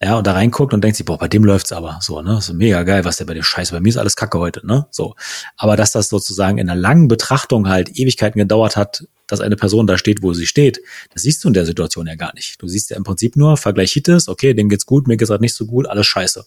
ja, 0.00 0.16
und 0.18 0.24
da 0.24 0.34
reinguckt 0.34 0.72
und 0.72 0.84
denkt 0.84 0.98
sich, 0.98 1.04
boah, 1.04 1.18
bei 1.18 1.26
dem 1.26 1.42
läuft's 1.42 1.72
aber 1.72 1.98
so, 2.00 2.22
ne? 2.22 2.40
So 2.40 2.54
mega 2.54 2.84
geil, 2.84 3.04
was 3.04 3.16
der 3.16 3.24
bei 3.24 3.34
dir 3.34 3.42
scheiße, 3.42 3.74
bei 3.74 3.80
mir 3.80 3.88
ist 3.88 3.96
alles 3.96 4.14
Kacke 4.14 4.38
heute, 4.38 4.64
ne? 4.64 4.86
So. 4.92 5.16
Aber 5.56 5.76
dass 5.76 5.90
das 5.90 6.08
sozusagen 6.10 6.58
in 6.58 6.70
einer 6.70 6.80
langen 6.80 7.08
Betrachtung 7.08 7.68
halt 7.68 7.98
Ewigkeiten 7.98 8.38
gedauert 8.38 8.76
hat, 8.76 9.02
dass 9.32 9.40
eine 9.40 9.56
Person 9.56 9.86
da 9.86 9.96
steht, 9.96 10.22
wo 10.22 10.34
sie 10.34 10.46
steht, 10.46 10.82
das 11.14 11.22
siehst 11.22 11.42
du 11.42 11.48
in 11.48 11.54
der 11.54 11.64
Situation 11.64 12.06
ja 12.06 12.16
gar 12.16 12.34
nicht. 12.34 12.60
Du 12.60 12.68
siehst 12.68 12.90
ja 12.90 12.98
im 12.98 13.02
Prinzip 13.02 13.34
nur, 13.34 13.56
Vergleichitis, 13.56 14.28
okay, 14.28 14.52
dem 14.52 14.68
geht's 14.68 14.84
gut, 14.84 15.08
mir 15.08 15.16
geht's 15.16 15.30
halt 15.30 15.40
nicht 15.40 15.54
so 15.54 15.64
gut, 15.64 15.86
alles 15.86 16.06
scheiße. 16.06 16.44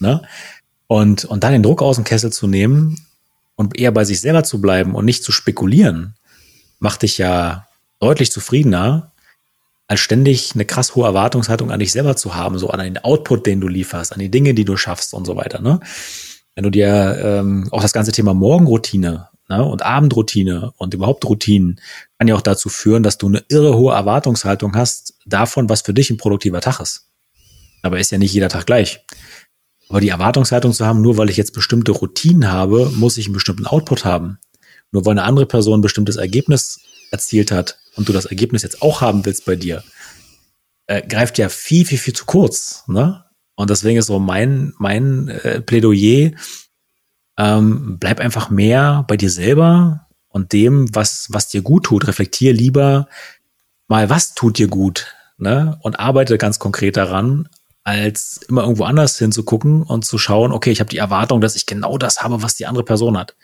Ne? 0.00 0.22
Und, 0.88 1.24
und 1.24 1.44
dann 1.44 1.52
den 1.52 1.62
Druck 1.62 1.82
aus 1.82 1.96
dem 1.96 2.04
Kessel 2.04 2.32
zu 2.32 2.48
nehmen 2.48 3.06
und 3.54 3.78
eher 3.78 3.92
bei 3.92 4.04
sich 4.04 4.20
selber 4.20 4.42
zu 4.42 4.60
bleiben 4.60 4.96
und 4.96 5.04
nicht 5.04 5.22
zu 5.22 5.30
spekulieren, 5.30 6.14
macht 6.80 7.02
dich 7.02 7.16
ja 7.16 7.68
deutlich 8.00 8.32
zufriedener, 8.32 9.12
als 9.86 10.00
ständig 10.00 10.52
eine 10.54 10.64
krass 10.64 10.96
hohe 10.96 11.06
Erwartungshaltung 11.06 11.70
an 11.70 11.78
dich 11.78 11.92
selber 11.92 12.16
zu 12.16 12.34
haben, 12.34 12.58
so 12.58 12.70
an 12.70 12.80
den 12.80 12.98
Output, 12.98 13.46
den 13.46 13.60
du 13.60 13.68
lieferst, 13.68 14.12
an 14.12 14.18
die 14.18 14.30
Dinge, 14.30 14.54
die 14.54 14.64
du 14.64 14.76
schaffst 14.76 15.14
und 15.14 15.26
so 15.26 15.36
weiter. 15.36 15.60
Ne? 15.60 15.78
Wenn 16.56 16.64
du 16.64 16.70
dir 16.70 17.20
ähm, 17.22 17.68
auch 17.70 17.82
das 17.82 17.92
ganze 17.92 18.10
Thema 18.10 18.34
Morgenroutine 18.34 19.29
ne, 19.50 19.64
und 19.64 19.82
Abendroutine 19.82 20.72
und 20.78 20.94
überhaupt 20.94 21.24
Routinen 21.26 21.80
kann 22.18 22.28
ja 22.28 22.36
auch 22.36 22.40
dazu 22.40 22.70
führen, 22.70 23.02
dass 23.02 23.18
du 23.18 23.26
eine 23.26 23.44
irre 23.48 23.76
hohe 23.76 23.92
Erwartungshaltung 23.92 24.74
hast 24.74 25.14
davon, 25.26 25.68
was 25.68 25.82
für 25.82 25.92
dich 25.92 26.08
ein 26.10 26.16
produktiver 26.16 26.60
Tag 26.60 26.80
ist. 26.80 27.10
Aber 27.82 27.98
ist 27.98 28.12
ja 28.12 28.18
nicht 28.18 28.32
jeder 28.32 28.48
Tag 28.48 28.66
gleich. 28.66 29.04
Aber 29.88 30.00
die 30.00 30.10
Erwartungshaltung 30.10 30.72
zu 30.72 30.86
haben, 30.86 31.02
nur 31.02 31.16
weil 31.16 31.30
ich 31.30 31.36
jetzt 31.36 31.52
bestimmte 31.52 31.92
Routinen 31.92 32.50
habe, 32.50 32.90
muss 32.94 33.18
ich 33.18 33.26
einen 33.26 33.34
bestimmten 33.34 33.66
Output 33.66 34.04
haben. 34.04 34.38
Nur 34.92 35.04
weil 35.04 35.12
eine 35.12 35.24
andere 35.24 35.46
Person 35.46 35.80
ein 35.80 35.82
bestimmtes 35.82 36.16
Ergebnis 36.16 36.80
erzielt 37.10 37.50
hat 37.50 37.78
und 37.96 38.08
du 38.08 38.12
das 38.12 38.26
Ergebnis 38.26 38.62
jetzt 38.62 38.82
auch 38.82 39.00
haben 39.00 39.26
willst 39.26 39.44
bei 39.44 39.56
dir, 39.56 39.82
äh, 40.86 41.02
greift 41.06 41.38
ja 41.38 41.48
viel, 41.48 41.84
viel, 41.84 41.98
viel 41.98 42.14
zu 42.14 42.24
kurz. 42.24 42.84
Ne? 42.86 43.24
Und 43.56 43.70
deswegen 43.70 43.98
ist 43.98 44.06
so 44.06 44.20
mein, 44.20 44.74
mein 44.78 45.28
äh, 45.28 45.60
Plädoyer, 45.60 46.32
ähm, 47.38 47.98
bleib 47.98 48.20
einfach 48.20 48.50
mehr 48.50 49.04
bei 49.08 49.16
dir 49.16 49.30
selber 49.30 50.06
und 50.28 50.52
dem, 50.52 50.94
was, 50.94 51.28
was 51.30 51.48
dir 51.48 51.62
gut 51.62 51.84
tut. 51.84 52.06
Reflektier 52.06 52.52
lieber 52.52 53.08
mal, 53.88 54.08
was 54.08 54.34
tut 54.34 54.58
dir 54.58 54.68
gut, 54.68 55.14
ne? 55.36 55.78
Und 55.82 55.98
arbeite 55.98 56.38
ganz 56.38 56.58
konkret 56.58 56.96
daran, 56.96 57.48
als 57.82 58.40
immer 58.48 58.62
irgendwo 58.62 58.84
anders 58.84 59.18
hinzugucken 59.18 59.82
und 59.82 60.04
zu 60.04 60.18
schauen, 60.18 60.52
okay, 60.52 60.70
ich 60.70 60.80
habe 60.80 60.90
die 60.90 60.98
Erwartung, 60.98 61.40
dass 61.40 61.56
ich 61.56 61.66
genau 61.66 61.98
das 61.98 62.22
habe, 62.22 62.42
was 62.42 62.54
die 62.54 62.66
andere 62.66 62.84
Person 62.84 63.18
hat. 63.18 63.34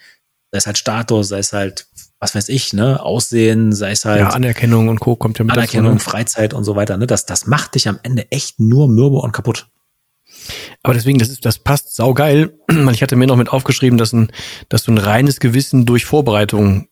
Sei 0.53 0.59
es 0.59 0.66
halt 0.66 0.79
Status, 0.79 1.29
sei 1.29 1.38
es 1.38 1.53
halt, 1.53 1.88
was 2.20 2.35
weiß 2.35 2.49
ich, 2.51 2.72
ne, 2.72 3.03
Aussehen, 3.03 3.72
sei 3.72 3.90
es 3.90 4.05
halt. 4.05 4.20
Ja, 4.20 4.29
Anerkennung 4.29 4.88
und 4.88 5.01
Co. 5.01 5.16
kommt 5.16 5.38
ja 5.38 5.44
mit 5.44 5.53
Anerkennung, 5.57 5.94
dazu, 5.94 6.07
ne? 6.07 6.11
Freizeit 6.12 6.55
und 6.55 6.64
so 6.64 6.77
weiter, 6.77 6.96
ne? 6.96 7.07
Das, 7.07 7.27
das 7.27 7.46
macht 7.46 7.75
dich 7.75 7.88
am 7.88 7.99
Ende 8.03 8.31
echt 8.31 8.61
nur 8.61 8.88
mürbe 8.88 9.16
und 9.16 9.33
kaputt. 9.33 9.68
Aber 10.83 10.95
deswegen, 10.95 11.19
das 11.19 11.29
ist, 11.29 11.45
das 11.45 11.59
passt 11.59 11.95
saugeil. 11.95 12.59
Ich 12.93 13.03
hatte 13.03 13.17
mir 13.17 13.27
noch 13.27 13.37
mit 13.37 13.51
aufgeschrieben, 13.51 13.99
dass 13.99 14.13
ein, 14.13 14.33
dass 14.69 14.85
du 14.85 14.93
ein 14.93 14.99
reines 14.99 15.41
Gewissen 15.41 15.87
durch 15.87 16.05
Vorbereitung 16.05 16.89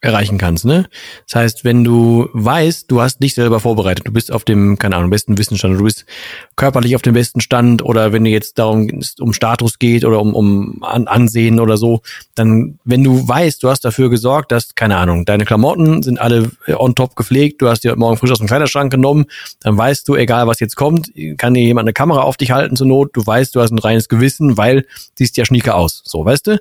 erreichen 0.00 0.38
kannst, 0.38 0.64
ne? 0.64 0.86
Das 1.26 1.34
heißt, 1.34 1.64
wenn 1.64 1.82
du 1.82 2.28
weißt, 2.32 2.88
du 2.88 3.00
hast 3.00 3.18
dich 3.20 3.34
selber 3.34 3.58
vorbereitet, 3.58 4.06
du 4.06 4.12
bist 4.12 4.30
auf 4.30 4.44
dem, 4.44 4.78
keine 4.78 4.94
Ahnung, 4.94 5.10
besten 5.10 5.36
Wissensstand, 5.38 5.78
du 5.78 5.82
bist 5.82 6.06
körperlich 6.54 6.94
auf 6.94 7.02
dem 7.02 7.14
besten 7.14 7.40
Stand 7.40 7.82
oder 7.82 8.12
wenn 8.12 8.22
dir 8.22 8.30
jetzt 8.30 8.60
darum 8.60 8.88
um 9.18 9.32
Status 9.32 9.80
geht 9.80 10.04
oder 10.04 10.20
um, 10.20 10.34
um 10.34 10.84
Ansehen 10.84 11.58
oder 11.58 11.76
so, 11.76 12.02
dann, 12.36 12.78
wenn 12.84 13.02
du 13.02 13.26
weißt, 13.26 13.60
du 13.60 13.70
hast 13.70 13.84
dafür 13.84 14.08
gesorgt, 14.08 14.52
dass, 14.52 14.76
keine 14.76 14.98
Ahnung, 14.98 15.24
deine 15.24 15.44
Klamotten 15.44 16.04
sind 16.04 16.20
alle 16.20 16.52
on 16.76 16.94
top 16.94 17.16
gepflegt, 17.16 17.60
du 17.60 17.68
hast 17.68 17.82
dir 17.82 17.96
morgen 17.96 18.16
frisch 18.16 18.30
aus 18.30 18.38
dem 18.38 18.46
Kleiderschrank 18.46 18.92
genommen, 18.92 19.26
dann 19.60 19.76
weißt 19.76 20.08
du, 20.08 20.14
egal 20.14 20.46
was 20.46 20.60
jetzt 20.60 20.76
kommt, 20.76 21.10
kann 21.38 21.54
dir 21.54 21.62
jemand 21.62 21.86
eine 21.86 21.92
Kamera 21.92 22.22
auf 22.22 22.36
dich 22.36 22.52
halten 22.52 22.76
zur 22.76 22.86
Not, 22.86 23.10
du 23.14 23.26
weißt, 23.26 23.52
du 23.52 23.60
hast 23.60 23.72
ein 23.72 23.78
reines 23.78 24.08
Gewissen, 24.08 24.56
weil 24.56 24.86
siehst 25.16 25.36
ja 25.36 25.44
schnieke 25.44 25.74
aus, 25.74 26.02
so, 26.04 26.24
weißt 26.24 26.46
du? 26.46 26.60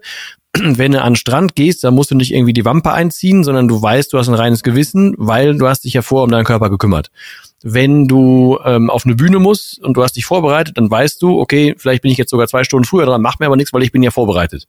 wenn 0.77 0.91
du 0.91 1.01
an 1.01 1.13
den 1.13 1.15
Strand 1.15 1.55
gehst, 1.55 1.83
dann 1.83 1.93
musst 1.93 2.11
du 2.11 2.15
nicht 2.15 2.33
irgendwie 2.33 2.53
die 2.53 2.65
Wampe 2.65 2.91
einziehen, 2.91 3.43
sondern 3.43 3.67
du 3.67 3.81
weißt, 3.81 4.11
du 4.13 4.17
hast 4.17 4.27
ein 4.27 4.33
reines 4.33 4.63
Gewissen, 4.63 5.13
weil 5.17 5.57
du 5.57 5.67
hast 5.67 5.83
dich 5.83 5.93
ja 5.93 6.01
vorher 6.01 6.23
um 6.23 6.31
deinen 6.31 6.45
Körper 6.45 6.69
gekümmert. 6.69 7.11
Wenn 7.63 8.07
du 8.07 8.59
ähm, 8.63 8.89
auf 8.89 9.05
eine 9.05 9.15
Bühne 9.15 9.39
musst 9.39 9.83
und 9.83 9.97
du 9.97 10.03
hast 10.03 10.15
dich 10.15 10.25
vorbereitet, 10.25 10.77
dann 10.77 10.89
weißt 10.89 11.21
du, 11.21 11.39
okay, 11.39 11.75
vielleicht 11.77 12.03
bin 12.03 12.11
ich 12.11 12.17
jetzt 12.17 12.29
sogar 12.29 12.47
zwei 12.47 12.63
Stunden 12.63 12.85
früher 12.85 13.05
dran, 13.05 13.21
macht 13.21 13.39
mir 13.39 13.47
aber 13.47 13.55
nichts, 13.55 13.73
weil 13.73 13.83
ich 13.83 13.91
bin 13.91 14.03
ja 14.03 14.11
vorbereitet. 14.11 14.67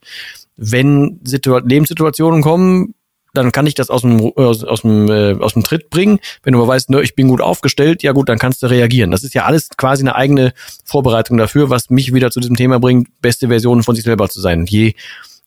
Wenn 0.57 1.19
Situ 1.23 1.57
Lebenssituationen 1.59 2.41
kommen, 2.41 2.95
dann 3.33 3.51
kann 3.51 3.67
ich 3.67 3.75
das 3.75 3.89
aus 3.89 4.01
dem, 4.01 4.19
aus, 4.35 4.63
aus, 4.63 4.81
dem, 4.81 5.09
äh, 5.09 5.35
aus 5.39 5.53
dem 5.53 5.63
Tritt 5.63 5.89
bringen. 5.89 6.19
Wenn 6.43 6.53
du 6.53 6.59
aber 6.59 6.67
weißt, 6.67 6.89
ne, 6.89 7.01
ich 7.01 7.15
bin 7.15 7.27
gut 7.27 7.41
aufgestellt, 7.41 8.01
ja 8.03 8.11
gut, 8.11 8.27
dann 8.27 8.39
kannst 8.39 8.63
du 8.63 8.67
reagieren. 8.67 9.11
Das 9.11 9.23
ist 9.23 9.33
ja 9.33 9.45
alles 9.45 9.69
quasi 9.77 10.03
eine 10.03 10.15
eigene 10.15 10.53
Vorbereitung 10.83 11.37
dafür, 11.37 11.69
was 11.69 11.89
mich 11.89 12.13
wieder 12.13 12.31
zu 12.31 12.39
diesem 12.39 12.55
Thema 12.55 12.79
bringt, 12.79 13.07
beste 13.21 13.47
Versionen 13.47 13.83
von 13.83 13.95
sich 13.95 14.03
selber 14.03 14.29
zu 14.29 14.41
sein. 14.41 14.65
Je 14.67 14.95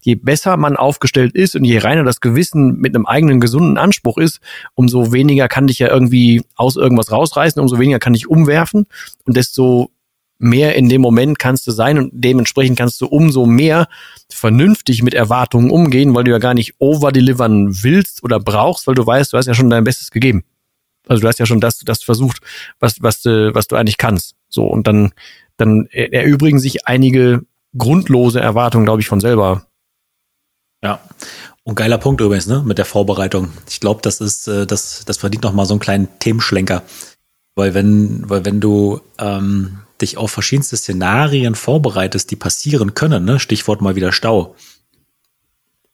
je 0.02 0.16
besser 0.16 0.56
man 0.56 0.76
aufgestellt 0.76 1.34
ist 1.34 1.56
und 1.56 1.64
je 1.64 1.78
reiner 1.78 2.04
das 2.04 2.20
Gewissen 2.20 2.76
mit 2.78 2.94
einem 2.94 3.06
eigenen 3.06 3.40
gesunden 3.40 3.78
Anspruch 3.78 4.18
ist, 4.18 4.40
umso 4.74 5.12
weniger 5.12 5.48
kann 5.48 5.68
dich 5.68 5.78
ja 5.78 5.88
irgendwie 5.88 6.42
aus 6.56 6.76
irgendwas 6.76 7.12
rausreißen, 7.12 7.62
umso 7.62 7.78
weniger 7.78 7.98
kann 7.98 8.14
ich 8.14 8.28
umwerfen 8.28 8.86
und 9.24 9.36
desto 9.36 9.90
mehr 10.38 10.74
in 10.74 10.88
dem 10.88 11.00
Moment 11.00 11.38
kannst 11.38 11.66
du 11.68 11.70
sein 11.70 11.98
und 11.98 12.10
dementsprechend 12.12 12.76
kannst 12.76 13.00
du 13.00 13.06
umso 13.06 13.46
mehr 13.46 13.86
vernünftig 14.28 15.02
mit 15.04 15.14
Erwartungen 15.14 15.70
umgehen, 15.70 16.14
weil 16.16 16.24
du 16.24 16.32
ja 16.32 16.38
gar 16.38 16.54
nicht 16.54 16.74
overdelivern 16.80 17.84
willst 17.84 18.24
oder 18.24 18.40
brauchst, 18.40 18.88
weil 18.88 18.96
du 18.96 19.06
weißt, 19.06 19.32
du 19.32 19.38
hast 19.38 19.46
ja 19.46 19.54
schon 19.54 19.70
dein 19.70 19.84
Bestes 19.84 20.10
gegeben. 20.10 20.42
Also 21.06 21.22
du 21.22 21.28
hast 21.28 21.38
ja 21.38 21.46
schon 21.46 21.60
das, 21.60 21.78
das 21.78 22.02
versucht, 22.02 22.40
was, 22.80 22.96
was, 23.00 23.22
du, 23.22 23.54
was 23.54 23.68
du 23.68 23.76
eigentlich 23.76 23.98
kannst. 23.98 24.34
So, 24.48 24.66
und 24.66 24.86
dann, 24.88 25.12
dann 25.56 25.86
erübrigen 25.86 26.58
sich 26.58 26.86
einige 26.88 27.42
grundlose 27.76 28.40
Erwartungen, 28.40 28.84
glaube 28.84 29.00
ich, 29.00 29.08
von 29.08 29.20
selber. 29.20 29.66
Ja. 30.82 31.00
Und 31.64 31.76
geiler 31.76 31.98
Punkt 31.98 32.20
übrigens, 32.20 32.46
ne, 32.46 32.62
mit 32.64 32.78
der 32.78 32.84
Vorbereitung. 32.84 33.52
Ich 33.68 33.80
glaube, 33.80 34.00
das 34.02 34.20
ist, 34.20 34.48
äh, 34.48 34.66
das, 34.66 35.04
das 35.04 35.18
verdient 35.18 35.44
noch 35.44 35.52
mal 35.52 35.64
so 35.64 35.74
einen 35.74 35.80
kleinen 35.80 36.08
Themenschlenker. 36.18 36.82
Weil 37.54 37.74
wenn, 37.74 38.28
weil 38.28 38.44
wenn 38.44 38.60
du 38.60 39.00
ähm, 39.18 39.78
dich 40.00 40.16
auf 40.16 40.32
verschiedenste 40.32 40.76
Szenarien 40.76 41.54
vorbereitest, 41.54 42.30
die 42.30 42.36
passieren 42.36 42.94
können, 42.94 43.24
ne, 43.24 43.38
Stichwort 43.38 43.80
mal 43.80 43.94
wieder 43.94 44.12
Stau, 44.12 44.56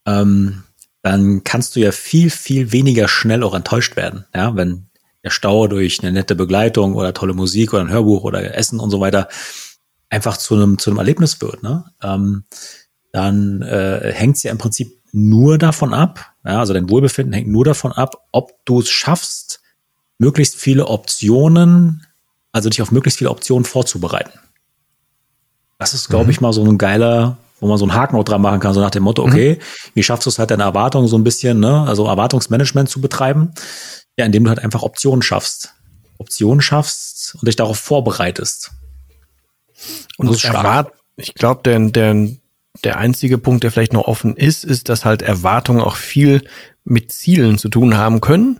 ähm, 0.05 0.63
dann 1.01 1.43
kannst 1.43 1.75
du 1.75 1.79
ja 1.79 1.91
viel, 1.91 2.29
viel 2.29 2.71
weniger 2.71 3.07
schnell 3.07 3.43
auch 3.43 3.53
enttäuscht 3.53 3.95
werden. 3.95 4.25
Ja, 4.33 4.55
wenn 4.55 4.87
der 5.23 5.29
Stau 5.29 5.67
durch 5.67 6.01
eine 6.01 6.11
nette 6.11 6.35
Begleitung 6.35 6.95
oder 6.95 7.13
tolle 7.13 7.33
Musik 7.33 7.73
oder 7.73 7.83
ein 7.83 7.91
Hörbuch 7.91 8.23
oder 8.23 8.55
Essen 8.55 8.79
und 8.79 8.89
so 8.89 8.99
weiter 8.99 9.27
einfach 10.09 10.37
zu 10.37 10.55
einem, 10.55 10.79
zu 10.79 10.89
einem 10.89 10.99
Erlebnis 10.99 11.39
wird. 11.41 11.61
Ne? 11.61 11.85
Ähm, 12.01 12.43
dann 13.11 13.61
äh, 13.61 14.11
hängt 14.13 14.37
es 14.37 14.43
ja 14.43 14.51
im 14.51 14.57
Prinzip 14.57 14.99
nur 15.11 15.57
davon 15.57 15.93
ab, 15.93 16.33
ja, 16.45 16.59
also 16.59 16.73
dein 16.73 16.89
Wohlbefinden 16.89 17.33
hängt 17.33 17.47
nur 17.47 17.65
davon 17.65 17.91
ab, 17.91 18.27
ob 18.31 18.53
du 18.65 18.79
es 18.79 18.89
schaffst, 18.89 19.61
möglichst 20.17 20.55
viele 20.55 20.87
Optionen, 20.87 22.05
also 22.51 22.69
dich 22.69 22.81
auf 22.81 22.91
möglichst 22.91 23.17
viele 23.17 23.31
Optionen 23.31 23.65
vorzubereiten. 23.65 24.37
Das 25.77 25.93
ist, 25.93 26.09
glaube 26.09 26.25
mhm. 26.25 26.31
ich, 26.31 26.41
mal 26.41 26.53
so 26.53 26.63
ein 26.63 26.77
geiler, 26.77 27.37
wo 27.59 27.67
man 27.67 27.77
so 27.77 27.85
einen 27.85 27.93
Haken 27.93 28.15
auch 28.17 28.23
dran 28.23 28.41
machen 28.41 28.59
kann, 28.59 28.73
so 28.73 28.81
nach 28.81 28.91
dem 28.91 29.03
Motto, 29.03 29.25
mhm. 29.25 29.31
okay, 29.31 29.55
mhm. 29.55 29.91
wie 29.95 30.03
schaffst 30.03 30.25
du 30.25 30.29
es 30.29 30.39
halt 30.39 30.51
deine 30.51 30.63
Erwartungen 30.63 31.07
so 31.07 31.17
ein 31.17 31.23
bisschen, 31.23 31.59
ne, 31.59 31.85
also 31.87 32.05
Erwartungsmanagement 32.05 32.89
zu 32.89 33.01
betreiben? 33.01 33.53
Ja, 34.17 34.25
indem 34.25 34.43
du 34.43 34.49
halt 34.49 34.59
einfach 34.59 34.83
Optionen 34.83 35.21
schaffst. 35.21 35.73
Optionen 36.17 36.61
schaffst 36.61 37.35
und 37.35 37.47
dich 37.47 37.55
darauf 37.55 37.79
vorbereitest. 37.79 38.71
Und, 40.17 40.27
und 40.27 40.35
das 40.35 40.43
erwart, 40.43 40.91
ich 41.15 41.33
glaube, 41.33 41.61
der, 41.63 41.79
der, 41.79 42.27
der 42.83 42.97
einzige 42.97 43.37
Punkt, 43.37 43.63
der 43.63 43.71
vielleicht 43.71 43.93
noch 43.93 44.07
offen 44.07 44.35
ist, 44.35 44.63
ist, 44.63 44.89
dass 44.89 45.05
halt 45.05 45.21
Erwartungen 45.21 45.81
auch 45.81 45.95
viel 45.95 46.43
mit 46.83 47.11
Zielen 47.11 47.57
zu 47.57 47.69
tun 47.69 47.97
haben 47.97 48.21
können. 48.21 48.59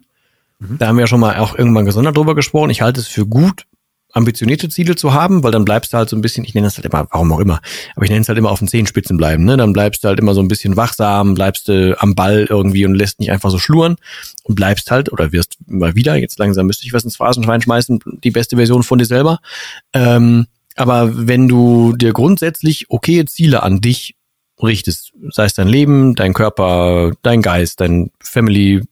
Mhm. 0.59 0.77
Da 0.77 0.87
haben 0.87 0.97
wir 0.97 1.01
ja 1.01 1.07
schon 1.07 1.19
mal 1.19 1.37
auch 1.37 1.57
irgendwann 1.57 1.85
gesondert 1.85 2.17
drüber 2.17 2.35
gesprochen. 2.35 2.69
Ich 2.69 2.81
halte 2.81 2.99
es 2.99 3.07
für 3.07 3.25
gut, 3.25 3.65
ambitionierte 4.11 4.69
Ziele 4.69 4.95
zu 4.95 5.13
haben, 5.13 5.43
weil 5.43 5.51
dann 5.51 5.65
bleibst 5.65 5.93
du 5.93 5.97
halt 5.97 6.09
so 6.09 6.15
ein 6.15 6.21
bisschen, 6.21 6.43
ich 6.43 6.53
nenne 6.53 6.67
das 6.67 6.77
halt 6.77 6.85
immer, 6.85 7.07
warum 7.11 7.31
auch 7.31 7.39
immer, 7.39 7.61
aber 7.95 8.05
ich 8.05 8.09
nenne 8.09 8.21
es 8.21 8.27
halt 8.27 8.37
immer 8.37 8.49
auf 8.49 8.59
den 8.59 8.67
Zehenspitzen 8.67 9.17
bleiben, 9.17 9.45
ne? 9.45 9.55
Dann 9.55 9.71
bleibst 9.71 10.03
du 10.03 10.07
halt 10.07 10.19
immer 10.19 10.33
so 10.33 10.41
ein 10.41 10.47
bisschen 10.47 10.75
wachsam, 10.75 11.35
bleibst 11.35 11.67
du 11.67 11.95
am 12.01 12.15
Ball 12.15 12.47
irgendwie 12.49 12.85
und 12.85 12.95
lässt 12.95 13.19
nicht 13.19 13.31
einfach 13.31 13.51
so 13.51 13.59
schluren 13.59 13.97
und 14.43 14.55
bleibst 14.55 14.89
halt 14.89 15.11
oder 15.11 15.31
wirst 15.31 15.57
mal 15.67 15.95
wieder, 15.95 16.15
jetzt 16.15 16.39
langsam 16.39 16.65
müsste 16.65 16.85
ich 16.85 16.93
was 16.93 17.03
ins 17.03 17.17
Phrasenschwein 17.17 17.61
schmeißen, 17.61 17.99
die 18.23 18.31
beste 18.31 18.55
Version 18.55 18.83
von 18.83 18.97
dir 18.97 19.05
selber. 19.05 19.39
Ähm, 19.93 20.47
aber 20.79 21.27
wenn 21.27 21.49
du 21.49 21.93
dir 21.93 22.13
grundsätzlich 22.13 22.85
okay 22.89 23.25
Ziele 23.25 23.63
an 23.63 23.81
dich 23.81 24.15
richtest, 24.63 25.11
sei 25.29 25.43
es 25.43 25.53
dein 25.53 25.67
Leben, 25.67 26.15
dein 26.15 26.33
Körper, 26.33 27.11
dein 27.21 27.41
Geist, 27.41 27.81
dein 27.81 28.11
Family, 28.21 28.83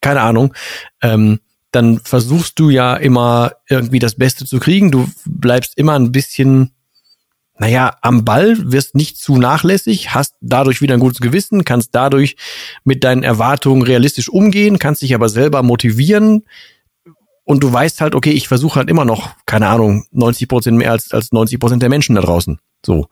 keine 0.00 0.22
Ahnung, 0.22 0.54
ähm, 1.02 1.40
dann 1.70 1.98
versuchst 1.98 2.58
du 2.58 2.70
ja 2.70 2.96
immer 2.96 3.52
irgendwie 3.68 3.98
das 3.98 4.14
Beste 4.14 4.46
zu 4.46 4.58
kriegen. 4.58 4.90
Du 4.90 5.06
bleibst 5.26 5.76
immer 5.76 5.98
ein 5.98 6.12
bisschen, 6.12 6.72
naja, 7.58 7.98
am 8.00 8.24
Ball, 8.24 8.56
wirst 8.72 8.94
nicht 8.94 9.18
zu 9.18 9.36
nachlässig, 9.36 10.14
hast 10.14 10.34
dadurch 10.40 10.80
wieder 10.80 10.94
ein 10.94 11.00
gutes 11.00 11.20
Gewissen, 11.20 11.62
kannst 11.66 11.90
dadurch 11.94 12.36
mit 12.84 13.04
deinen 13.04 13.22
Erwartungen 13.22 13.82
realistisch 13.82 14.30
umgehen, 14.30 14.78
kannst 14.78 15.02
dich 15.02 15.14
aber 15.14 15.28
selber 15.28 15.62
motivieren, 15.62 16.44
und 17.48 17.62
du 17.62 17.72
weißt 17.72 18.02
halt, 18.02 18.14
okay, 18.14 18.32
ich 18.32 18.46
versuche 18.46 18.78
halt 18.78 18.90
immer 18.90 19.06
noch, 19.06 19.30
keine 19.46 19.68
Ahnung, 19.68 20.04
90 20.12 20.48
Prozent 20.48 20.76
mehr 20.76 20.92
als, 20.92 21.12
als 21.12 21.32
90 21.32 21.58
Prozent 21.58 21.80
der 21.80 21.88
Menschen 21.88 22.14
da 22.14 22.20
draußen. 22.20 22.58
So. 22.84 23.08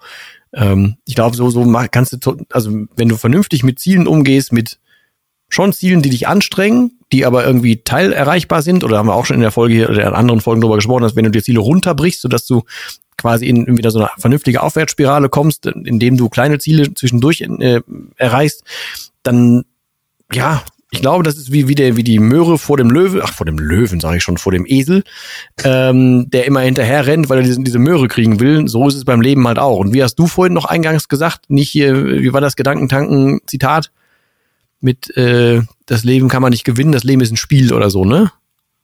Ähm, 0.53 0.97
ich 1.07 1.15
glaube, 1.15 1.35
so, 1.35 1.49
so 1.49 1.65
kannst 1.91 2.19
du, 2.21 2.37
also 2.51 2.71
wenn 2.95 3.09
du 3.09 3.17
vernünftig 3.17 3.65
mit 3.65 3.79
Zielen 3.79 4.07
umgehst, 4.07 4.53
mit 4.53 4.79
schon 5.49 5.73
Zielen, 5.73 6.03
die 6.03 6.11
dich 6.11 6.29
anstrengen, 6.29 6.99
die 7.13 7.25
aber 7.25 7.47
irgendwie 7.47 7.83
teilerreichbar 7.83 8.61
sind, 8.61 8.85
oder 8.85 8.99
haben 8.99 9.07
wir 9.07 9.15
auch 9.15 9.25
schon 9.25 9.37
in 9.37 9.41
der 9.41 9.53
Folge 9.53 9.89
oder 9.89 10.07
in 10.07 10.13
anderen 10.13 10.43
Folgen 10.43 10.61
darüber 10.61 10.77
gesprochen, 10.77 11.05
dass 11.05 11.17
wenn 11.17 11.25
du 11.25 11.31
dir 11.31 11.43
Ziele 11.43 11.61
runterbrichst, 11.61 12.21
sodass 12.21 12.45
du 12.45 12.65
quasi 13.17 13.47
in, 13.47 13.65
in 13.65 13.79
wieder 13.79 13.91
so 13.91 14.01
eine 14.01 14.11
vernünftige 14.19 14.63
Aufwärtsspirale 14.63 15.31
kommst, 15.31 15.65
indem 15.65 16.19
du 16.19 16.29
kleine 16.29 16.59
Ziele 16.59 16.93
zwischendurch 16.93 17.41
äh, 17.41 17.81
erreichst, 18.17 18.65
dann 19.23 19.65
ja, 20.31 20.63
ich 20.91 21.01
glaube, 21.01 21.25
das 21.25 21.37
ist 21.37 21.53
wie, 21.53 21.67
wie, 21.69 21.75
der, 21.75 21.97
wie 21.97 22.05
die 22.05 22.19
Möhre 22.19 22.59
vor 22.59 22.77
dem 22.77 22.91
Löwe, 22.91 23.23
ach, 23.25 23.33
vor 23.33 23.45
dem 23.45 23.59
Löwen, 23.59 23.99
sage 23.99 24.19
ich 24.19 24.23
schon, 24.23 24.39
vor 24.39 24.53
dem 24.53 24.65
Esel, 24.67 25.03
ähm, 25.65 26.31
der 26.31 26.47
immer 26.47 26.61
hinterher 26.61 27.07
rennt, 27.07 27.29
weil 27.29 27.39
er 27.39 27.45
diese, 27.45 27.61
diese 27.61 27.79
Möhre 27.79 28.09
kriegen 28.09 28.39
will. 28.39 28.69
So 28.69 28.87
ist 28.87 28.95
es 28.95 29.05
beim 29.05 29.21
Leben 29.21 29.47
halt 29.49 29.59
auch. 29.59 29.79
Und 29.79 29.93
wie 29.93 30.03
hast 30.03 30.15
du 30.15 30.27
vorhin 30.27 30.55
noch 30.55 30.65
eingangs 30.65 31.09
gesagt, 31.09 31.51
nicht 31.51 31.71
hier, 31.71 32.21
wie 32.21 32.33
war 32.33 32.41
das 32.41 32.57
Gedankentanken-Zitat? 32.57 33.91
mit 34.81 35.15
äh, 35.17 35.63
das 35.87 36.05
Leben 36.05 36.29
kann 36.29 36.43
man 36.43 36.51
nicht 36.51 36.65
gewinnen, 36.65 36.93
das 36.93 37.05
Leben 37.05 37.21
ist 37.21 37.33
ein 37.33 37.37
Spiel 37.37 37.73
oder 37.73 37.91
so, 37.91 38.05
ne? 38.05 38.33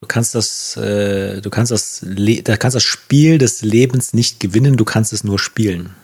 Du 0.01 0.09
kannst 0.09 0.35
das, 0.35 0.77
äh, 0.77 1.41
du 1.41 1.49
kannst 1.49 1.71
das, 1.71 2.03
Le 2.03 2.43
da 2.43 2.57
kannst 2.57 2.75
das 2.75 2.83
Spiel 2.83 3.39
des 3.39 3.63
Lebens 3.63 4.13
nicht 4.13 4.41
gewinnen, 4.41 4.77
du 4.77 4.85
kannst 4.85 5.13
es 5.13 5.23
nur 5.23 5.39
spielen. 5.39 5.95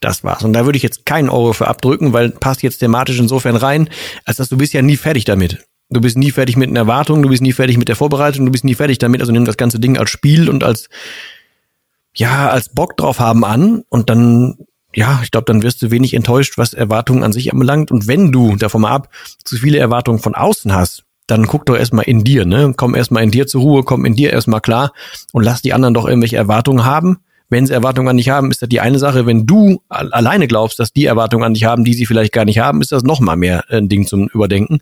Das 0.00 0.22
war's. 0.22 0.44
Und 0.44 0.52
da 0.52 0.64
würde 0.64 0.76
ich 0.76 0.82
jetzt 0.82 1.06
keinen 1.06 1.28
Euro 1.28 1.52
für 1.52 1.66
abdrücken, 1.66 2.12
weil 2.12 2.30
passt 2.30 2.62
jetzt 2.62 2.78
thematisch 2.78 3.18
insofern 3.18 3.56
rein, 3.56 3.88
als 4.24 4.36
dass 4.36 4.48
du 4.48 4.56
bist 4.56 4.72
ja 4.72 4.82
nie 4.82 4.96
fertig 4.96 5.24
damit. 5.24 5.66
Du 5.90 6.00
bist 6.00 6.16
nie 6.16 6.30
fertig 6.30 6.56
mit 6.56 6.68
einer 6.68 6.80
Erwartung, 6.80 7.22
du 7.22 7.30
bist 7.30 7.42
nie 7.42 7.52
fertig 7.52 7.78
mit 7.78 7.88
der 7.88 7.96
Vorbereitung, 7.96 8.44
du 8.44 8.52
bist 8.52 8.64
nie 8.64 8.74
fertig 8.74 8.98
damit. 8.98 9.20
Also 9.20 9.32
nimm 9.32 9.44
das 9.44 9.56
ganze 9.56 9.80
Ding 9.80 9.96
als 9.96 10.10
Spiel 10.10 10.48
und 10.48 10.62
als, 10.62 10.88
ja, 12.14 12.50
als 12.50 12.68
Bock 12.68 12.96
drauf 12.96 13.18
haben 13.18 13.44
an 13.44 13.82
und 13.88 14.10
dann, 14.10 14.58
ja, 14.94 15.20
ich 15.22 15.30
glaube, 15.30 15.46
dann 15.46 15.62
wirst 15.62 15.82
du 15.82 15.90
wenig 15.90 16.14
enttäuscht, 16.14 16.58
was 16.58 16.74
Erwartungen 16.74 17.24
an 17.24 17.32
sich 17.32 17.52
anbelangt. 17.52 17.90
Und 17.90 18.06
wenn 18.06 18.30
du, 18.30 18.54
davon 18.56 18.82
mal 18.82 18.92
ab, 18.92 19.08
zu 19.44 19.56
viele 19.56 19.78
Erwartungen 19.78 20.18
von 20.20 20.34
außen 20.34 20.72
hast, 20.72 21.04
dann 21.26 21.46
guck 21.46 21.66
doch 21.66 21.76
erstmal 21.76 22.04
in 22.04 22.22
dir, 22.22 22.44
ne? 22.44 22.72
Komm 22.76 22.94
erstmal 22.94 23.22
in 23.22 23.30
dir 23.30 23.46
zur 23.46 23.62
Ruhe, 23.62 23.82
komm 23.82 24.04
in 24.04 24.14
dir 24.14 24.32
erstmal 24.32 24.60
klar 24.60 24.92
und 25.32 25.42
lass 25.42 25.60
die 25.60 25.72
anderen 25.72 25.94
doch 25.94 26.06
irgendwelche 26.06 26.36
Erwartungen 26.36 26.84
haben 26.84 27.18
wenn 27.50 27.66
sie 27.66 27.72
Erwartungen 27.72 28.08
an 28.08 28.16
dich 28.18 28.28
haben, 28.28 28.50
ist 28.50 28.60
das 28.60 28.68
die 28.68 28.80
eine 28.80 28.98
Sache. 28.98 29.24
Wenn 29.24 29.46
du 29.46 29.80
alleine 29.88 30.46
glaubst, 30.48 30.78
dass 30.78 30.92
die 30.92 31.06
Erwartungen 31.06 31.44
an 31.44 31.54
dich 31.54 31.64
haben, 31.64 31.84
die 31.84 31.94
sie 31.94 32.04
vielleicht 32.04 32.32
gar 32.32 32.44
nicht 32.44 32.58
haben, 32.58 32.82
ist 32.82 32.92
das 32.92 33.02
noch 33.02 33.20
mal 33.20 33.36
mehr 33.36 33.64
ein 33.70 33.88
Ding 33.88 34.06
zum 34.06 34.28
Überdenken. 34.28 34.80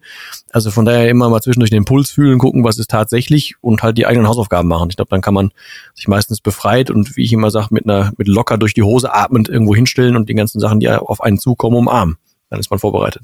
Also 0.51 0.71
von 0.71 0.85
daher 0.85 1.09
immer 1.09 1.29
mal 1.29 1.41
zwischendurch 1.41 1.71
den 1.71 1.85
Puls 1.85 2.11
fühlen, 2.11 2.39
gucken, 2.39 2.65
was 2.65 2.79
ist 2.79 2.91
tatsächlich 2.91 3.55
und 3.61 3.83
halt 3.83 3.99
die 3.99 4.07
eigenen 4.07 4.27
Hausaufgaben 4.29 4.69
machen. 4.69 4.91
Ich 4.91 4.97
glaube, 4.97 5.11
dann 5.11 5.21
kann 5.21 5.35
man 5.35 5.53
sich 5.95 6.09
meistens 6.09 6.41
befreit 6.41 6.91
und 6.91 7.17
wie 7.17 7.25
ich 7.25 7.33
immer 7.33 7.51
sage, 7.51 7.69
mit 7.71 7.85
einer 7.85 8.13
mit 8.17 8.27
locker 8.27 8.59
durch 8.59 8.75
die 8.75 8.83
Hose 8.83 9.15
atmend 9.15 9.49
irgendwo 9.49 9.75
hinstellen 9.75 10.17
und 10.17 10.29
die 10.29 10.35
ganzen 10.35 10.59
Sachen, 10.59 10.81
die 10.81 10.89
auf 10.89 11.21
einen 11.21 11.39
zukommen, 11.39 11.77
umarmen. 11.77 12.17
Dann 12.51 12.59
ist 12.59 12.71
man 12.71 12.81
vorbereitet. 12.81 13.23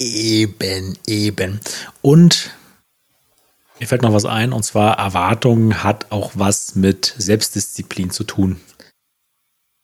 Eben, 0.00 0.96
eben. 1.06 1.60
Und 2.02 2.52
mir 3.80 3.86
fällt 3.86 4.02
noch 4.02 4.12
was 4.12 4.24
ein, 4.24 4.52
und 4.52 4.62
zwar 4.64 4.98
Erwartung 4.98 5.82
hat 5.82 6.10
auch 6.10 6.32
was 6.34 6.74
mit 6.74 7.14
Selbstdisziplin 7.18 8.10
zu 8.10 8.24
tun. 8.24 8.60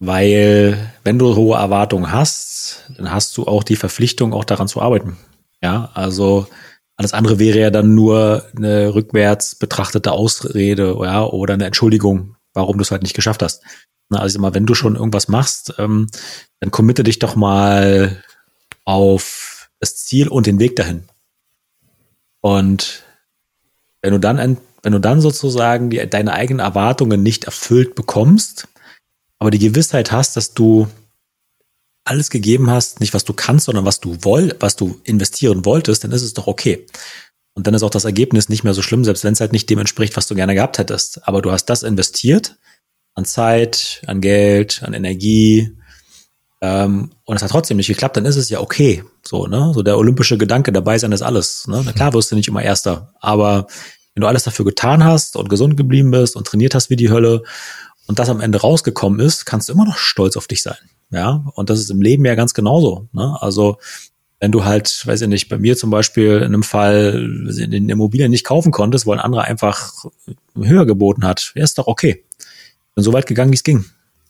Weil 0.01 0.93
wenn 1.05 1.19
du 1.19 1.37
hohe 1.37 1.57
Erwartungen 1.57 2.13
hast, 2.13 2.91
dann 2.97 3.11
hast 3.11 3.37
du 3.37 3.47
auch 3.47 3.63
die 3.63 3.77
Verpflichtung, 3.77 4.33
auch 4.35 4.45
daran 4.45 4.69
zu 4.69 4.83
arbeiten. 4.83 5.17
Ja, 5.63 5.91
also 5.95 6.47
alles 6.97 7.15
andere 7.15 7.39
wäre 7.39 7.59
ja 7.59 7.71
dann 7.71 7.95
nur 7.95 8.45
eine 8.57 8.95
rückwärts 8.95 9.55
betrachtete 9.55 10.13
Ausrede 10.13 10.97
ja, 11.03 11.25
oder 11.25 11.55
eine 11.55 11.67
Entschuldigung, 11.67 12.37
warum 12.53 12.77
du 12.77 12.83
es 12.83 12.91
halt 12.91 13.03
nicht 13.03 13.15
geschafft 13.15 13.43
hast. 13.43 13.63
Na, 14.11 14.19
also 14.19 14.39
immer, 14.39 14.55
wenn 14.55 14.67
du 14.67 14.75
schon 14.75 14.97
irgendwas 14.97 15.29
machst, 15.29 15.75
ähm, 15.79 16.09
dann 16.61 16.71
committe 16.71 17.03
dich 17.03 17.19
doch 17.19 17.37
mal 17.37 18.23
auf 18.85 19.71
das 19.81 19.97
Ziel 19.97 20.29
und 20.29 20.47
den 20.47 20.59
Weg 20.59 20.77
dahin. 20.77 21.05
Und 22.41 23.04
wenn 24.05 24.13
du 24.13 24.21
dann, 24.21 24.59
wenn 24.83 24.93
du 24.93 25.01
dann 25.01 25.23
sozusagen 25.23 25.89
die, 25.89 26.07
deine 26.11 26.35
eigenen 26.35 26.61
Erwartungen 26.61 27.23
nicht 27.23 27.45
erfüllt 27.45 27.95
bekommst, 27.95 28.69
aber 29.39 29.51
die 29.51 29.59
Gewissheit 29.59 30.13
hast, 30.13 30.37
dass 30.37 30.53
du 30.53 30.89
alles 32.05 32.29
gegeben 32.29 32.69
hast, 32.69 33.01
nicht 33.01 33.15
was 33.15 33.25
du 33.25 33.33
kannst, 33.33 33.65
sondern 33.65 33.87
was 33.87 34.01
du 34.01 34.19
woll, 34.21 34.55
was 34.61 34.77
du 34.77 35.01
investieren 35.05 35.65
wolltest, 35.65 36.05
dann 36.05 36.13
ist 36.13 36.21
es 36.21 36.35
doch 36.35 36.47
okay. 36.47 36.85
Und 37.55 37.67
dann 37.67 37.73
ist 37.73 37.83
auch 37.83 37.89
das 37.89 38.05
Ergebnis 38.05 38.51
nicht 38.51 38.63
mehr 38.63 38.75
so 38.75 38.83
schlimm, 38.83 39.05
selbst 39.05 39.25
wenn 39.25 39.33
es 39.33 39.41
halt 39.41 39.53
nicht 39.53 39.71
dem 39.71 39.79
entspricht, 39.79 40.19
was 40.19 40.27
du 40.27 40.35
gerne 40.35 40.55
gehabt 40.55 40.77
hättest. 40.77 41.27
Aber 41.27 41.41
du 41.41 41.51
hast 41.51 41.65
das 41.67 41.83
investiert 41.83 42.57
an 43.15 43.25
Zeit, 43.25 44.03
an 44.07 44.21
Geld, 44.21 44.83
an 44.83 44.93
Energie, 44.93 45.79
ähm, 46.65 47.11
und 47.25 47.37
es 47.37 47.43
hat 47.43 47.51
trotzdem 47.51 47.77
nicht 47.77 47.89
geklappt, 47.89 48.17
dann 48.17 48.25
ist 48.25 48.37
es 48.37 48.49
ja 48.49 48.59
okay. 48.59 49.05
So, 49.23 49.47
ne? 49.47 49.73
So 49.75 49.83
der 49.83 49.99
olympische 49.99 50.39
Gedanke, 50.39 50.73
dabei 50.73 50.97
sein 50.97 51.12
ist 51.12 51.21
alles. 51.21 51.67
Ne? 51.69 51.83
Na 51.85 51.93
klar 51.93 52.15
wirst 52.15 52.33
du 52.33 52.37
nicht 52.37 52.49
immer 52.49 52.62
Erster, 52.62 53.12
aber 53.21 53.67
wenn 54.15 54.23
du 54.23 54.27
alles 54.27 54.45
dafür 54.45 54.65
getan 54.65 55.05
hast 55.05 55.37
und 55.37 55.51
gesund 55.51 55.77
geblieben 55.77 56.11
bist 56.11 56.37
und 56.37 56.47
trainiert 56.47 56.75
hast 56.75 56.89
wie 56.89 56.97
die 56.97 57.11
Hölle 57.11 57.43
und 58.07 58.19
das 58.19 58.31
am 58.31 58.41
Ende 58.41 58.62
rausgekommen 58.62 59.21
ist, 59.21 59.45
kannst 59.45 59.69
du 59.69 59.75
immer 59.75 59.85
noch 59.85 59.99
stolz 59.99 60.39
auf 60.39 60.47
dich 60.47 60.62
sein. 60.62 60.79
Ja, 61.11 61.45
und 61.55 61.69
das 61.69 61.81
ist 61.81 61.91
im 61.91 62.01
Leben 62.01 62.25
ja 62.25 62.35
ganz 62.35 62.55
genauso. 62.55 63.09
Ne? 63.12 63.37
Also 63.41 63.77
wenn 64.41 64.51
du 64.51 64.65
halt, 64.65 65.07
weiß 65.07 65.21
ich 65.21 65.29
nicht, 65.29 65.51
bei 65.51 65.59
mir 65.59 65.77
zum 65.77 65.91
Beispiel 65.91 66.37
in 66.37 66.45
einem 66.45 66.62
Fall 66.62 67.29
in 67.59 67.91
Immobilien 67.91 68.31
nicht 68.31 68.45
kaufen 68.45 68.73
konntest, 68.73 69.07
weil 69.07 69.19
ein 69.19 69.25
anderer 69.25 69.45
einfach 69.45 70.07
höher 70.57 70.87
geboten 70.87 71.25
hat, 71.25 71.53
wäre 71.55 71.65
es 71.65 71.75
doch 71.75 71.89
okay. 71.89 72.25
Bin 72.95 73.05
so 73.05 73.12
weit 73.12 73.27
gegangen, 73.27 73.51
wie 73.51 73.57
es 73.57 73.65
ging. 73.65 73.85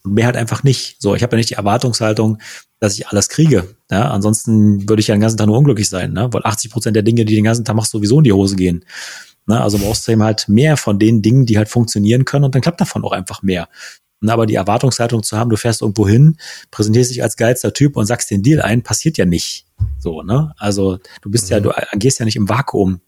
Und 0.04 0.14
mehr 0.14 0.26
halt 0.26 0.36
einfach 0.36 0.62
nicht. 0.62 1.00
So, 1.00 1.14
ich 1.14 1.22
habe 1.22 1.34
ja 1.34 1.38
nicht 1.38 1.50
die 1.50 1.54
Erwartungshaltung, 1.54 2.38
dass 2.78 2.98
ich 2.98 3.08
alles 3.08 3.28
kriege. 3.28 3.74
Ja, 3.90 4.10
ansonsten 4.10 4.88
würde 4.88 5.00
ich 5.00 5.08
ja 5.08 5.14
den 5.14 5.20
ganzen 5.20 5.38
Tag 5.38 5.46
nur 5.46 5.58
unglücklich 5.58 5.88
sein, 5.88 6.12
ne? 6.12 6.28
weil 6.32 6.42
80 6.44 6.70
Prozent 6.70 6.94
der 6.94 7.02
Dinge, 7.02 7.24
die 7.24 7.34
den 7.34 7.44
ganzen 7.44 7.64
Tag 7.64 7.74
machst, 7.74 7.92
sowieso 7.92 8.18
in 8.18 8.24
die 8.24 8.32
Hose 8.32 8.56
gehen. 8.56 8.84
Ne? 9.46 9.60
Also 9.60 9.78
brauchst 9.78 10.06
du 10.06 10.12
eben 10.12 10.22
halt 10.22 10.48
mehr 10.48 10.76
von 10.76 10.98
den 10.98 11.22
Dingen, 11.22 11.46
die 11.46 11.56
halt 11.56 11.68
funktionieren 11.68 12.24
können 12.24 12.44
und 12.44 12.54
dann 12.54 12.62
klappt 12.62 12.80
davon 12.80 13.02
auch 13.04 13.12
einfach 13.12 13.42
mehr. 13.42 13.68
Ne? 14.20 14.32
Aber 14.32 14.44
die 14.46 14.54
Erwartungshaltung 14.54 15.22
zu 15.22 15.38
haben, 15.38 15.50
du 15.50 15.56
fährst 15.56 15.80
irgendwo 15.80 16.06
hin, 16.06 16.36
präsentierst 16.70 17.10
dich 17.10 17.22
als 17.22 17.36
geilster 17.36 17.72
Typ 17.72 17.96
und 17.96 18.04
sagst 18.04 18.30
den 18.30 18.42
Deal 18.42 18.60
ein, 18.60 18.82
passiert 18.82 19.16
ja 19.16 19.24
nicht. 19.24 19.66
So, 19.98 20.22
ne? 20.22 20.54
Also 20.58 20.98
du 21.22 21.30
bist 21.30 21.46
mhm. 21.46 21.52
ja, 21.52 21.60
du 21.60 21.70
agierst 21.72 22.18
ja 22.18 22.26
nicht 22.26 22.36
im 22.36 22.48
Vakuum. 22.48 23.00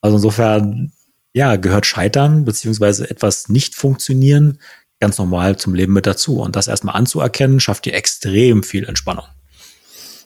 Also 0.00 0.16
insofern, 0.16 0.92
ja, 1.32 1.56
gehört 1.56 1.86
Scheitern 1.86 2.44
beziehungsweise 2.44 3.08
etwas 3.08 3.48
nicht 3.48 3.74
funktionieren 3.74 4.58
ganz 5.00 5.18
normal 5.18 5.56
zum 5.56 5.74
Leben 5.74 5.92
mit 5.92 6.06
dazu. 6.06 6.40
Und 6.40 6.56
das 6.56 6.68
erstmal 6.68 6.96
anzuerkennen, 6.96 7.60
schafft 7.60 7.84
dir 7.84 7.94
extrem 7.94 8.62
viel 8.62 8.84
Entspannung. 8.84 9.26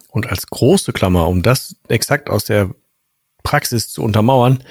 Und 0.09 0.29
als 0.29 0.47
große 0.47 0.93
Klammer, 0.93 1.29
um 1.29 1.43
das 1.43 1.77
exakt 1.89 2.29
aus 2.29 2.45
der 2.45 2.75
Praxis 3.43 3.89
zu 3.89 4.03
untermauern, 4.03 4.63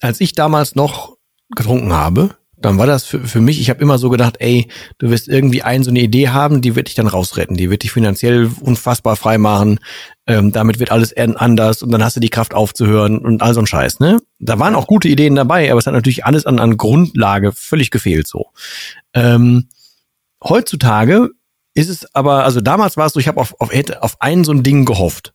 als 0.00 0.20
ich 0.20 0.32
damals 0.32 0.74
noch 0.74 1.16
getrunken 1.54 1.92
habe, 1.92 2.36
dann 2.56 2.78
war 2.78 2.86
das 2.86 3.04
für, 3.04 3.20
für 3.20 3.40
mich, 3.40 3.60
ich 3.60 3.68
habe 3.68 3.82
immer 3.82 3.98
so 3.98 4.08
gedacht, 4.08 4.36
ey, 4.38 4.68
du 4.98 5.10
wirst 5.10 5.28
irgendwie 5.28 5.62
ein 5.62 5.82
so 5.82 5.90
eine 5.90 6.00
Idee 6.00 6.30
haben, 6.30 6.62
die 6.62 6.74
wird 6.74 6.88
dich 6.88 6.94
dann 6.94 7.06
rausretten, 7.06 7.56
die 7.56 7.70
wird 7.70 7.82
dich 7.82 7.92
finanziell 7.92 8.50
unfassbar 8.60 9.16
frei 9.16 9.36
machen, 9.36 9.78
ähm, 10.26 10.52
damit 10.52 10.78
wird 10.78 10.90
alles 10.90 11.16
anders 11.16 11.82
und 11.82 11.92
dann 11.92 12.02
hast 12.02 12.16
du 12.16 12.20
die 12.20 12.30
Kraft 12.30 12.54
aufzuhören 12.54 13.18
und 13.18 13.42
all 13.42 13.54
so 13.54 13.60
ein 13.60 13.66
Scheiß, 13.66 14.00
ne? 14.00 14.18
Da 14.38 14.58
waren 14.58 14.74
auch 14.74 14.86
gute 14.86 15.08
Ideen 15.08 15.34
dabei, 15.34 15.70
aber 15.70 15.78
es 15.78 15.86
hat 15.86 15.94
natürlich 15.94 16.24
alles 16.24 16.46
an, 16.46 16.58
an 16.58 16.76
Grundlage 16.76 17.52
völlig 17.52 17.90
gefehlt 17.90 18.26
so. 18.26 18.46
Ähm, 19.14 19.68
heutzutage 20.42 21.30
ist 21.74 21.90
es 21.90 22.14
aber, 22.14 22.44
also 22.44 22.60
damals 22.60 22.96
war 22.96 23.06
es 23.06 23.12
so, 23.12 23.20
ich 23.20 23.28
habe 23.28 23.40
auf, 23.40 23.54
auf, 23.60 23.70
auf 24.00 24.16
ein 24.20 24.44
so 24.44 24.52
ein 24.52 24.62
Ding 24.62 24.84
gehofft. 24.84 25.34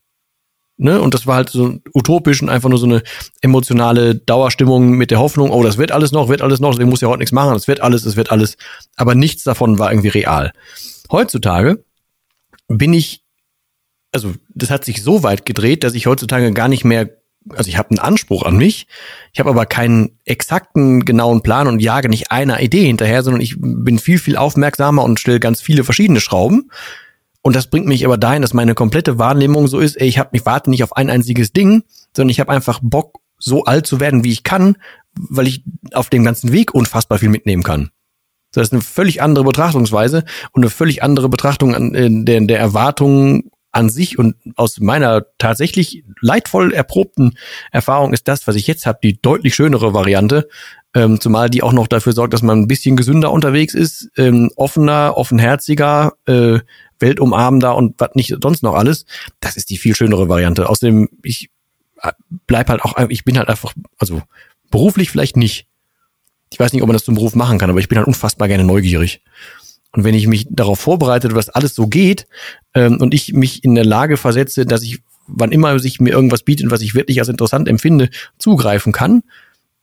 Ne? 0.77 0.99
Und 0.99 1.13
das 1.13 1.27
war 1.27 1.35
halt 1.35 1.51
so 1.51 1.77
utopisch 1.93 2.41
und 2.41 2.49
einfach 2.49 2.69
nur 2.69 2.79
so 2.79 2.87
eine 2.87 3.03
emotionale 3.41 4.15
Dauerstimmung 4.15 4.93
mit 4.93 5.11
der 5.11 5.19
Hoffnung, 5.19 5.51
oh, 5.51 5.61
das 5.61 5.77
wird 5.77 5.91
alles 5.91 6.11
noch, 6.11 6.27
wird 6.27 6.41
alles 6.41 6.59
noch, 6.59 6.71
deswegen 6.71 6.89
muss 6.89 7.01
ja 7.01 7.07
heute 7.07 7.19
nichts 7.19 7.31
machen, 7.31 7.55
es 7.55 7.67
wird 7.67 7.81
alles, 7.81 8.03
es 8.05 8.15
wird 8.15 8.31
alles. 8.31 8.57
Aber 8.95 9.13
nichts 9.13 9.43
davon 9.43 9.77
war 9.77 9.91
irgendwie 9.91 10.07
real. 10.09 10.51
Heutzutage 11.11 11.83
bin 12.67 12.93
ich, 12.93 13.23
also 14.11 14.33
das 14.49 14.69
hat 14.69 14.85
sich 14.85 15.03
so 15.03 15.23
weit 15.23 15.45
gedreht, 15.45 15.83
dass 15.83 15.93
ich 15.93 16.07
heutzutage 16.07 16.51
gar 16.51 16.67
nicht 16.67 16.83
mehr, 16.83 17.09
also 17.49 17.69
ich 17.69 17.77
habe 17.77 17.91
einen 17.91 17.99
Anspruch 17.99 18.43
an 18.43 18.57
mich, 18.57 18.87
ich 19.33 19.39
habe 19.39 19.49
aber 19.49 19.65
keinen 19.65 20.17
exakten, 20.25 21.05
genauen 21.05 21.41
Plan 21.41 21.67
und 21.67 21.79
jage 21.79 22.09
nicht 22.09 22.31
einer 22.31 22.61
Idee 22.61 22.85
hinterher, 22.85 23.23
sondern 23.23 23.41
ich 23.41 23.55
bin 23.57 23.99
viel, 23.99 24.19
viel 24.19 24.37
aufmerksamer 24.37 25.03
und 25.03 25.19
stelle 25.19 25.39
ganz 25.39 25.61
viele 25.61 25.83
verschiedene 25.83 26.19
Schrauben 26.19 26.69
und 27.41 27.55
das 27.55 27.67
bringt 27.67 27.87
mich 27.87 28.05
aber 28.05 28.17
dahin, 28.17 28.41
dass 28.41 28.53
meine 28.53 28.75
komplette 28.75 29.17
Wahrnehmung 29.17 29.67
so 29.67 29.79
ist, 29.79 29.95
ey, 29.95 30.07
ich, 30.07 30.19
hab, 30.19 30.33
ich 30.33 30.45
warte 30.45 30.69
nicht 30.69 30.83
auf 30.83 30.95
ein 30.95 31.09
einziges 31.09 31.53
Ding, 31.53 31.83
sondern 32.15 32.29
ich 32.29 32.39
habe 32.39 32.51
einfach 32.51 32.79
Bock, 32.81 33.19
so 33.43 33.63
alt 33.63 33.87
zu 33.87 33.99
werden, 33.99 34.23
wie 34.23 34.31
ich 34.31 34.43
kann, 34.43 34.77
weil 35.15 35.47
ich 35.47 35.63
auf 35.93 36.11
dem 36.11 36.23
ganzen 36.23 36.51
Weg 36.51 36.75
unfassbar 36.75 37.17
viel 37.17 37.29
mitnehmen 37.29 37.63
kann. 37.63 37.89
Das 38.51 38.67
ist 38.67 38.73
eine 38.73 38.83
völlig 38.83 39.23
andere 39.23 39.43
Betrachtungsweise 39.45 40.25
und 40.51 40.61
eine 40.61 40.69
völlig 40.69 41.01
andere 41.01 41.27
Betrachtung 41.27 41.73
an, 41.73 41.95
äh, 41.95 42.09
der, 42.11 42.41
der 42.41 42.59
Erwartungen 42.59 43.49
an 43.71 43.89
sich 43.89 44.19
und 44.19 44.35
aus 44.55 44.79
meiner 44.79 45.25
tatsächlich 45.37 46.03
leidvoll 46.19 46.73
erprobten 46.73 47.37
Erfahrung 47.71 48.13
ist 48.13 48.27
das, 48.27 48.45
was 48.47 48.55
ich 48.55 48.67
jetzt 48.67 48.85
habe, 48.85 48.99
die 49.01 49.21
deutlich 49.21 49.55
schönere 49.55 49.93
Variante, 49.93 50.49
ähm, 50.93 51.21
zumal 51.21 51.49
die 51.49 51.63
auch 51.63 51.71
noch 51.71 51.87
dafür 51.87 52.13
sorgt, 52.13 52.33
dass 52.33 52.41
man 52.41 52.59
ein 52.59 52.67
bisschen 52.67 52.97
gesünder 52.97 53.31
unterwegs 53.31 53.73
ist, 53.73 54.09
ähm, 54.17 54.51
offener, 54.55 55.13
offenherziger, 55.15 56.13
äh, 56.25 56.59
weltumarmender 56.99 57.75
und 57.75 57.95
was 57.97 58.11
nicht 58.13 58.35
sonst 58.41 58.61
noch 58.61 58.75
alles. 58.75 59.05
Das 59.39 59.57
ist 59.57 59.69
die 59.69 59.77
viel 59.77 59.95
schönere 59.95 60.27
Variante. 60.27 60.69
Außerdem, 60.69 61.09
ich 61.23 61.49
äh, 62.01 62.11
bleib 62.47 62.69
halt 62.69 62.81
auch, 62.81 62.97
ich 63.09 63.23
bin 63.23 63.37
halt 63.37 63.47
einfach, 63.47 63.73
also 63.97 64.21
beruflich 64.69 65.09
vielleicht 65.09 65.37
nicht. 65.37 65.67
Ich 66.51 66.59
weiß 66.59 66.73
nicht, 66.73 66.81
ob 66.81 66.87
man 66.87 66.95
das 66.95 67.05
zum 67.05 67.15
Beruf 67.15 67.35
machen 67.35 67.57
kann, 67.57 67.69
aber 67.69 67.79
ich 67.79 67.87
bin 67.87 67.97
halt 67.97 68.07
unfassbar 68.07 68.49
gerne 68.49 68.65
neugierig. 68.65 69.21
Und 69.93 70.03
wenn 70.03 70.15
ich 70.15 70.27
mich 70.27 70.47
darauf 70.49 70.79
vorbereite, 70.79 71.33
was 71.35 71.49
alles 71.49 71.75
so 71.75 71.87
geht, 71.87 72.27
ähm, 72.73 72.97
und 73.01 73.13
ich 73.13 73.33
mich 73.33 73.63
in 73.63 73.75
der 73.75 73.85
Lage 73.85 74.17
versetze, 74.17 74.65
dass 74.65 74.83
ich, 74.83 74.99
wann 75.27 75.51
immer 75.51 75.77
sich 75.79 75.99
mir 75.99 76.11
irgendwas 76.11 76.43
bietet, 76.43 76.71
was 76.71 76.81
ich 76.81 76.95
wirklich 76.95 77.19
als 77.19 77.29
interessant 77.29 77.67
empfinde, 77.67 78.09
zugreifen 78.37 78.93
kann, 78.93 79.23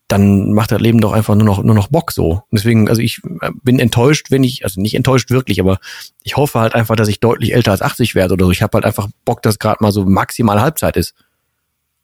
dann 0.08 0.54
macht 0.54 0.72
das 0.72 0.80
Leben 0.80 1.02
doch 1.02 1.12
einfach 1.12 1.34
nur 1.34 1.44
noch, 1.44 1.62
nur 1.62 1.74
noch 1.74 1.88
Bock 1.88 2.12
so. 2.12 2.42
Deswegen, 2.50 2.88
also 2.88 3.02
ich 3.02 3.20
äh, 3.42 3.50
bin 3.62 3.78
enttäuscht, 3.78 4.30
wenn 4.30 4.42
ich, 4.42 4.64
also 4.64 4.80
nicht 4.80 4.94
enttäuscht 4.94 5.30
wirklich, 5.30 5.60
aber 5.60 5.78
ich 6.22 6.36
hoffe 6.36 6.60
halt 6.60 6.74
einfach, 6.74 6.96
dass 6.96 7.08
ich 7.08 7.20
deutlich 7.20 7.52
älter 7.52 7.72
als 7.72 7.82
80 7.82 8.14
werde 8.14 8.32
oder 8.32 8.46
so. 8.46 8.50
Ich 8.50 8.62
habe 8.62 8.74
halt 8.74 8.86
einfach 8.86 9.08
Bock, 9.26 9.42
dass 9.42 9.58
gerade 9.58 9.82
mal 9.82 9.92
so 9.92 10.06
maximal 10.06 10.62
Halbzeit 10.62 10.96
ist. 10.96 11.14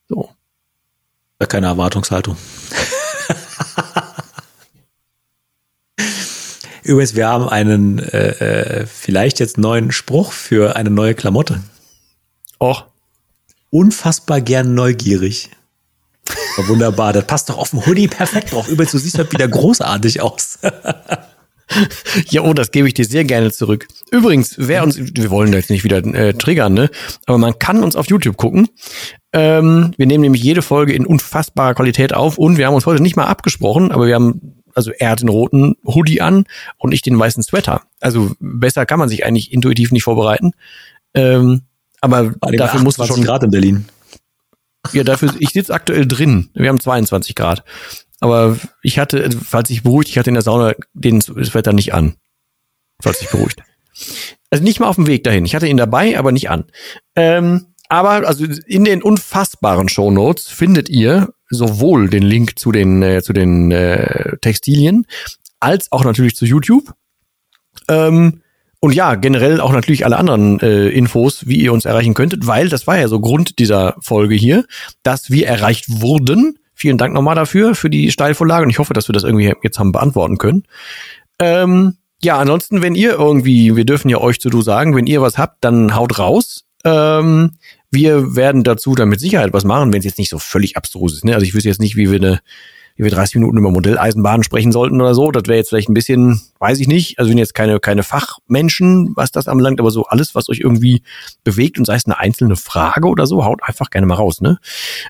So. 0.08 0.30
Keine 1.48 1.66
Erwartungshaltung. 1.66 2.36
Übrigens, 6.84 7.16
wir 7.16 7.26
haben 7.26 7.48
einen 7.48 7.98
äh, 7.98 8.82
äh, 8.82 8.86
vielleicht 8.86 9.40
jetzt 9.40 9.58
neuen 9.58 9.90
Spruch 9.90 10.32
für 10.32 10.76
eine 10.76 10.90
neue 10.90 11.14
Klamotte. 11.14 11.62
Och. 12.60 12.84
Unfassbar 13.70 14.40
gern 14.40 14.74
neugierig. 14.74 15.50
wunderbar, 16.68 17.12
das 17.12 17.26
passt 17.26 17.48
doch 17.48 17.58
auf 17.58 17.70
dem 17.70 17.84
Hoodie 17.86 18.06
perfekt 18.06 18.52
drauf. 18.52 18.68
Übrigens, 18.68 18.92
du 18.92 18.98
siehst 18.98 19.18
halt 19.18 19.32
wieder 19.32 19.48
großartig 19.48 20.20
aus. 20.20 20.58
ja, 22.28 22.42
oh, 22.42 22.52
das 22.52 22.70
gebe 22.70 22.86
ich 22.86 22.94
dir 22.94 23.04
sehr 23.04 23.24
gerne 23.24 23.50
zurück. 23.50 23.88
Übrigens, 24.10 24.54
wer 24.58 24.82
uns, 24.82 24.98
wir 24.98 25.30
wollen 25.30 25.52
jetzt 25.52 25.70
nicht 25.70 25.84
wieder 25.84 25.98
äh, 25.98 26.34
triggern, 26.34 26.74
ne? 26.74 26.90
Aber 27.26 27.38
man 27.38 27.58
kann 27.58 27.82
uns 27.82 27.96
auf 27.96 28.06
YouTube 28.08 28.36
gucken. 28.36 28.68
Ähm, 29.32 29.92
wir 29.96 30.06
nehmen 30.06 30.22
nämlich 30.22 30.42
jede 30.42 30.62
Folge 30.62 30.92
in 30.92 31.06
unfassbarer 31.06 31.74
Qualität 31.74 32.14
auf 32.14 32.38
und 32.38 32.58
wir 32.58 32.66
haben 32.66 32.74
uns 32.74 32.86
heute 32.86 33.02
nicht 33.02 33.16
mal 33.16 33.26
abgesprochen, 33.26 33.90
aber 33.90 34.06
wir 34.06 34.14
haben, 34.14 34.62
also 34.74 34.90
er 34.90 35.10
hat 35.10 35.20
den 35.20 35.28
roten 35.28 35.76
Hoodie 35.84 36.20
an 36.20 36.44
und 36.78 36.92
ich 36.92 37.02
den 37.02 37.18
weißen 37.18 37.42
Sweater. 37.42 37.82
Also 38.00 38.32
besser 38.40 38.86
kann 38.86 38.98
man 38.98 39.08
sich 39.08 39.24
eigentlich 39.24 39.52
intuitiv 39.52 39.92
nicht 39.92 40.04
vorbereiten. 40.04 40.52
Ähm, 41.14 41.62
aber 42.00 42.34
dafür 42.40 42.80
muss 42.80 42.98
es 42.98 43.06
schon 43.06 43.24
Grad 43.24 43.42
in 43.42 43.50
Berlin. 43.50 43.86
Ja, 44.92 45.04
dafür, 45.04 45.32
ich 45.38 45.50
sitze 45.50 45.72
aktuell 45.72 46.06
drin. 46.06 46.50
Wir 46.54 46.68
haben 46.68 46.80
22 46.80 47.34
Grad. 47.34 47.64
Aber 48.20 48.58
ich 48.82 48.98
hatte, 48.98 49.30
falls 49.30 49.70
ich 49.70 49.82
beruhigt, 49.82 50.10
ich 50.10 50.18
hatte 50.18 50.30
in 50.30 50.34
der 50.34 50.42
Sauna 50.42 50.74
den, 50.92 51.20
das 51.20 51.54
Wetter 51.54 51.72
nicht 51.72 51.94
an. 51.94 52.14
Falls 53.00 53.22
ich 53.22 53.28
beruhigt. 53.28 53.62
Also 54.50 54.62
nicht 54.62 54.80
mal 54.80 54.88
auf 54.88 54.96
dem 54.96 55.06
Weg 55.06 55.24
dahin. 55.24 55.44
Ich 55.44 55.54
hatte 55.54 55.66
ihn 55.66 55.76
dabei, 55.76 56.18
aber 56.18 56.32
nicht 56.32 56.50
an. 56.50 56.64
Ähm, 57.16 57.66
aber 57.88 58.26
also 58.26 58.44
in 58.66 58.84
den 58.84 59.02
unfassbaren 59.02 59.88
Shownotes 59.88 60.48
findet 60.48 60.88
ihr 60.88 61.32
sowohl 61.54 62.08
den 62.10 62.22
Link 62.22 62.58
zu 62.58 62.72
den 62.72 63.02
äh, 63.02 63.22
zu 63.22 63.32
den 63.32 63.70
äh, 63.70 64.36
Textilien 64.38 65.06
als 65.60 65.90
auch 65.92 66.04
natürlich 66.04 66.36
zu 66.36 66.44
YouTube. 66.44 66.92
Ähm, 67.88 68.42
und 68.80 68.94
ja, 68.94 69.14
generell 69.14 69.62
auch 69.62 69.72
natürlich 69.72 70.04
alle 70.04 70.18
anderen 70.18 70.60
äh, 70.60 70.88
Infos, 70.88 71.46
wie 71.46 71.56
ihr 71.56 71.72
uns 71.72 71.86
erreichen 71.86 72.12
könntet, 72.12 72.46
weil 72.46 72.68
das 72.68 72.86
war 72.86 72.98
ja 72.98 73.08
so 73.08 73.18
Grund 73.18 73.58
dieser 73.58 73.96
Folge 74.00 74.34
hier, 74.34 74.66
dass 75.02 75.30
wir 75.30 75.46
erreicht 75.46 75.86
wurden. 75.88 76.58
Vielen 76.74 76.98
Dank 76.98 77.14
nochmal 77.14 77.34
dafür, 77.34 77.74
für 77.74 77.88
die 77.88 78.10
Steilvorlage. 78.10 78.64
Und 78.64 78.70
ich 78.70 78.78
hoffe, 78.78 78.92
dass 78.92 79.08
wir 79.08 79.14
das 79.14 79.22
irgendwie 79.22 79.54
jetzt 79.62 79.78
haben 79.78 79.92
beantworten 79.92 80.36
können. 80.36 80.64
Ähm, 81.38 81.96
ja, 82.22 82.36
ansonsten, 82.36 82.82
wenn 82.82 82.94
ihr 82.94 83.12
irgendwie, 83.12 83.74
wir 83.74 83.86
dürfen 83.86 84.10
ja 84.10 84.18
euch 84.18 84.38
zu 84.38 84.50
du 84.50 84.60
sagen, 84.60 84.94
wenn 84.94 85.06
ihr 85.06 85.22
was 85.22 85.38
habt, 85.38 85.64
dann 85.64 85.94
haut 85.94 86.18
raus. 86.18 86.64
Ähm, 86.84 87.52
wir 87.94 88.36
werden 88.36 88.64
dazu 88.64 88.94
dann 88.94 89.08
mit 89.08 89.20
Sicherheit 89.20 89.52
was 89.52 89.64
machen, 89.64 89.92
wenn 89.92 90.00
es 90.00 90.04
jetzt 90.04 90.18
nicht 90.18 90.30
so 90.30 90.38
völlig 90.38 90.76
abstrus 90.76 91.14
ist. 91.14 91.24
Ne? 91.24 91.34
Also 91.34 91.46
ich 91.46 91.54
wüsste 91.54 91.68
jetzt 91.68 91.80
nicht, 91.80 91.96
wie 91.96 92.10
wir 92.10 92.20
eine 92.20 92.40
wie 92.96 93.02
wir 93.02 93.10
30 93.10 93.36
Minuten 93.36 93.58
über 93.58 93.72
Modelleisenbahnen 93.72 94.44
sprechen 94.44 94.70
sollten 94.70 95.00
oder 95.00 95.14
so. 95.14 95.32
Das 95.32 95.44
wäre 95.46 95.58
jetzt 95.58 95.70
vielleicht 95.70 95.88
ein 95.88 95.94
bisschen, 95.94 96.40
weiß 96.60 96.78
ich 96.78 96.86
nicht. 96.86 97.18
Also 97.18 97.28
sind 97.28 97.38
jetzt 97.38 97.54
keine, 97.54 97.80
keine 97.80 98.04
Fachmenschen, 98.04 99.12
was 99.16 99.32
das 99.32 99.48
anbelangt, 99.48 99.80
aber 99.80 99.90
so 99.90 100.04
alles, 100.04 100.34
was 100.34 100.48
euch 100.48 100.60
irgendwie 100.60 101.02
bewegt 101.42 101.78
und 101.78 101.86
sei 101.86 101.96
es 101.96 102.06
eine 102.06 102.18
einzelne 102.18 102.54
Frage 102.54 103.08
oder 103.08 103.26
so, 103.26 103.44
haut 103.44 103.62
einfach 103.64 103.90
gerne 103.90 104.06
mal 104.06 104.14
raus. 104.14 104.40
Ne? 104.40 104.58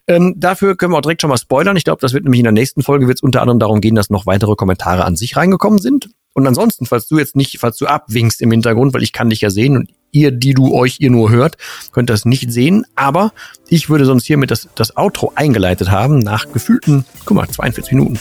Ähm, 0.07 0.35
dafür 0.39 0.77
können 0.77 0.93
wir 0.93 0.99
auch 0.99 1.03
direkt 1.03 1.21
schon 1.21 1.29
mal 1.29 1.37
spoilern. 1.37 1.77
Ich 1.77 1.85
glaube, 1.85 2.01
das 2.01 2.15
wird 2.15 2.25
nämlich 2.25 2.41
in 2.41 2.45
der 2.45 2.53
nächsten 2.53 2.83
Folge 2.83 3.07
wird 3.07 3.19
es 3.19 3.23
unter 3.23 3.43
anderem 3.43 3.59
darum 3.59 3.83
gehen, 3.83 3.95
dass 3.95 4.09
noch 4.09 4.25
weitere 4.25 4.55
Kommentare 4.55 5.05
an 5.05 5.17
sich 5.17 5.37
reingekommen 5.37 5.79
sind. 5.79 6.09
Und 6.33 6.47
ansonsten, 6.47 6.87
falls 6.87 7.07
du 7.07 7.19
jetzt 7.19 7.37
nicht, 7.37 7.59
falls 7.59 7.77
du 7.77 7.87
abwinkst 7.87 8.41
im 8.41 8.51
Hintergrund, 8.51 8.95
weil 8.95 9.03
ich 9.03 9.13
kann 9.13 9.31
dich 9.31 9.43
ja 9.43 9.51
sehen 9.51 9.77
und 9.77 9.91
ihr, 10.15 10.31
die 10.31 10.55
du 10.55 10.75
euch 10.75 10.97
ihr 11.01 11.11
nur 11.11 11.31
hört, 11.31 11.57
könnt 11.93 12.11
das 12.11 12.25
nicht 12.25 12.51
sehen. 12.53 12.87
Aber 12.95 13.33
ich 13.69 13.91
würde 13.91 14.05
sonst 14.05 14.27
hiermit 14.27 14.51
das, 14.51 14.69
das 14.75 14.97
Outro 14.97 15.33
eingeleitet 15.35 15.91
haben 15.91 16.19
nach 16.19 16.51
gefühlten, 16.53 17.05
guck 17.25 17.37
mal, 17.37 17.49
42 17.49 17.93
Minuten, 17.93 18.19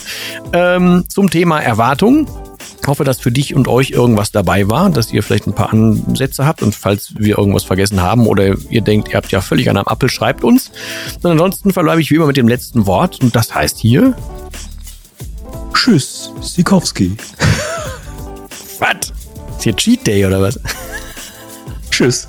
ähm, 0.52 1.04
zum 1.08 1.30
Thema 1.30 1.60
Erwartungen. 1.60 2.28
Hoffe, 2.86 3.04
dass 3.04 3.18
für 3.18 3.32
dich 3.32 3.54
und 3.54 3.66
euch 3.66 3.90
irgendwas 3.90 4.30
dabei 4.30 4.68
war, 4.68 4.90
dass 4.90 5.10
ihr 5.10 5.22
vielleicht 5.22 5.46
ein 5.46 5.54
paar 5.54 5.72
Ansätze 5.72 6.44
habt 6.44 6.62
und 6.62 6.74
falls 6.74 7.14
wir 7.16 7.38
irgendwas 7.38 7.64
vergessen 7.64 8.02
haben 8.02 8.26
oder 8.26 8.56
ihr 8.68 8.82
denkt, 8.82 9.08
ihr 9.08 9.14
habt 9.14 9.32
ja 9.32 9.40
völlig 9.40 9.70
an 9.70 9.78
einem 9.78 9.86
Appel, 9.86 10.10
schreibt 10.10 10.44
uns. 10.44 10.70
Und 11.22 11.30
ansonsten 11.30 11.72
verbleibe 11.72 12.02
ich 12.02 12.10
wie 12.10 12.16
immer 12.16 12.26
mit 12.26 12.36
dem 12.36 12.48
letzten 12.48 12.84
Wort 12.86 13.22
und 13.22 13.34
das 13.34 13.54
heißt 13.54 13.78
hier 13.78 14.14
Tschüss, 15.72 16.30
Sikowski. 16.40 17.16
Was? 18.78 19.12
Ist 19.56 19.62
hier 19.62 19.76
Cheat 19.76 20.06
Day 20.06 20.24
oder 20.24 20.40
was? 20.40 20.58
Tschüss. 21.94 22.26